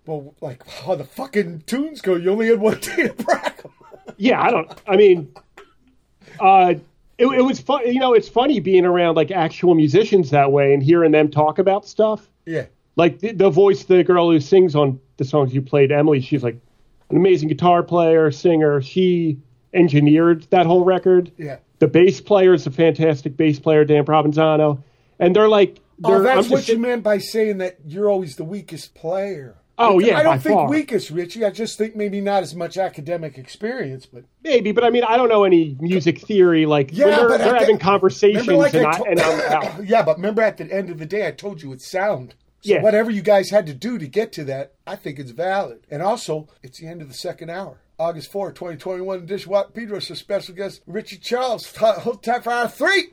Well, 0.06 0.34
like 0.40 0.64
how 0.68 0.94
the 0.94 1.04
fucking 1.04 1.64
tunes 1.66 2.00
go. 2.00 2.14
You 2.14 2.30
only 2.30 2.46
had 2.46 2.60
one 2.60 2.78
day 2.80 3.08
to 3.08 3.12
prac 3.12 3.62
'em. 3.64 3.72
Yeah, 4.18 4.40
I 4.40 4.50
don't. 4.50 4.70
I 4.86 4.96
mean, 4.96 5.34
uh, 6.38 6.74
it, 7.18 7.26
it 7.26 7.42
was 7.42 7.58
fun. 7.58 7.86
You 7.86 7.98
know, 7.98 8.14
it's 8.14 8.28
funny 8.28 8.60
being 8.60 8.84
around 8.84 9.16
like 9.16 9.32
actual 9.32 9.74
musicians 9.74 10.30
that 10.30 10.52
way 10.52 10.72
and 10.72 10.80
hearing 10.80 11.10
them 11.10 11.28
talk 11.28 11.58
about 11.58 11.86
stuff. 11.86 12.30
Yeah. 12.46 12.66
Like 12.94 13.18
the, 13.18 13.32
the 13.32 13.50
voice, 13.50 13.84
the 13.84 14.04
girl 14.04 14.30
who 14.30 14.38
sings 14.38 14.76
on 14.76 15.00
the 15.16 15.24
songs 15.24 15.52
you 15.52 15.60
played, 15.60 15.90
Emily. 15.90 16.20
She's 16.20 16.44
like 16.44 16.58
an 17.08 17.16
amazing 17.16 17.48
guitar 17.48 17.82
player, 17.82 18.30
singer. 18.30 18.80
She 18.80 19.38
engineered 19.74 20.46
that 20.50 20.66
whole 20.66 20.84
record. 20.84 21.32
Yeah. 21.36 21.56
The 21.80 21.88
bass 21.88 22.20
player 22.20 22.54
is 22.54 22.66
a 22.66 22.70
fantastic 22.70 23.36
bass 23.36 23.58
player, 23.58 23.84
Dan 23.84 24.04
Provenzano, 24.04 24.82
and 25.20 25.34
they're 25.36 25.48
like. 25.48 25.80
Oh, 26.02 26.08
they're, 26.10 26.20
Oh, 26.20 26.22
that's 26.22 26.36
I'm 26.36 26.42
just 26.44 26.50
what 26.50 26.68
you 26.68 26.78
meant 26.78 27.02
by 27.02 27.18
saying 27.18 27.58
that 27.58 27.78
you're 27.84 28.08
always 28.08 28.36
the 28.36 28.44
weakest 28.44 28.94
player. 28.94 29.56
Oh, 29.82 29.98
yeah, 29.98 30.18
I 30.18 30.22
don't 30.22 30.42
think 30.42 30.54
far. 30.56 30.68
weakest, 30.68 31.10
Richie. 31.10 31.42
I 31.42 31.50
just 31.50 31.78
think 31.78 31.96
maybe 31.96 32.20
not 32.20 32.42
as 32.42 32.54
much 32.54 32.76
academic 32.76 33.38
experience, 33.38 34.04
but 34.04 34.24
Maybe, 34.44 34.72
but 34.72 34.84
I 34.84 34.90
mean, 34.90 35.04
I 35.04 35.16
don't 35.16 35.30
know 35.30 35.44
any 35.44 35.74
music 35.80 36.20
theory. 36.20 36.66
Like 36.66 36.90
Yeah, 36.92 37.06
they're, 37.06 37.28
but 37.28 37.38
they're 37.38 37.54
having 37.54 37.78
conversations, 37.78 38.46
like 38.48 38.74
and, 38.74 38.86
I 38.86 38.90
I, 38.92 39.02
and 39.08 39.20
I'm 39.20 39.40
out. 39.52 39.84
yeah, 39.88 40.02
but 40.02 40.16
remember 40.16 40.42
at 40.42 40.58
the 40.58 40.70
end 40.70 40.90
of 40.90 40.98
the 40.98 41.06
day, 41.06 41.26
I 41.26 41.30
told 41.30 41.62
you 41.62 41.72
it's 41.72 41.90
sound. 41.90 42.34
So 42.62 42.74
Yeah. 42.74 42.82
whatever 42.82 43.10
you 43.10 43.22
guys 43.22 43.48
had 43.48 43.64
to 43.66 43.74
do 43.74 43.96
to 43.96 44.06
get 44.06 44.32
to 44.32 44.44
that, 44.44 44.74
I 44.86 44.96
think 44.96 45.18
it's 45.18 45.30
valid. 45.30 45.86
And 45.90 46.02
also, 46.02 46.48
it's 46.62 46.78
the 46.78 46.86
end 46.86 47.00
of 47.00 47.08
the 47.08 47.14
second 47.14 47.48
hour. 47.48 47.80
August 47.98 48.30
4, 48.32 48.52
2021, 48.52 49.24
Dishwatt 49.24 49.74
Pedros, 49.74 50.10
a 50.10 50.16
special 50.16 50.54
guest, 50.54 50.82
Richie 50.86 51.16
Charles. 51.18 51.74
Hold 51.76 52.22
time 52.22 52.42
for 52.42 52.50
hour 52.52 52.68
three. 52.68 53.12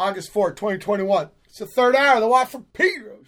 August 0.00 0.32
4, 0.32 0.52
2021. 0.54 1.28
It's 1.44 1.58
the 1.58 1.66
third 1.66 1.94
hour 1.94 2.14
of 2.14 2.22
the 2.22 2.28
Watt 2.28 2.50
from 2.50 2.64
Pedro's. 2.72 3.26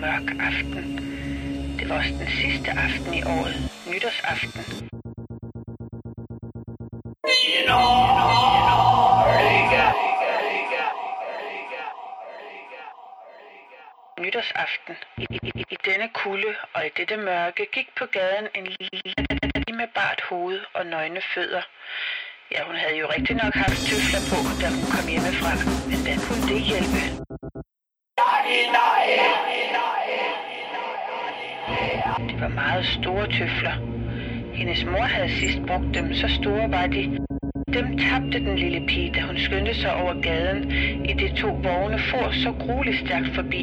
Mørk 0.00 0.28
aften. 0.48 0.84
Det 1.78 1.88
var 1.88 1.96
også 1.96 2.14
den 2.20 2.30
sidste 2.40 2.70
aften 2.70 3.14
i 3.14 3.22
året, 3.22 3.56
nytårsaften. 3.90 4.62
Nytårsaften. 14.20 14.94
I, 15.18 15.26
i, 15.42 15.50
I 15.70 15.76
denne 15.84 16.08
kulde 16.14 16.54
og 16.74 16.86
i 16.86 16.90
dette 16.96 17.16
mørke 17.16 17.66
gik 17.72 17.88
på 17.98 18.06
gaden 18.06 18.46
en 18.54 18.66
lille 18.66 19.76
med 19.80 19.88
bart 19.94 20.20
hoved 20.28 20.60
og 20.74 20.86
nøgne 20.86 21.20
fødder. 21.34 21.62
Ja, 22.52 22.64
hun 22.66 22.76
havde 22.76 22.96
jo 22.96 23.06
rigtig 23.14 23.36
nok 23.36 23.54
haft 23.54 23.78
tøfler 23.88 24.22
på, 24.30 24.38
da 24.60 24.66
hun 24.76 24.86
kom 24.94 25.06
hjemmefra, 25.12 25.52
men 25.90 25.98
hvad 26.04 26.16
kunne 26.26 26.44
det 26.52 26.60
hjælpe? 26.70 27.29
Hendes 34.60 34.84
mor 34.84 35.02
havde 35.02 35.30
sidst 35.40 35.58
brugt 35.66 35.94
dem, 35.94 36.14
så 36.14 36.28
store 36.28 36.70
var 36.70 36.86
de. 36.86 37.02
Dem 37.76 37.98
tabte 37.98 38.38
den 38.46 38.56
lille 38.58 38.86
pige, 38.86 39.12
da 39.14 39.20
hun 39.20 39.38
skyndte 39.38 39.74
sig 39.74 39.94
over 39.94 40.20
gaden, 40.20 40.72
i 41.04 41.12
de 41.12 41.40
to 41.40 41.48
vogne 41.48 41.98
for 42.10 42.32
så 42.44 42.52
grueligt 42.60 42.98
stærkt 43.06 43.34
forbi. 43.34 43.60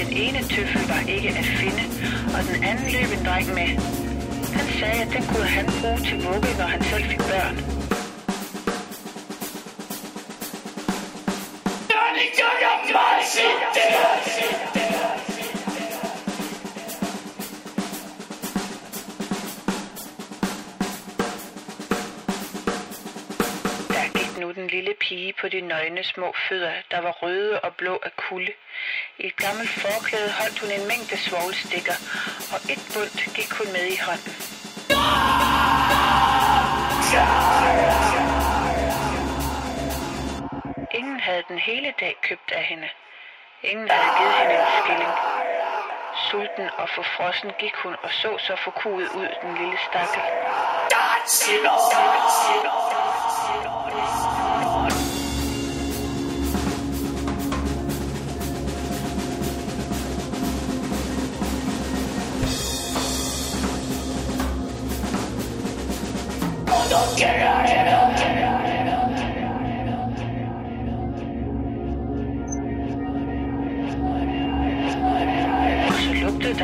Den 0.00 0.08
ene 0.22 0.38
tøffel 0.38 0.82
var 0.88 1.02
ikke 1.08 1.28
at 1.28 1.44
finde, 1.60 1.82
og 2.36 2.40
den 2.50 2.64
anden 2.64 2.86
løb 2.94 3.08
en 3.18 3.24
dreng 3.26 3.48
med. 3.58 3.68
Han 4.58 4.66
sagde, 4.80 5.02
at 5.04 5.10
den 5.16 5.24
kunne 5.30 5.50
han 5.56 5.66
bruge 5.80 5.98
til 5.98 6.16
vugge, 6.26 6.50
når 6.58 6.68
han 6.74 6.82
selv 6.82 7.04
fik 7.04 7.18
børn. 7.18 7.71
Pige 25.12 25.32
på 25.40 25.48
de 25.48 25.60
nøgne 25.60 26.04
små 26.04 26.34
fødder, 26.48 26.72
der 26.90 27.00
var 27.00 27.10
røde 27.10 27.60
og 27.60 27.74
blå 27.74 27.94
af 28.02 28.16
kulde. 28.16 28.52
I 29.18 29.26
et 29.26 29.36
gammelt 29.36 29.70
forklæde 29.70 30.30
holdt 30.38 30.58
hun 30.58 30.70
en 30.70 30.88
mængde 30.88 31.16
svoglstikker, 31.16 31.96
og 32.52 32.58
et 32.72 32.82
bundt 32.94 33.20
gik 33.36 33.52
hun 33.58 33.68
med 33.76 33.86
i 33.96 33.98
hånden. 34.06 34.34
Ingen 40.98 41.20
havde 41.20 41.42
den 41.48 41.58
hele 41.58 41.92
dag 42.00 42.14
købt 42.22 42.50
af 42.52 42.64
hende. 42.64 42.88
Ingen 43.64 43.90
havde 43.90 44.18
givet 44.18 44.34
hende 44.34 44.54
en 44.54 44.66
skilling. 44.82 45.12
Sulten 46.30 46.68
og 46.78 46.88
forfrossen 46.88 47.50
gik 47.58 47.74
hun 47.82 47.94
og 48.02 48.10
så 48.10 48.38
så 48.38 48.56
forkuet 48.64 49.08
ud, 49.20 49.28
den 49.42 49.54
lille 49.54 49.78
stakkel. 49.88 50.22
Og 54.22 54.41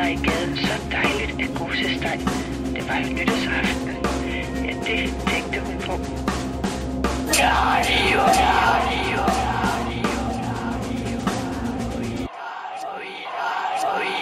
i 0.09 0.15
gaden 0.15 0.57
så 0.57 0.73
dejligt 0.91 1.41
af 1.41 1.55
gosesteg. 1.59 2.19
Det 2.75 2.83
var 2.89 2.97
jo 2.97 3.13
nytårsaften. 3.13 3.95
Ja, 4.65 4.73
det 4.85 5.13
tænkte 5.27 5.59
hun 5.59 5.77
på. 5.85 5.93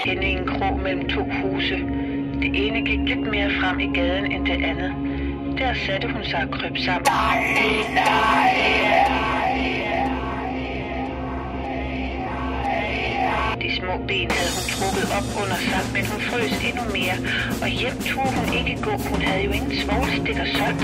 Inde 0.06 0.28
i 0.28 0.32
en 0.32 0.48
krog 0.48 0.80
mellem 0.80 1.10
to 1.10 1.22
huse. 1.22 1.76
Det 2.42 2.68
ene 2.68 2.86
gik 2.86 3.00
lidt 3.00 3.32
mere 3.32 3.50
frem 3.62 3.80
i 3.80 3.94
gaden 3.94 4.32
end 4.32 4.46
det 4.46 4.64
andet. 4.64 4.94
Der 5.58 5.74
satte 5.74 6.08
hun 6.08 6.24
sig 6.24 6.44
og 6.44 6.52
kryb 6.52 6.78
sammen. 6.78 7.08
De 13.68 13.76
små 13.76 13.98
ben 14.08 14.32
havde 14.32 14.52
hun 14.56 14.66
trukket 14.76 15.08
op 15.18 15.44
under 15.44 15.58
sig, 15.70 15.82
men 15.94 16.06
hun 16.12 16.22
frøs 16.22 16.52
endnu 16.68 16.84
mere, 16.98 17.18
og 17.62 17.68
hjem 17.68 17.98
tog 18.12 18.34
hun 18.38 18.54
ikke 18.60 18.82
gå. 18.82 18.92
Hun 19.10 19.22
havde 19.22 19.44
jo 19.44 19.52
ingen 19.52 19.78
svovlstikker 19.82 20.46
solgt, 20.58 20.84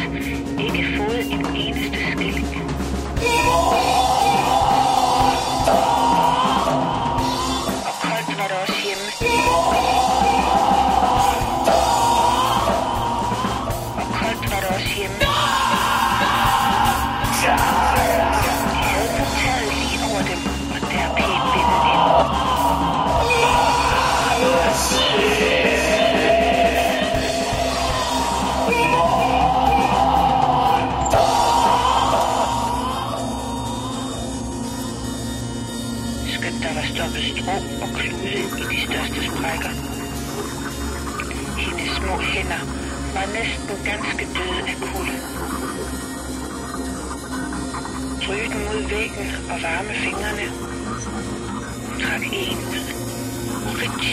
ikke 0.66 0.84
fået 0.98 1.22
en 1.34 1.45
eneste 1.56 1.98
skilling. 2.12 2.48
Oh! 3.48 4.12
Og 49.53 49.61
varme 49.61 49.93
fingrene. 50.06 50.45
Hun 51.85 51.95
trak 52.01 52.23
en 52.43 52.59
ud. 52.73 52.85
Rich. 53.80 54.11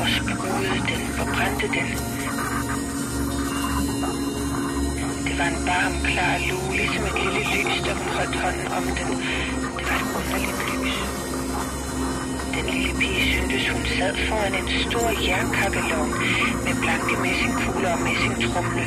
Og 0.00 0.08
skruede 0.16 0.80
den 0.90 1.02
og 1.20 1.26
brændte 1.34 1.66
den. 1.76 1.88
Det 5.26 5.34
var 5.38 5.48
en 5.54 5.60
varm, 5.70 5.94
klar 6.10 6.34
lue, 6.48 6.72
ligesom 6.80 7.04
et 7.10 7.16
lille 7.22 7.42
lys, 7.54 7.76
der 7.86 7.94
hun 8.00 8.08
holdt 8.18 8.36
hånden 8.42 8.68
om 8.78 8.84
den. 8.98 9.08
Det 9.76 9.84
var 9.88 9.96
et 10.02 10.08
underligt 10.18 10.60
lys. 10.68 10.96
Den 12.54 12.64
lille 12.74 12.92
pige 13.00 13.22
syntes, 13.32 13.68
hun 13.68 13.84
sad 13.96 14.14
foran 14.28 14.54
en 14.60 14.68
stor 14.86 15.08
jernkakkelovn 15.26 16.12
med 16.64 16.74
blanke 16.82 17.14
messingkugler 17.24 17.92
og 17.96 18.00
messingtrumle. 18.08 18.84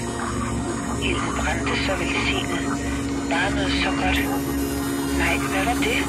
Ilden 1.07 1.33
brændte 1.39 1.73
så 1.85 1.93
velsignet, 2.01 2.63
varmede 3.33 3.71
så 3.83 3.89
godt. 4.01 4.52
Nej, 5.21 5.35
hvad 5.51 5.63
var 5.69 5.77
det? 5.87 5.99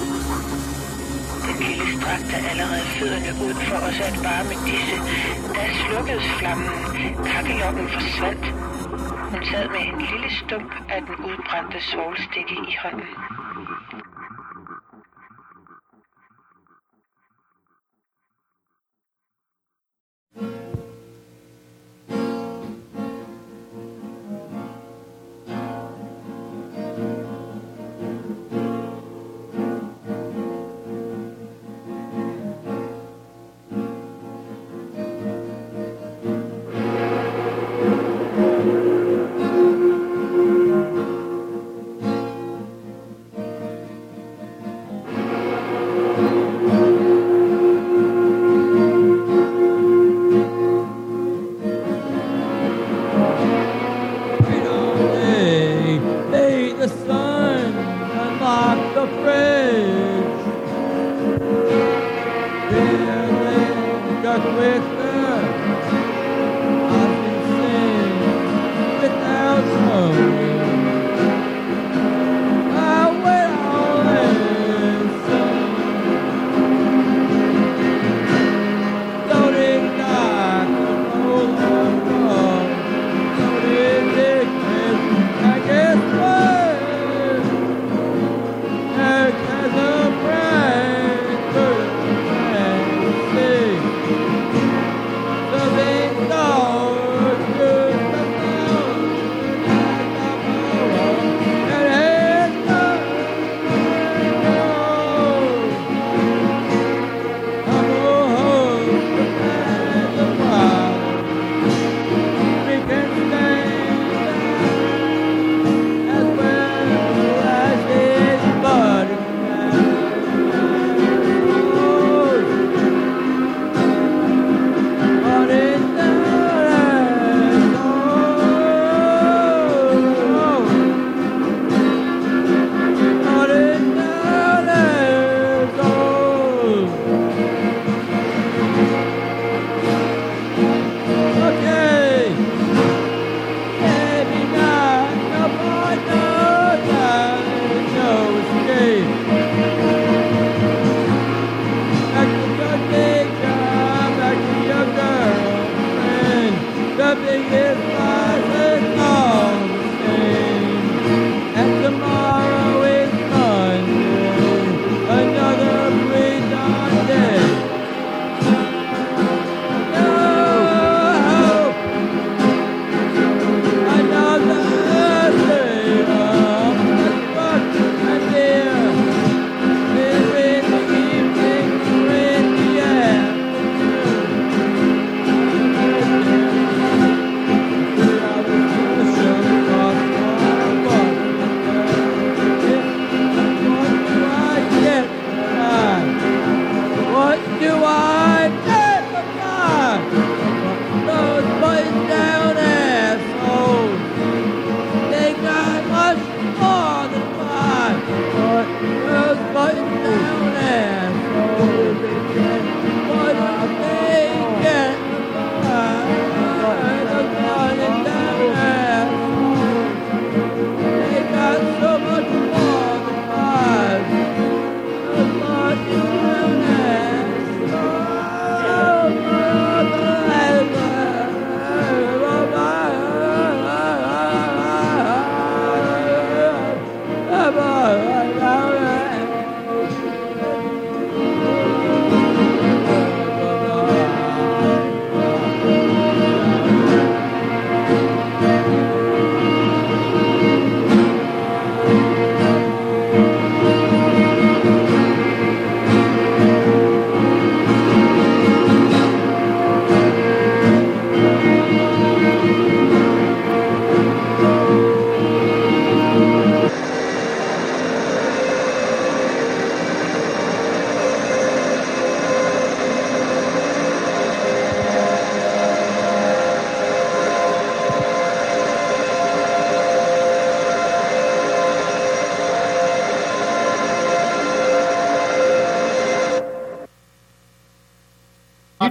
Den 1.47 1.57
lille 1.68 1.86
strakte 1.97 2.36
allerede 2.50 2.86
fødderne 2.97 3.33
ud 3.44 3.55
for 3.68 3.78
os 3.89 4.00
at 4.08 4.16
varme 4.26 4.55
disse. 4.68 4.97
Da 5.55 5.62
slukkedes 5.83 6.28
flammen. 6.39 6.70
Kakkelokken 7.33 7.89
forsvandt. 7.89 8.44
Hun 9.33 9.44
sad 9.50 9.68
med 9.74 9.83
en 9.91 9.99
lille 10.10 10.31
stump 10.41 10.73
af 10.94 11.00
den 11.07 11.16
udbrændte 11.28 11.78
svovlstikke 11.91 12.55
i 12.70 12.76
hånden. 12.83 13.08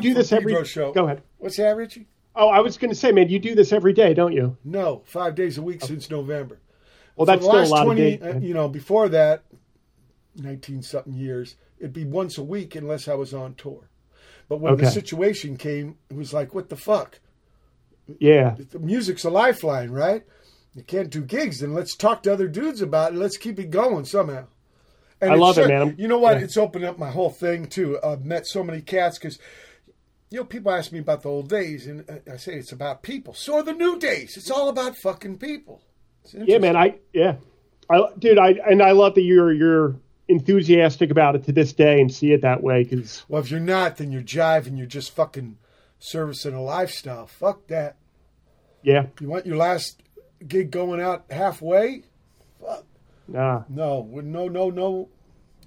Do 0.03 0.13
this 0.13 0.31
every 0.31 0.51
Pedro 0.53 0.63
show. 0.63 0.91
Go 0.93 1.05
ahead. 1.05 1.23
What's 1.37 1.57
that, 1.57 1.75
Richie? 1.75 2.07
Oh, 2.35 2.49
I 2.49 2.59
was 2.59 2.77
going 2.77 2.89
to 2.89 2.95
say, 2.95 3.11
man, 3.11 3.29
you 3.29 3.39
do 3.39 3.53
this 3.55 3.71
every 3.71 3.93
day, 3.93 4.13
don't 4.13 4.33
you? 4.33 4.57
No, 4.63 5.03
five 5.05 5.35
days 5.35 5.57
a 5.57 5.61
week 5.61 5.81
since 5.83 6.09
November. 6.09 6.59
Well, 7.15 7.25
that's 7.27 7.41
the 7.45 7.47
still 7.47 7.63
a 7.63 7.75
lot 7.77 7.83
20, 7.85 8.13
of 8.15 8.19
days. 8.21 8.35
uh, 8.35 8.39
You 8.39 8.53
know, 8.55 8.67
before 8.67 9.07
that, 9.09 9.43
nineteen 10.35 10.81
something 10.81 11.13
years, 11.13 11.55
it'd 11.79 11.93
be 11.93 12.05
once 12.05 12.37
a 12.39 12.43
week 12.43 12.75
unless 12.75 13.07
I 13.07 13.13
was 13.13 13.33
on 13.33 13.53
tour. 13.55 13.89
But 14.49 14.59
when 14.59 14.77
the 14.77 14.89
situation 14.91 15.57
came, 15.57 15.97
it 16.09 16.15
was 16.17 16.33
like, 16.33 16.53
what 16.55 16.69
the 16.69 16.75
fuck? 16.75 17.19
yeah. 18.19 18.55
The 18.71 18.79
music's 18.79 19.23
a 19.23 19.29
lifeline, 19.29 19.91
right? 19.91 20.23
You 20.75 20.83
can't 20.83 21.09
do 21.09 21.21
gigs, 21.21 21.59
then 21.59 21.73
let's 21.73 21.95
talk 21.95 22.23
to 22.23 22.33
other 22.33 22.47
dudes 22.47 22.81
about 22.81 23.13
it. 23.13 23.17
Let's 23.17 23.37
keep 23.37 23.59
it 23.59 23.69
going 23.69 24.05
somehow. 24.05 24.47
And 25.21 25.31
I 25.31 25.35
love 25.35 25.57
it, 25.57 25.61
sure- 25.61 25.69
man. 25.69 25.95
You 25.97 26.07
know 26.07 26.17
what? 26.17 26.37
yeah. 26.39 26.43
It's 26.43 26.57
opened 26.57 26.83
up 26.83 26.97
my 26.99 27.11
whole 27.11 27.29
thing 27.29 27.67
too. 27.67 27.99
I've 28.03 28.25
met 28.25 28.45
so 28.47 28.63
many 28.63 28.81
cats 28.81 29.17
because 29.17 29.39
you 30.33 30.39
know 30.39 30.45
people 30.45 30.71
ask 30.71 30.91
me 30.91 30.97
about 30.97 31.21
the 31.21 31.29
old 31.29 31.47
days, 31.47 31.85
and 31.85 32.03
I- 32.09 32.33
I 32.33 32.37
say 32.37 32.55
it's 32.55 32.71
about 32.71 33.03
people. 33.03 33.35
So 33.35 33.57
are 33.57 33.63
the 33.63 33.71
new 33.73 33.99
days. 33.99 34.35
It's 34.35 34.49
all 34.49 34.67
about 34.67 34.97
fucking 34.97 35.37
people. 35.37 35.83
Yeah, 36.33 36.57
man. 36.57 36.75
I 36.75 36.95
yeah, 37.13 37.35
I 37.87 38.01
dude. 38.17 38.39
I 38.39 38.55
and 38.67 38.81
I 38.81 38.91
love 38.93 39.13
that 39.13 39.21
you're 39.21 39.53
you're 39.53 39.95
enthusiastic 40.27 41.11
about 41.11 41.35
it 41.35 41.43
to 41.43 41.51
this 41.51 41.71
day 41.73 42.01
and 42.01 42.11
see 42.11 42.31
it 42.31 42.41
that 42.41 42.63
way 42.63 42.83
because 42.83 43.23
Well, 43.27 43.41
if 43.43 43.51
you're 43.51 43.59
not, 43.59 43.97
then 43.97 44.11
you're 44.11 44.23
jiving. 44.23 44.75
You're 44.77 44.87
just 44.87 45.11
fucking 45.11 45.57
servicing 45.99 46.55
a 46.55 46.61
lifestyle. 46.63 47.27
Fuck 47.27 47.67
that. 47.67 47.97
yeah, 48.81 49.05
You 49.19 49.27
want 49.29 49.45
your 49.45 49.57
last 49.57 50.01
gig 50.47 50.71
going 50.71 50.99
out 50.99 51.25
halfway? 51.29 52.03
Fuck. 52.59 52.85
Nah, 53.27 53.63
No, 53.69 54.09
no, 54.11 54.47
no, 54.47 54.69
no, 54.69 55.09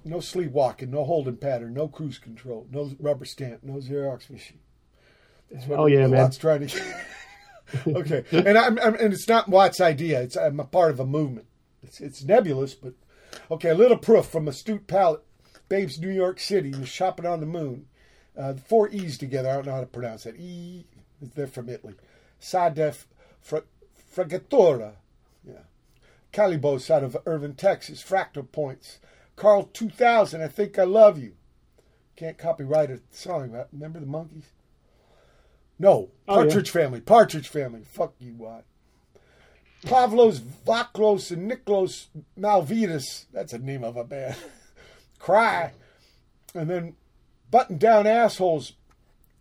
no 0.07 0.19
sleepwalking, 0.19 0.91
no 0.91 1.03
holding 1.03 1.37
pattern, 1.37 1.73
no 1.73 1.87
cruise 1.87 2.19
control, 2.19 2.67
no 2.71 2.91
rubber 2.99 3.25
stamp, 3.25 3.63
no 3.63 3.73
Xerox 3.73 4.29
machine. 4.29 4.59
That's 5.51 5.65
what 5.67 5.77
Hell 5.77 5.89
yeah, 5.89 6.07
man. 6.07 6.21
Watt's 6.21 6.37
trying 6.37 6.67
to. 6.67 6.81
okay, 7.87 8.23
and 8.31 8.57
I'm, 8.57 8.79
I'm 8.79 8.95
and 8.95 9.13
it's 9.13 9.27
not 9.27 9.49
Watt's 9.49 9.81
idea. 9.81 10.21
It's 10.21 10.37
I'm 10.37 10.59
a 10.59 10.65
part 10.65 10.91
of 10.91 10.99
a 10.99 11.05
movement. 11.05 11.47
It's 11.83 11.99
it's 11.99 12.23
nebulous, 12.23 12.73
but 12.73 12.93
okay. 13.51 13.69
A 13.69 13.75
little 13.75 13.97
proof 13.97 14.25
from 14.25 14.47
astute 14.47 14.87
palate. 14.87 15.23
Babes, 15.69 15.99
New 15.99 16.09
York 16.09 16.39
City 16.39 16.71
was 16.71 16.87
shopping 16.87 17.25
on 17.25 17.39
the 17.39 17.45
moon. 17.45 17.87
Uh, 18.37 18.53
four 18.53 18.87
E's 18.89 19.17
together. 19.17 19.49
I 19.49 19.55
don't 19.55 19.65
know 19.65 19.73
how 19.73 19.81
to 19.81 19.87
pronounce 19.87 20.23
that. 20.23 20.37
E. 20.37 20.85
They're 21.21 21.47
from 21.47 21.69
Italy. 21.69 21.95
Sadef 22.39 23.05
Fra- 23.41 23.63
Fregatura. 24.15 24.93
Yeah. 25.43 25.63
Kalibos 26.31 26.89
out 26.91 27.03
of 27.03 27.17
Irving, 27.25 27.55
Texas. 27.55 28.03
Fractal 28.03 28.49
Portals. 28.51 28.99
Karl 29.37 29.69
2000. 29.71 30.41
I 30.41 30.47
think 30.49 30.77
I 30.77 30.83
love 30.83 31.17
you. 31.17 31.33
Can't 32.17 32.37
copyright 32.37 32.91
a 32.91 32.99
song. 33.11 33.55
Remember 33.71 33.99
the 33.99 34.05
Monkees? 34.05 34.47
No. 35.79 36.09
Oh, 36.27 36.39
yeah. 36.39 36.45
Partridge 36.45 36.71
Family. 36.71 36.99
Partridge 36.99 37.47
Family. 37.47 37.83
Fuck 37.85 38.15
you, 38.19 38.33
what? 38.33 38.65
Pavlos 39.83 40.39
Vakalos 40.65 41.31
and 41.31 41.49
Niklos 41.49 42.07
Malvidas. 42.37 43.27
That's 43.31 43.51
the 43.51 43.59
name 43.59 43.83
of 43.83 43.95
a 43.95 44.03
band. 44.03 44.35
Cry. 45.19 45.71
And 46.55 46.67
then 46.67 46.95
Button 47.51 47.77
Down 47.77 48.07
Assholes. 48.07 48.73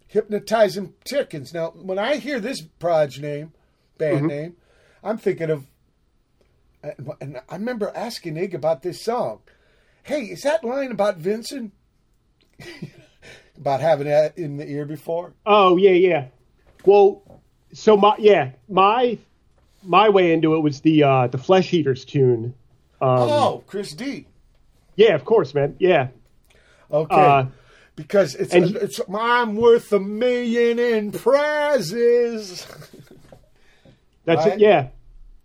Hypnotizing 0.09 0.93
Chickens. 1.05 1.55
Now, 1.55 1.71
when 1.71 1.99
I 1.99 2.17
hear 2.17 2.39
this 2.39 2.61
Proj 2.61 3.19
name, 3.19 3.53
band 3.99 4.19
mm-hmm. 4.19 4.27
name, 4.27 4.57
I'm 5.03 5.19
thinking 5.19 5.51
of. 5.51 5.67
And 7.21 7.41
I 7.49 7.57
remember 7.57 7.91
asking 7.97 8.37
Ig 8.37 8.55
about 8.55 8.83
this 8.83 9.03
song. 9.03 9.41
Hey, 10.07 10.23
is 10.27 10.43
that 10.43 10.63
line 10.65 10.93
about 10.93 11.17
Vincent? 11.17 11.73
about 13.59 13.81
having 13.81 14.07
that 14.07 14.39
in 14.39 14.57
the 14.57 14.67
ear 14.69 14.85
before? 14.87 15.33
Oh 15.45 15.77
yeah, 15.77 15.91
yeah. 15.91 16.27
Well, 16.85 17.23
so 17.73 17.97
my 17.97 18.15
yeah 18.19 18.53
my 18.69 19.19
my 19.83 20.09
way 20.09 20.33
into 20.33 20.55
it 20.55 20.61
was 20.61 20.81
the 20.81 21.03
uh, 21.03 21.27
the 21.27 21.39
Flesh 21.39 21.73
Eaters 21.75 22.05
tune. 22.05 22.55
Um, 23.01 23.09
oh, 23.21 23.65
Chris 23.67 23.93
D. 23.95 24.27
Yeah, 24.95 25.15
of 25.15 25.25
course, 25.25 25.53
man. 25.55 25.75
Yeah, 25.79 26.09
Okay. 26.91 27.15
Uh, 27.15 27.47
because 27.97 28.35
it's, 28.37 28.55
and 28.55 28.67
he- 28.67 28.77
it's 28.77 29.01
I'm 29.13 29.57
worth 29.57 29.93
a 29.93 29.99
million 30.01 30.79
in 30.79 31.11
prizes. 31.13 32.67
that's 34.25 34.45
Right? 34.45 34.53
it. 34.55 34.61
Yeah. 34.61 34.89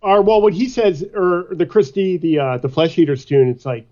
Or 0.02 0.22
well, 0.22 0.40
what 0.40 0.52
he 0.54 0.68
says, 0.68 1.04
or 1.14 1.46
the 1.50 1.66
Chris 1.66 1.90
D., 1.90 2.16
the 2.16 2.38
uh, 2.38 2.58
the 2.58 2.68
Flesh 2.68 2.96
Eaters 2.98 3.24
tune. 3.24 3.48
It's 3.48 3.64
like, 3.66 3.86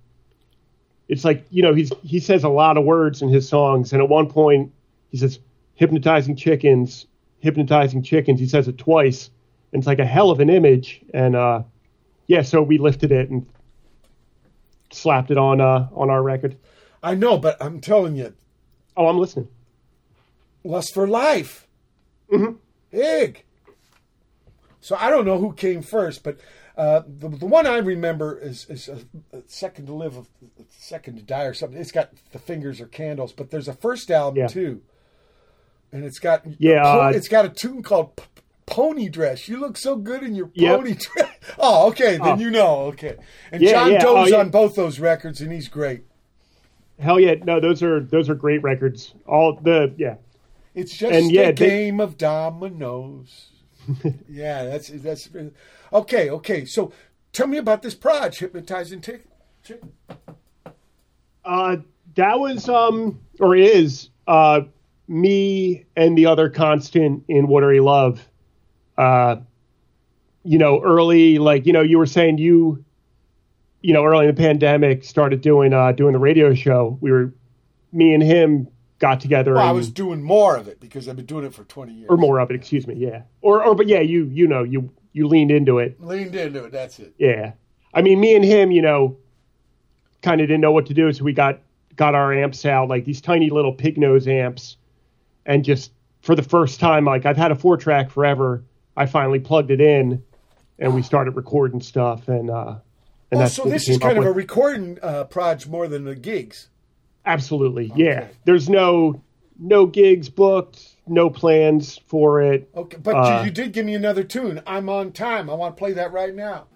it's 1.10 1.24
like 1.24 1.44
you 1.50 1.60
know 1.60 1.74
he's 1.74 1.92
he 2.02 2.20
says 2.20 2.44
a 2.44 2.48
lot 2.48 2.76
of 2.76 2.84
words 2.84 3.20
in 3.20 3.28
his 3.28 3.48
songs, 3.48 3.92
and 3.92 4.00
at 4.00 4.08
one 4.08 4.28
point 4.28 4.72
he 5.10 5.18
says 5.18 5.40
hypnotizing 5.74 6.36
chickens, 6.36 7.06
hypnotizing 7.40 8.02
chickens. 8.02 8.39
He 8.39 8.47
says 8.47 8.68
it 8.68 8.78
twice, 8.78 9.28
and 9.72 9.80
it's 9.80 9.89
like 9.89 9.98
a 9.98 10.06
hell 10.06 10.30
of 10.30 10.39
an 10.39 10.48
image. 10.48 11.00
And 11.12 11.34
uh, 11.34 11.64
yeah, 12.28 12.42
so 12.42 12.62
we 12.62 12.78
lifted 12.78 13.10
it 13.10 13.28
and 13.28 13.44
slapped 14.92 15.32
it 15.32 15.36
on 15.36 15.60
uh, 15.60 15.89
on 15.92 16.10
our 16.10 16.22
record. 16.22 16.56
I 17.02 17.16
know, 17.16 17.39
but 17.39 17.56
I'm 17.60 17.80
telling 17.80 18.14
you, 18.14 18.32
Oh, 18.97 19.08
I'm 19.08 19.18
listening. 19.18 19.48
Lust 20.62 20.94
for 20.94 21.08
Life. 21.08 21.66
Mm-hmm. 22.32 22.55
Ig. 22.97 23.44
So 24.80 24.97
I 24.97 25.10
don't 25.10 25.24
know 25.24 25.39
who 25.39 25.55
came 25.55 25.82
first, 25.82 26.22
but 26.22 26.39
uh, 26.81 27.02
the, 27.07 27.28
the 27.28 27.47
one 27.47 27.67
I 27.67 27.76
remember 27.78 28.39
is, 28.39 28.65
is 28.70 28.89
a, 28.89 28.99
a 29.36 29.42
Second 29.47 29.86
to 29.86 29.92
Live, 29.92 30.17
Second 30.70 31.17
to 31.17 31.23
Die 31.23 31.44
or 31.44 31.52
something. 31.55 31.78
It's 31.78 31.92
got 31.92 32.10
The 32.33 32.39
Fingers 32.39 32.81
or 32.81 32.86
Candles, 32.86 33.33
but 33.33 33.50
there's 33.50 33.68
a 33.68 33.75
first 33.75 34.10
album 34.10 34.39
Yeah. 34.41 34.47
too. 34.47 34.81
And 35.92 36.05
it's 36.05 36.18
got 36.18 36.42
Yeah, 36.59 36.83
po- 36.83 37.00
uh, 37.02 37.12
it's 37.15 37.28
got 37.28 37.44
a 37.44 37.49
tune 37.50 37.83
called 37.83 38.17
P- 38.17 38.23
Pony 38.65 39.09
Dress. 39.09 39.49
You 39.49 39.59
look 39.59 39.76
so 39.76 39.97
good 39.97 40.23
in 40.23 40.34
your 40.34 40.50
Yep. 40.55 40.76
pony 40.78 40.94
dress. 40.94 41.26
Oh, 41.59 41.89
okay, 41.89 42.12
then 42.18 42.20
Oh. 42.23 42.36
you 42.39 42.50
know. 42.50 42.76
Okay, 42.92 43.17
and 43.50 43.60
Yeah, 43.60 43.73
John 43.73 43.92
yeah, 43.92 43.99
Doe's 44.00 44.33
oh, 44.33 44.41
on 44.41 44.50
both 44.50 44.75
those 44.76 45.00
records, 45.00 45.41
and 45.41 45.50
he's 45.52 45.68
great. 45.68 46.05
Hell 46.99 47.18
yeah, 47.18 47.34
no, 47.44 47.60
those 47.60 47.83
are 47.83 48.00
those 48.00 48.28
are 48.31 48.34
great 48.34 48.62
records. 48.62 49.15
All 49.26 49.55
the 49.60 49.92
yeah, 49.97 50.17
It's 50.75 50.97
just 50.97 51.12
And, 51.12 51.31
a 51.31 51.52
they- 51.52 51.52
game 51.52 51.99
of 52.00 52.17
dominoes. 52.17 53.49
yeah, 54.28 54.65
that's 54.65 54.89
that's 54.89 55.28
okay. 55.93 56.31
Okay, 56.31 56.65
so 56.65 56.93
tell 57.33 57.47
me 57.47 57.59
about 57.59 57.83
this 57.83 57.94
proj 57.94 58.39
hypnotizing 58.39 59.01
tick. 59.01 59.25
Chick. 59.62 59.83
uh, 61.44 61.77
that 62.17 62.39
was 62.41 62.69
um 62.69 63.20
or 63.39 63.55
is 63.57 64.09
uh 64.27 64.62
me 65.09 65.85
and 65.97 66.17
the 66.17 66.27
other 66.27 66.49
constant 66.49 67.25
in 67.28 67.49
Watery 67.49 67.81
Love. 67.81 68.27
Uh, 68.97 69.36
you 70.44 70.59
know, 70.59 70.81
early 70.83 71.39
like 71.39 71.67
you 71.67 71.73
know 71.73 71.83
you 71.83 71.99
were 71.99 72.07
saying 72.07 72.39
you, 72.39 72.85
you 73.83 73.93
know, 73.93 74.05
early 74.05 74.27
in 74.28 74.35
the 74.35 74.41
pandemic 74.41 75.05
started 75.05 75.41
doing 75.41 75.73
uh 75.73 75.93
doing 75.93 76.12
the 76.12 76.19
radio 76.19 76.55
show. 76.55 76.97
We 77.01 77.10
were 77.10 77.33
me 77.93 78.15
and 78.15 78.23
him 78.23 78.69
got 78.99 79.20
together 79.20 79.55
Well, 79.55 79.67
I 79.67 79.73
was 79.73 79.91
doing 79.91 80.23
more 80.23 80.57
of 80.57 80.69
it 80.69 80.78
because 80.78 81.09
I've 81.09 81.17
been 81.17 81.27
doing 81.27 81.44
it 81.44 81.55
for 81.55 81.65
twenty 81.65 81.93
years. 81.94 82.07
or 82.10 82.17
more 82.17 82.39
of 82.39 82.51
it. 82.51 82.55
Excuse 82.55 82.86
me, 82.86 82.94
yeah, 82.94 83.23
or 83.41 83.65
or 83.65 83.75
but 83.75 83.86
yeah, 83.89 84.01
you 84.01 84.25
you 84.27 84.47
know 84.47 84.62
you 84.62 84.91
you 85.12 85.26
leaned 85.28 85.50
into 85.50 85.78
it. 85.78 86.00
leaned 86.00 86.34
into 86.34 86.64
it. 86.64 86.72
That's 86.72 86.98
it. 86.98 87.14
Yeah. 87.18 87.52
I 87.92 88.02
mean, 88.02 88.20
me 88.20 88.36
and 88.36 88.44
him, 88.44 88.70
you 88.70 88.82
know, 88.82 89.16
kind 90.22 90.40
of 90.40 90.47
didn't 90.47 90.60
know 90.60 90.72
what 90.72 90.86
to 90.86 90.94
do, 90.94 91.12
so 91.12 91.24
we 91.24 91.32
got 91.32 91.58
got 91.97 92.14
our 92.14 92.32
amps 92.32 92.64
out, 92.64 92.89
like 92.89 93.05
these 93.05 93.20
tiny 93.20 93.50
little 93.50 93.72
pig 93.72 93.98
nose 93.98 94.28
amps, 94.28 94.76
and 95.47 95.64
just 95.64 95.92
for 96.22 96.34
the 96.34 96.42
first 96.42 96.78
time, 96.80 97.05
like 97.05 97.26
I've 97.26 97.36
had 97.36 97.50
a 97.50 97.56
four 97.56 97.76
track 97.76 98.10
forever. 98.10 98.62
I 98.97 99.06
finally 99.06 99.40
plugged 99.40 99.70
it 99.70 99.80
in, 99.80 100.22
and 100.78 100.94
we 100.94 101.02
started 101.02 101.32
recording 101.36 101.80
stuff, 101.80 102.28
and 102.28 102.50
uh, 102.50 102.76
and 103.30 103.39
Oh, 103.39 103.42
that's 103.42 103.55
so 103.55 103.64
this 103.64 103.89
is 103.89 103.98
kind 103.98 104.18
of 104.18 104.24
a 104.24 104.32
recording 104.32 104.98
uh, 105.02 105.24
proj 105.24 105.66
more 105.66 105.89
than 105.89 106.05
the 106.05 106.14
gigs. 106.14 106.68
absolutely, 107.26 107.92
yeah. 107.97 108.28
There's 108.44 108.68
no 108.68 109.20
no 109.58 109.86
gigs 109.86 110.28
booked, 110.28 110.90
no 111.10 111.28
plans 111.28 111.98
for 112.06 112.40
it. 112.42 112.70
Okay, 112.74 112.97
but 113.02 113.16
Uh, 113.16 113.39
you, 113.40 113.47
you 113.47 113.50
did 113.50 113.72
give 113.72 113.84
me 113.84 113.94
another 113.94 114.22
tune. 114.24 114.62
I'm 114.66 114.89
on 114.89 115.12
time. 115.12 115.50
I 115.50 115.55
want 115.55 115.76
to 115.76 115.78
play 115.78 115.92
that 115.94 116.12
right 116.12 116.34
now. 116.34 116.66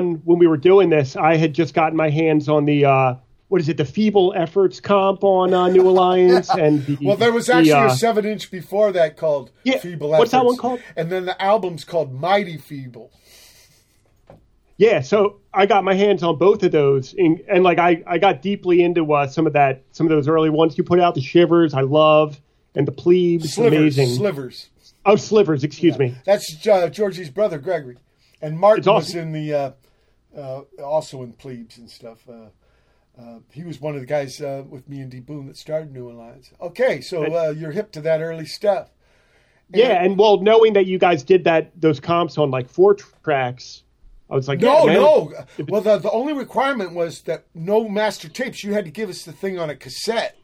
On 0.00 0.14
when 0.24 0.38
we 0.38 0.46
were 0.46 0.56
doing 0.56 0.90
this, 0.90 1.16
I 1.16 1.36
had 1.36 1.54
just 1.54 1.74
gotten 1.74 1.96
my 1.96 2.10
hands 2.10 2.48
on 2.48 2.64
the 2.64 2.84
uh, 2.84 3.14
what 3.50 3.60
is 3.60 3.68
it, 3.68 3.76
the 3.76 3.84
Feeble 3.84 4.32
Efforts 4.36 4.78
comp 4.78 5.24
on 5.24 5.52
uh, 5.52 5.68
New 5.68 5.88
Alliance, 5.88 6.48
and 6.56 6.86
the, 6.86 6.98
Well, 7.02 7.16
there 7.16 7.32
was 7.32 7.46
the, 7.46 7.54
actually 7.54 7.72
uh, 7.72 7.92
a 7.92 7.96
seven 7.96 8.24
inch 8.24 8.50
before 8.50 8.92
that 8.92 9.16
called 9.16 9.50
Yeah, 9.64 9.78
Feeble 9.78 10.08
what's 10.08 10.30
that 10.30 10.44
one 10.44 10.56
called? 10.56 10.80
And 10.96 11.10
then 11.10 11.24
the 11.24 11.40
album's 11.42 11.84
called 11.84 12.12
Mighty 12.12 12.58
Feeble. 12.58 13.10
Yeah, 14.76 15.00
so 15.00 15.40
I 15.52 15.66
got 15.66 15.84
my 15.84 15.94
hands 15.94 16.22
on 16.22 16.38
both 16.38 16.62
of 16.62 16.70
those, 16.70 17.12
and, 17.12 17.42
and 17.48 17.64
like 17.64 17.78
I, 17.78 18.02
I 18.06 18.18
got 18.18 18.40
deeply 18.40 18.82
into 18.82 19.12
uh, 19.12 19.26
some 19.26 19.46
of 19.48 19.52
that, 19.52 19.82
some 19.90 20.06
of 20.06 20.10
those 20.10 20.28
early 20.28 20.48
ones 20.48 20.78
you 20.78 20.84
put 20.84 21.00
out, 21.00 21.16
the 21.16 21.20
Shivers, 21.20 21.74
I 21.74 21.82
love, 21.82 22.40
and 22.76 22.86
the 22.86 22.92
Plebes, 22.92 23.52
Slivers. 23.54 23.98
amazing. 23.98 24.16
Slivers. 24.16 24.70
oh, 25.04 25.16
Slivers, 25.16 25.64
excuse 25.64 25.98
me. 25.98 26.14
That's 26.24 26.66
uh, 26.66 26.88
Georgie's 26.88 27.30
brother, 27.30 27.58
Gregory. 27.58 27.98
And 28.40 28.58
Martin 28.58 28.88
awesome. 28.88 28.94
was 28.94 29.14
in 29.16 29.32
the, 29.32 29.74
uh, 30.36 30.60
also 30.82 31.22
in 31.22 31.32
Plebes 31.32 31.78
and 31.78 31.90
stuff. 31.90 32.28
Uh, 32.28 32.48
uh, 33.20 33.38
he 33.52 33.64
was 33.64 33.80
one 33.80 33.94
of 33.94 34.00
the 34.00 34.06
guys 34.06 34.40
uh, 34.40 34.62
with 34.68 34.88
me 34.88 35.00
and 35.00 35.10
D. 35.10 35.20
Boon 35.20 35.46
that 35.46 35.56
started 35.56 35.92
New 35.92 36.10
Alliance. 36.10 36.50
Okay, 36.60 37.00
so 37.00 37.24
uh, 37.24 37.50
you're 37.50 37.72
hip 37.72 37.92
to 37.92 38.00
that 38.02 38.20
early 38.20 38.46
stuff. 38.46 38.90
Yeah, 39.72 40.02
and 40.02 40.18
well, 40.18 40.40
knowing 40.40 40.72
that 40.72 40.86
you 40.86 40.98
guys 40.98 41.22
did 41.22 41.44
that, 41.44 41.70
those 41.80 42.00
comps 42.00 42.38
on 42.38 42.50
like 42.50 42.68
four 42.68 42.96
tracks, 43.22 43.84
I 44.28 44.34
was 44.34 44.48
like, 44.48 44.60
No, 44.60 44.86
yeah, 44.86 44.94
no. 44.94 45.32
Well, 45.68 45.80
the, 45.80 45.98
the 45.98 46.10
only 46.10 46.32
requirement 46.32 46.92
was 46.92 47.22
that 47.22 47.46
no 47.54 47.88
master 47.88 48.28
tapes. 48.28 48.64
You 48.64 48.72
had 48.72 48.84
to 48.84 48.90
give 48.90 49.08
us 49.08 49.24
the 49.24 49.32
thing 49.32 49.58
on 49.58 49.70
a 49.70 49.76
cassette. 49.76 50.36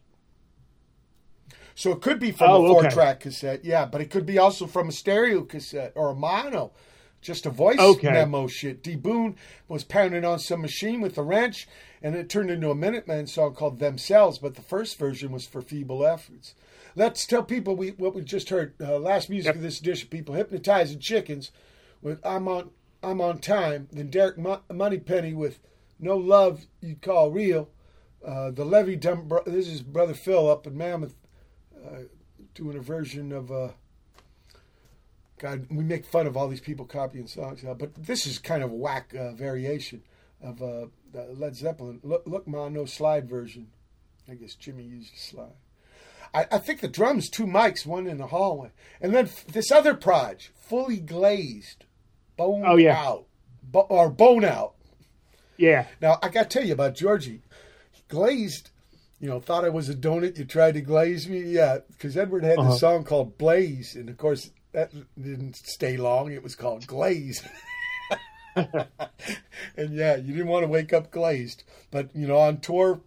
So 1.74 1.92
it 1.92 2.00
could 2.00 2.18
be 2.18 2.30
from 2.32 2.50
Oh, 2.50 2.64
a 2.64 2.68
four 2.68 2.80
okay. 2.86 2.94
track 2.94 3.20
cassette, 3.20 3.64
yeah, 3.64 3.84
but 3.84 4.00
it 4.00 4.10
could 4.10 4.26
be 4.26 4.38
also 4.38 4.66
from 4.66 4.88
a 4.88 4.92
stereo 4.92 5.42
cassette 5.42 5.92
or 5.94 6.10
a 6.10 6.14
mono. 6.14 6.72
Just 7.20 7.46
a 7.46 7.50
voice 7.50 7.78
Okay. 7.78 8.10
memo 8.12 8.46
shit. 8.46 8.82
D. 8.82 8.94
Boon 8.94 9.36
was 9.68 9.82
pounding 9.84 10.24
on 10.24 10.38
some 10.38 10.60
machine 10.62 11.00
with 11.00 11.18
a 11.18 11.22
wrench, 11.22 11.66
and 12.02 12.14
it 12.14 12.28
turned 12.28 12.50
into 12.50 12.70
a 12.70 12.74
Minutemen 12.74 13.26
song 13.26 13.54
called 13.54 13.78
Themselves, 13.80 14.38
but 14.38 14.54
the 14.54 14.62
first 14.62 14.96
version 14.98 15.32
was 15.32 15.44
for 15.46 15.60
Feeble 15.60 16.06
Efforts. 16.06 16.54
Let's 16.94 17.26
tell 17.26 17.42
people 17.42 17.74
we 17.74 17.90
what 17.90 18.14
we 18.14 18.22
just 18.22 18.50
heard. 18.50 18.74
Uh, 18.80 18.98
last 18.98 19.28
music 19.28 19.54
of 19.56 19.62
this 19.62 19.80
edition, 19.80 20.08
people 20.08 20.34
hypnotizing 20.34 21.00
chickens 21.00 21.50
with 22.00 22.24
"I'm 22.24 22.46
on 22.48 22.70
I'm 23.02 23.20
on 23.20 23.38
time." 23.38 23.88
Then 23.92 24.08
Derek 24.08 24.38
Mo- 24.38 24.62
Monypeny 24.70 25.34
with 25.34 25.58
"No 25.98 26.16
Love 26.16 26.66
You'd 26.80 27.02
Call 27.02 27.30
Real." 27.32 27.68
Uh, 28.24 28.50
the 28.50 28.64
Levee 28.64 28.96
Done. 28.96 29.28
This 29.46 29.68
is 29.68 29.82
brother 29.82 30.14
Phil 30.14 30.48
up 30.50 30.66
in 30.66 30.76
Mammoth 30.76 31.14
uh, 31.84 32.02
doing 32.54 32.76
a 32.76 32.80
version 32.80 33.32
of. 33.32 33.50
Uh, 35.38 35.42
God, 35.42 35.66
we 35.70 35.84
make 35.84 36.04
fun 36.06 36.26
of 36.26 36.36
all 36.36 36.48
these 36.48 36.60
people 36.60 36.84
copying 36.86 37.26
songs 37.26 37.62
now, 37.62 37.74
but 37.74 37.94
this 37.94 38.26
is 38.26 38.38
kind 38.38 38.62
of 38.62 38.70
a 38.70 38.74
whack 38.74 39.14
uh, 39.14 39.32
variation 39.32 40.02
of 40.42 40.62
uh, 40.62 40.86
Led 41.34 41.54
Zeppelin. 41.56 42.00
Look, 42.02 42.22
look, 42.26 42.46
Ma, 42.46 42.68
no 42.68 42.84
slide 42.86 43.28
version. 43.28 43.68
I 44.28 44.34
guess 44.34 44.54
Jimmy 44.54 44.84
used 44.84 45.14
a 45.14 45.18
slide. 45.18 45.52
I, 46.34 46.46
I 46.52 46.58
think 46.58 46.80
the 46.80 46.88
drums, 46.88 47.30
two 47.30 47.46
mics, 47.46 47.86
one 47.86 48.06
in 48.06 48.18
the 48.18 48.26
hallway, 48.26 48.70
and 49.00 49.14
then 49.14 49.26
f- 49.26 49.46
this 49.46 49.70
other 49.70 49.94
proj, 49.94 50.50
fully 50.56 50.98
glazed, 50.98 51.84
bone 52.36 52.64
Oh, 52.66 52.76
yeah. 52.76 52.96
out, 53.00 53.26
bo- 53.62 53.86
or 53.88 54.10
bone 54.10 54.44
out. 54.44 54.74
Yeah, 55.56 55.86
Now 56.02 56.18
I 56.22 56.28
got 56.28 56.50
to 56.50 56.58
tell 56.58 56.66
you 56.66 56.74
about 56.74 56.96
Georgie. 56.96 57.40
He 57.92 58.02
glazed, 58.08 58.70
you 59.20 59.28
know, 59.28 59.40
thought 59.40 59.64
I 59.64 59.70
was 59.70 59.88
a 59.88 59.94
donut. 59.94 60.36
You 60.36 60.44
tried 60.44 60.74
to 60.74 60.82
glaze 60.82 61.28
me, 61.28 61.40
yeah, 61.40 61.78
because 61.88 62.16
Edward 62.16 62.44
had 62.44 62.58
Uh-huh. 62.58 62.70
this 62.70 62.80
song 62.80 63.04
called 63.04 63.38
Blaze, 63.38 63.94
and 63.94 64.10
of 64.10 64.18
course 64.18 64.50
that 64.76 64.92
didn't 65.18 65.56
stay 65.56 65.96
long. 65.96 66.30
It 66.30 66.42
was 66.42 66.54
called 66.54 66.86
Glaze. 66.86 67.42
and 68.54 68.76
yeah, 69.90 70.16
you 70.16 70.34
didn't 70.34 70.48
want 70.48 70.64
to 70.64 70.68
wake 70.68 70.92
up 70.92 71.10
glazed. 71.10 71.62
But 71.90 72.14
you 72.14 72.26
know, 72.26 72.36
on 72.36 72.60
tour, 72.60 73.00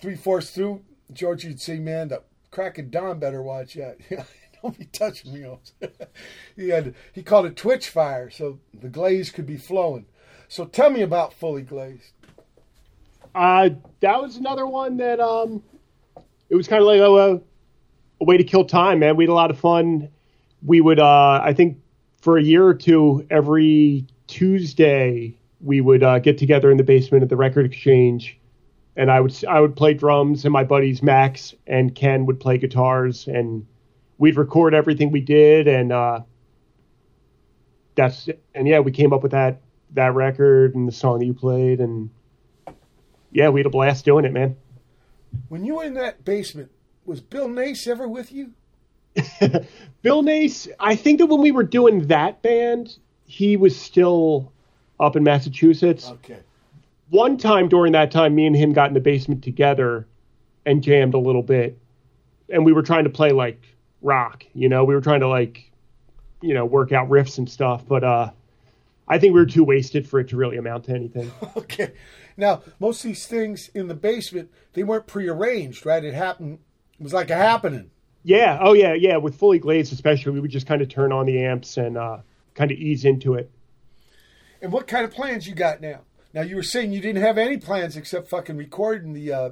three 0.00 0.14
fourths 0.14 0.52
through, 0.52 0.84
Georgie 1.12 1.48
would 1.48 1.60
say, 1.60 1.80
"Man, 1.80 2.08
the 2.08 2.22
crack 2.52 2.78
of 2.78 2.92
dawn 2.92 3.18
better 3.18 3.42
watch 3.42 3.76
out." 3.76 3.96
Don't 4.62 4.78
be 4.78 4.84
touching 4.84 5.34
me. 5.34 5.44
he 6.56 6.68
had 6.68 6.94
he 7.12 7.24
called 7.24 7.46
it 7.46 7.56
twitch 7.56 7.88
fire, 7.88 8.30
so 8.30 8.60
the 8.72 8.88
glaze 8.88 9.30
could 9.30 9.46
be 9.46 9.56
flowing. 9.56 10.06
So 10.46 10.64
tell 10.64 10.90
me 10.90 11.02
about 11.02 11.34
fully 11.34 11.62
glazed. 11.62 12.12
uh, 13.34 13.70
that 13.98 14.22
was 14.22 14.36
another 14.36 14.64
one 14.66 14.98
that 14.98 15.18
um, 15.18 15.64
it 16.48 16.54
was 16.54 16.68
kind 16.68 16.82
of 16.82 16.86
like 16.86 17.00
a, 17.00 17.42
a 18.20 18.24
way 18.24 18.36
to 18.36 18.44
kill 18.44 18.64
time, 18.64 19.00
man. 19.00 19.16
We 19.16 19.24
had 19.24 19.30
a 19.30 19.34
lot 19.34 19.50
of 19.50 19.58
fun. 19.58 20.10
We 20.66 20.80
would, 20.80 20.98
uh, 20.98 21.40
I 21.42 21.54
think, 21.54 21.78
for 22.20 22.36
a 22.36 22.42
year 22.42 22.66
or 22.66 22.74
two, 22.74 23.26
every 23.30 24.06
Tuesday, 24.26 25.38
we 25.60 25.80
would 25.80 26.02
uh, 26.02 26.18
get 26.18 26.38
together 26.38 26.70
in 26.70 26.76
the 26.76 26.82
basement 26.82 27.22
at 27.22 27.28
the 27.28 27.36
Record 27.36 27.66
Exchange, 27.66 28.38
and 28.96 29.10
I 29.10 29.20
would 29.20 29.44
I 29.44 29.60
would 29.60 29.76
play 29.76 29.94
drums, 29.94 30.44
and 30.44 30.52
my 30.52 30.64
buddies 30.64 31.02
Max 31.02 31.54
and 31.66 31.94
Ken 31.94 32.26
would 32.26 32.40
play 32.40 32.58
guitars, 32.58 33.28
and 33.28 33.66
we'd 34.18 34.36
record 34.36 34.74
everything 34.74 35.12
we 35.12 35.20
did, 35.20 35.68
and 35.68 35.92
uh, 35.92 36.20
that's 37.94 38.28
and 38.54 38.66
yeah, 38.66 38.80
we 38.80 38.90
came 38.90 39.12
up 39.12 39.22
with 39.22 39.32
that 39.32 39.60
that 39.94 40.14
record 40.14 40.74
and 40.74 40.88
the 40.88 40.92
song 40.92 41.20
that 41.20 41.26
you 41.26 41.34
played, 41.34 41.80
and 41.80 42.10
yeah, 43.30 43.48
we 43.48 43.60
had 43.60 43.66
a 43.66 43.70
blast 43.70 44.04
doing 44.04 44.24
it, 44.24 44.32
man. 44.32 44.56
When 45.48 45.64
you 45.64 45.76
were 45.76 45.84
in 45.84 45.94
that 45.94 46.24
basement, 46.24 46.70
was 47.04 47.20
Bill 47.20 47.48
Nace 47.48 47.86
ever 47.86 48.08
with 48.08 48.32
you? 48.32 48.52
Bill 50.02 50.22
Nace, 50.22 50.68
I 50.78 50.96
think 50.96 51.18
that 51.18 51.26
when 51.26 51.40
we 51.40 51.50
were 51.50 51.62
doing 51.62 52.06
that 52.08 52.42
band, 52.42 52.96
he 53.24 53.56
was 53.56 53.78
still 53.78 54.52
up 55.00 55.16
in 55.16 55.22
Massachusetts. 55.22 56.08
Okay. 56.10 56.38
One 57.10 57.36
time 57.36 57.68
during 57.68 57.92
that 57.92 58.10
time, 58.10 58.34
me 58.34 58.46
and 58.46 58.56
him 58.56 58.72
got 58.72 58.88
in 58.88 58.94
the 58.94 59.00
basement 59.00 59.44
together 59.44 60.06
and 60.64 60.82
jammed 60.82 61.14
a 61.14 61.18
little 61.18 61.42
bit. 61.42 61.78
And 62.48 62.64
we 62.64 62.72
were 62.72 62.82
trying 62.82 63.04
to 63.04 63.10
play 63.10 63.32
like 63.32 63.62
rock, 64.02 64.44
you 64.54 64.68
know, 64.68 64.84
we 64.84 64.94
were 64.94 65.00
trying 65.00 65.20
to 65.20 65.28
like, 65.28 65.70
you 66.42 66.54
know, 66.54 66.64
work 66.64 66.92
out 66.92 67.08
riffs 67.08 67.38
and 67.38 67.48
stuff. 67.48 67.86
But 67.86 68.04
uh, 68.04 68.30
I 69.08 69.18
think 69.18 69.34
we 69.34 69.40
were 69.40 69.46
too 69.46 69.64
wasted 69.64 70.08
for 70.08 70.20
it 70.20 70.28
to 70.28 70.36
really 70.36 70.56
amount 70.56 70.84
to 70.84 70.94
anything. 70.94 71.30
Okay. 71.56 71.92
Now, 72.38 72.62
most 72.78 73.02
of 73.02 73.08
these 73.08 73.26
things 73.26 73.70
in 73.74 73.88
the 73.88 73.94
basement, 73.94 74.50
they 74.74 74.82
weren't 74.82 75.06
prearranged, 75.06 75.86
right? 75.86 76.04
It 76.04 76.12
happened. 76.12 76.58
It 76.98 77.02
was 77.02 77.14
like 77.14 77.30
a 77.30 77.34
happening. 77.34 77.90
Yeah. 78.26 78.58
Oh, 78.60 78.72
yeah. 78.72 78.92
Yeah. 78.94 79.16
With 79.18 79.36
fully 79.36 79.58
glazed, 79.60 79.92
especially, 79.92 80.32
we 80.32 80.40
would 80.40 80.50
just 80.50 80.66
kind 80.66 80.82
of 80.82 80.88
turn 80.88 81.12
on 81.12 81.26
the 81.26 81.44
amps 81.44 81.76
and 81.76 81.96
uh, 81.96 82.18
kind 82.54 82.70
of 82.72 82.76
ease 82.76 83.04
into 83.04 83.34
it. 83.34 83.50
And 84.60 84.72
what 84.72 84.88
kind 84.88 85.04
of 85.04 85.12
plans 85.12 85.46
you 85.46 85.54
got 85.54 85.80
now? 85.80 86.00
Now 86.34 86.42
you 86.42 86.56
were 86.56 86.62
saying 86.64 86.92
you 86.92 87.00
didn't 87.00 87.22
have 87.22 87.38
any 87.38 87.56
plans 87.56 87.96
except 87.96 88.28
fucking 88.28 88.56
recording 88.56 89.12
the 89.12 89.32
uh, 89.32 89.50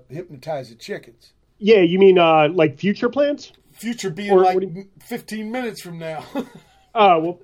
chickens. 0.79 1.33
Yeah. 1.59 1.81
You 1.81 1.99
mean 2.01 2.19
uh, 2.19 2.49
like 2.49 2.79
future 2.79 3.09
plans? 3.09 3.53
Future 3.73 4.11
being 4.11 4.33
Or 4.33 4.43
like 4.43 4.61
you- 4.61 4.89
15 5.01 5.51
minutes 5.51 5.81
from 5.81 5.99
now. 5.99 6.25
Oh 6.97 7.41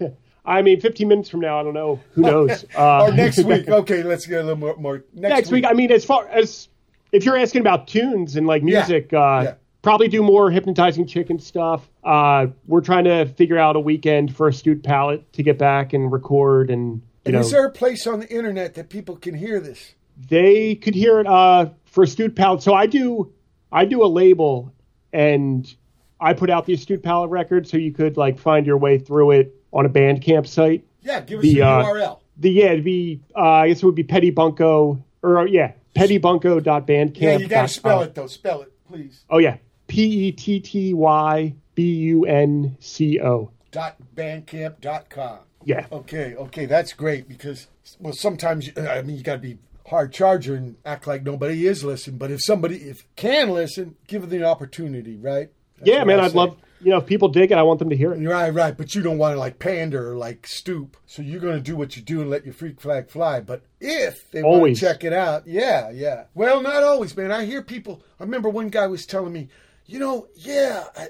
well, 0.00 0.12
I 0.44 0.62
mean, 0.62 0.80
15 0.80 1.06
minutes 1.06 1.28
from 1.28 1.38
now, 1.38 1.60
I 1.60 1.62
don't 1.62 1.74
know. 1.74 2.00
Who 2.14 2.22
knows? 2.22 2.64
Uh, 2.76 3.04
or 3.04 3.12
next 3.12 3.44
week. 3.44 3.68
Okay, 3.68 4.02
let's 4.02 4.26
get 4.26 4.40
a 4.40 4.42
little 4.42 4.58
more. 4.58 4.76
more 4.76 5.04
next, 5.14 5.34
next 5.34 5.50
week. 5.52 5.64
I 5.64 5.72
mean, 5.72 5.92
as 5.92 6.04
far 6.04 6.26
as 6.26 6.68
if 7.12 7.24
you're 7.24 7.36
asking 7.36 7.60
about 7.60 7.86
tunes 7.86 8.34
and 8.34 8.46
like 8.46 8.62
music, 8.64 9.12
uh, 9.12 9.42
yeah. 9.44 9.54
Probably 9.82 10.06
do 10.08 10.22
more 10.22 10.50
hypnotizing 10.50 11.06
chicken 11.06 11.38
stuff. 11.40 11.88
Uh, 12.04 12.46
we're 12.66 12.80
trying 12.82 13.04
to 13.04 13.26
figure 13.26 13.58
out 13.58 13.74
a 13.74 13.80
weekend 13.80 14.34
for 14.34 14.48
Astute 14.48 14.82
Palate 14.84 15.30
to 15.32 15.42
get 15.42 15.58
back 15.58 15.92
and 15.92 16.10
record, 16.12 16.70
and 16.70 16.96
you 16.96 17.02
And 17.26 17.34
know, 17.34 17.40
is 17.40 17.50
there 17.50 17.66
a 17.66 17.70
place 17.70 18.06
on 18.06 18.20
the 18.20 18.28
internet 18.32 18.74
that 18.74 18.88
people 18.90 19.16
can 19.16 19.34
hear 19.34 19.58
this? 19.60 19.94
they 20.28 20.76
could 20.76 20.94
hear 20.94 21.18
it 21.20 21.26
uh, 21.26 21.66
for 21.86 22.04
Astute 22.04 22.36
Palate. 22.36 22.62
So 22.62 22.74
I 22.74 22.86
do, 22.86 23.32
I 23.72 23.84
do 23.86 24.04
a 24.04 24.06
label, 24.06 24.72
and 25.12 25.72
I 26.20 26.34
put 26.34 26.48
out 26.48 26.64
the 26.66 26.74
Astute 26.74 27.02
Palate 27.02 27.30
record, 27.30 27.66
so 27.66 27.76
you 27.76 27.90
could 27.92 28.16
like 28.16 28.38
find 28.38 28.64
your 28.66 28.76
way 28.76 28.98
through 28.98 29.32
it 29.32 29.54
on 29.72 29.84
a 29.84 29.88
Bandcamp 29.88 30.46
site. 30.46 30.84
Yeah, 31.00 31.20
give 31.22 31.38
us 31.40 31.42
The, 31.42 31.54
the 31.54 31.62
uh, 31.62 31.84
URL. 31.84 32.18
The 32.36 32.50
yeah, 32.50 32.66
it'd 32.66 32.84
be 32.84 33.20
uh, 33.34 33.40
I 33.40 33.68
guess 33.68 33.82
it 33.82 33.86
would 33.86 33.96
be 33.96 34.04
Petty 34.04 34.30
Bunco 34.30 35.02
or 35.22 35.46
yeah, 35.48 35.72
pettybunco.bandcamp. 35.96 37.20
Yeah, 37.20 37.36
you 37.38 37.48
got 37.48 37.62
to 37.62 37.68
spell 37.68 38.02
it 38.02 38.14
though. 38.14 38.26
Spell 38.28 38.62
it, 38.62 38.72
please. 38.86 39.24
Oh 39.28 39.38
yeah, 39.38 39.56
P 39.92 40.28
E 40.28 40.32
T 40.32 40.58
T 40.58 40.94
Y 40.94 41.54
B 41.74 41.82
U 41.82 42.24
N 42.24 42.78
C 42.80 43.20
O. 43.20 43.50
Dot 43.70 43.96
bandcamp.com. 44.14 45.40
Yeah. 45.64 45.86
Okay, 45.92 46.34
okay, 46.34 46.64
that's 46.64 46.94
great 46.94 47.28
because 47.28 47.68
well, 48.00 48.14
sometimes 48.14 48.70
I 48.76 49.02
mean 49.02 49.16
you 49.16 49.22
got 49.22 49.34
to 49.34 49.38
be 49.40 49.58
hard 49.86 50.14
charger 50.14 50.54
and 50.54 50.76
act 50.86 51.06
like 51.06 51.22
nobody 51.22 51.66
is 51.66 51.84
listening. 51.84 52.16
But 52.16 52.30
if 52.30 52.42
somebody 52.42 52.76
if 52.76 53.04
can 53.16 53.50
listen, 53.50 53.96
give 54.06 54.22
them 54.22 54.30
the 54.30 54.46
opportunity, 54.46 55.18
right? 55.18 55.50
That's 55.76 55.90
Yeah, 55.90 56.04
man, 56.04 56.20
I'd 56.20 56.34
love 56.34 56.56
you 56.80 56.90
know 56.90 56.96
if 56.96 57.06
people 57.06 57.28
dig 57.28 57.52
it, 57.52 57.58
I 57.58 57.62
want 57.62 57.78
them 57.78 57.90
to 57.90 57.96
hear 57.96 58.14
it. 58.14 58.26
Right, 58.26 58.48
right. 58.48 58.76
But 58.76 58.94
you 58.94 59.02
don't 59.02 59.18
want 59.18 59.34
to 59.34 59.38
like 59.38 59.58
pander 59.58 60.10
or 60.10 60.16
like 60.16 60.46
stoop. 60.46 60.96
So 61.04 61.20
you're 61.20 61.40
going 61.40 61.56
to 61.56 61.60
do 61.60 61.76
what 61.76 61.96
you 61.96 62.02
do 62.02 62.22
and 62.22 62.30
let 62.30 62.46
your 62.46 62.54
freak 62.54 62.80
flag 62.80 63.10
fly. 63.10 63.40
But 63.40 63.62
if 63.78 64.30
they 64.30 64.42
want 64.42 64.74
to 64.74 64.80
check 64.80 65.04
it 65.04 65.12
out, 65.12 65.46
yeah, 65.46 65.90
yeah. 65.90 66.24
Well, 66.34 66.62
not 66.62 66.82
always, 66.82 67.14
man. 67.14 67.30
I 67.30 67.44
hear 67.44 67.62
people. 67.62 68.02
I 68.18 68.24
remember 68.24 68.48
one 68.48 68.70
guy 68.70 68.86
was 68.86 69.04
telling 69.04 69.34
me, 69.34 69.48
you 69.86 69.98
know, 69.98 70.26
yeah, 70.36 70.84
I, 70.96 71.08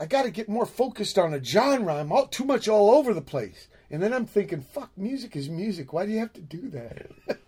I 0.00 0.06
got 0.06 0.22
to 0.24 0.30
get 0.30 0.48
more 0.48 0.66
focused 0.66 1.18
on 1.18 1.34
a 1.34 1.42
genre. 1.42 1.94
I'm 1.94 2.12
all 2.12 2.26
too 2.26 2.44
much 2.44 2.68
all 2.68 2.90
over 2.90 3.12
the 3.14 3.20
place. 3.22 3.68
And 3.90 4.02
then 4.02 4.12
I'm 4.12 4.26
thinking, 4.26 4.60
fuck, 4.62 4.90
music 4.96 5.36
is 5.36 5.48
music. 5.48 5.92
Why 5.92 6.06
do 6.06 6.12
you 6.12 6.18
have 6.20 6.32
to 6.34 6.40
do 6.40 6.68
that? 6.70 7.10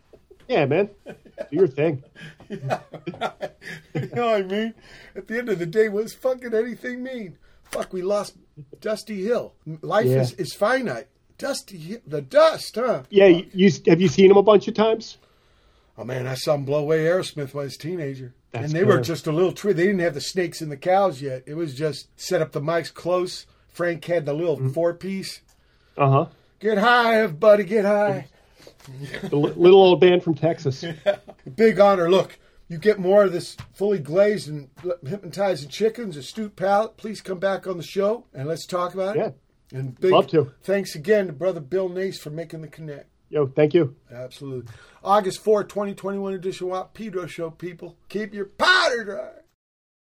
Yeah, 0.48 0.64
man. 0.64 0.88
Do 1.06 1.14
your 1.50 1.66
thing. 1.66 2.02
you 2.48 2.56
know 4.14 4.30
what 4.30 4.34
I 4.34 4.42
mean? 4.42 4.74
At 5.14 5.28
the 5.28 5.36
end 5.38 5.50
of 5.50 5.58
the 5.58 5.66
day, 5.66 5.90
what 5.90 6.04
does 6.04 6.14
fucking 6.14 6.54
anything 6.54 7.02
mean? 7.02 7.36
Fuck, 7.64 7.92
we 7.92 8.00
lost 8.00 8.34
Dusty 8.80 9.22
Hill. 9.22 9.52
Life 9.82 10.06
Yeah. 10.06 10.22
is, 10.22 10.32
is 10.32 10.54
finite. 10.54 11.08
Dusty 11.36 11.98
the 12.06 12.22
dust, 12.22 12.76
huh? 12.76 13.02
Yeah, 13.10 13.26
you, 13.26 13.46
you 13.52 13.70
have 13.88 14.00
you 14.00 14.08
seen 14.08 14.30
him 14.30 14.38
a 14.38 14.42
bunch 14.42 14.66
of 14.68 14.72
times? 14.74 15.18
Oh 15.98 16.04
man, 16.04 16.26
I 16.26 16.32
saw 16.34 16.54
him 16.54 16.64
blow 16.64 16.78
away 16.80 17.00
Aerosmith 17.04 17.52
when 17.52 17.64
I 17.64 17.66
was 17.66 17.74
a 17.74 17.78
teenager. 17.78 18.32
That's 18.52 18.66
and 18.66 18.72
they 18.72 18.84
were 18.84 19.00
just 19.00 19.26
a 19.26 19.32
little 19.32 19.52
tree. 19.52 19.72
They 19.74 19.84
didn't 19.86 20.00
have 20.00 20.14
the 20.14 20.20
snakes 20.20 20.60
and 20.62 20.72
the 20.72 20.76
cows 20.76 21.20
yet. 21.20 21.42
It 21.46 21.54
was 21.54 21.74
just 21.74 22.08
set 22.18 22.40
up 22.40 22.52
the 22.52 22.60
mics 22.62 22.92
close. 22.92 23.46
Frank 23.68 24.04
had 24.06 24.24
the 24.26 24.32
little 24.32 24.56
Mm-hmm. 24.56 24.70
four 24.70 24.94
piece. 24.94 25.42
Uh 25.96 26.10
huh. 26.10 26.26
Get 26.60 26.78
high, 26.78 27.16
everybody, 27.20 27.64
get 27.64 27.84
high. 27.84 28.28
The 29.28 29.36
little 29.36 29.80
old 29.80 30.00
band 30.00 30.22
from 30.22 30.34
Texas. 30.34 30.84
Big 31.56 31.78
honor. 31.78 32.10
Look, 32.10 32.38
you 32.68 32.78
get 32.78 32.98
more 32.98 33.24
of 33.24 33.32
this 33.32 33.56
fully 33.74 33.98
glazed 33.98 34.48
and 34.48 34.68
hypnotizing 35.06 35.68
chickens, 35.68 36.16
astute 36.16 36.56
palate. 36.56 36.96
Please 36.96 37.20
come 37.20 37.38
back 37.38 37.66
on 37.66 37.76
the 37.76 37.82
show 37.82 38.24
and 38.32 38.48
let's 38.48 38.66
talk 38.66 38.94
about 38.94 39.16
it. 39.16 39.20
Yeah. 39.72 39.78
And 39.78 40.00
big 40.00 40.12
Love 40.12 40.28
to. 40.28 40.52
thanks 40.62 40.94
again 40.94 41.26
to 41.26 41.32
brother 41.34 41.60
Bill 41.60 41.90
Nace 41.90 42.18
for 42.18 42.30
making 42.30 42.62
the 42.62 42.68
connect. 42.68 43.07
Yo, 43.30 43.46
thank 43.46 43.74
you. 43.74 43.94
Absolutely. 44.10 44.72
August 45.04 45.42
4, 45.42 45.64
2021 45.64 46.34
edition 46.34 46.68
WAP 46.68 46.94
Pedro 46.94 47.26
Show, 47.26 47.50
people. 47.50 47.96
Keep 48.08 48.34
your 48.34 48.46
powder 48.46 49.04
dry. 49.04 49.30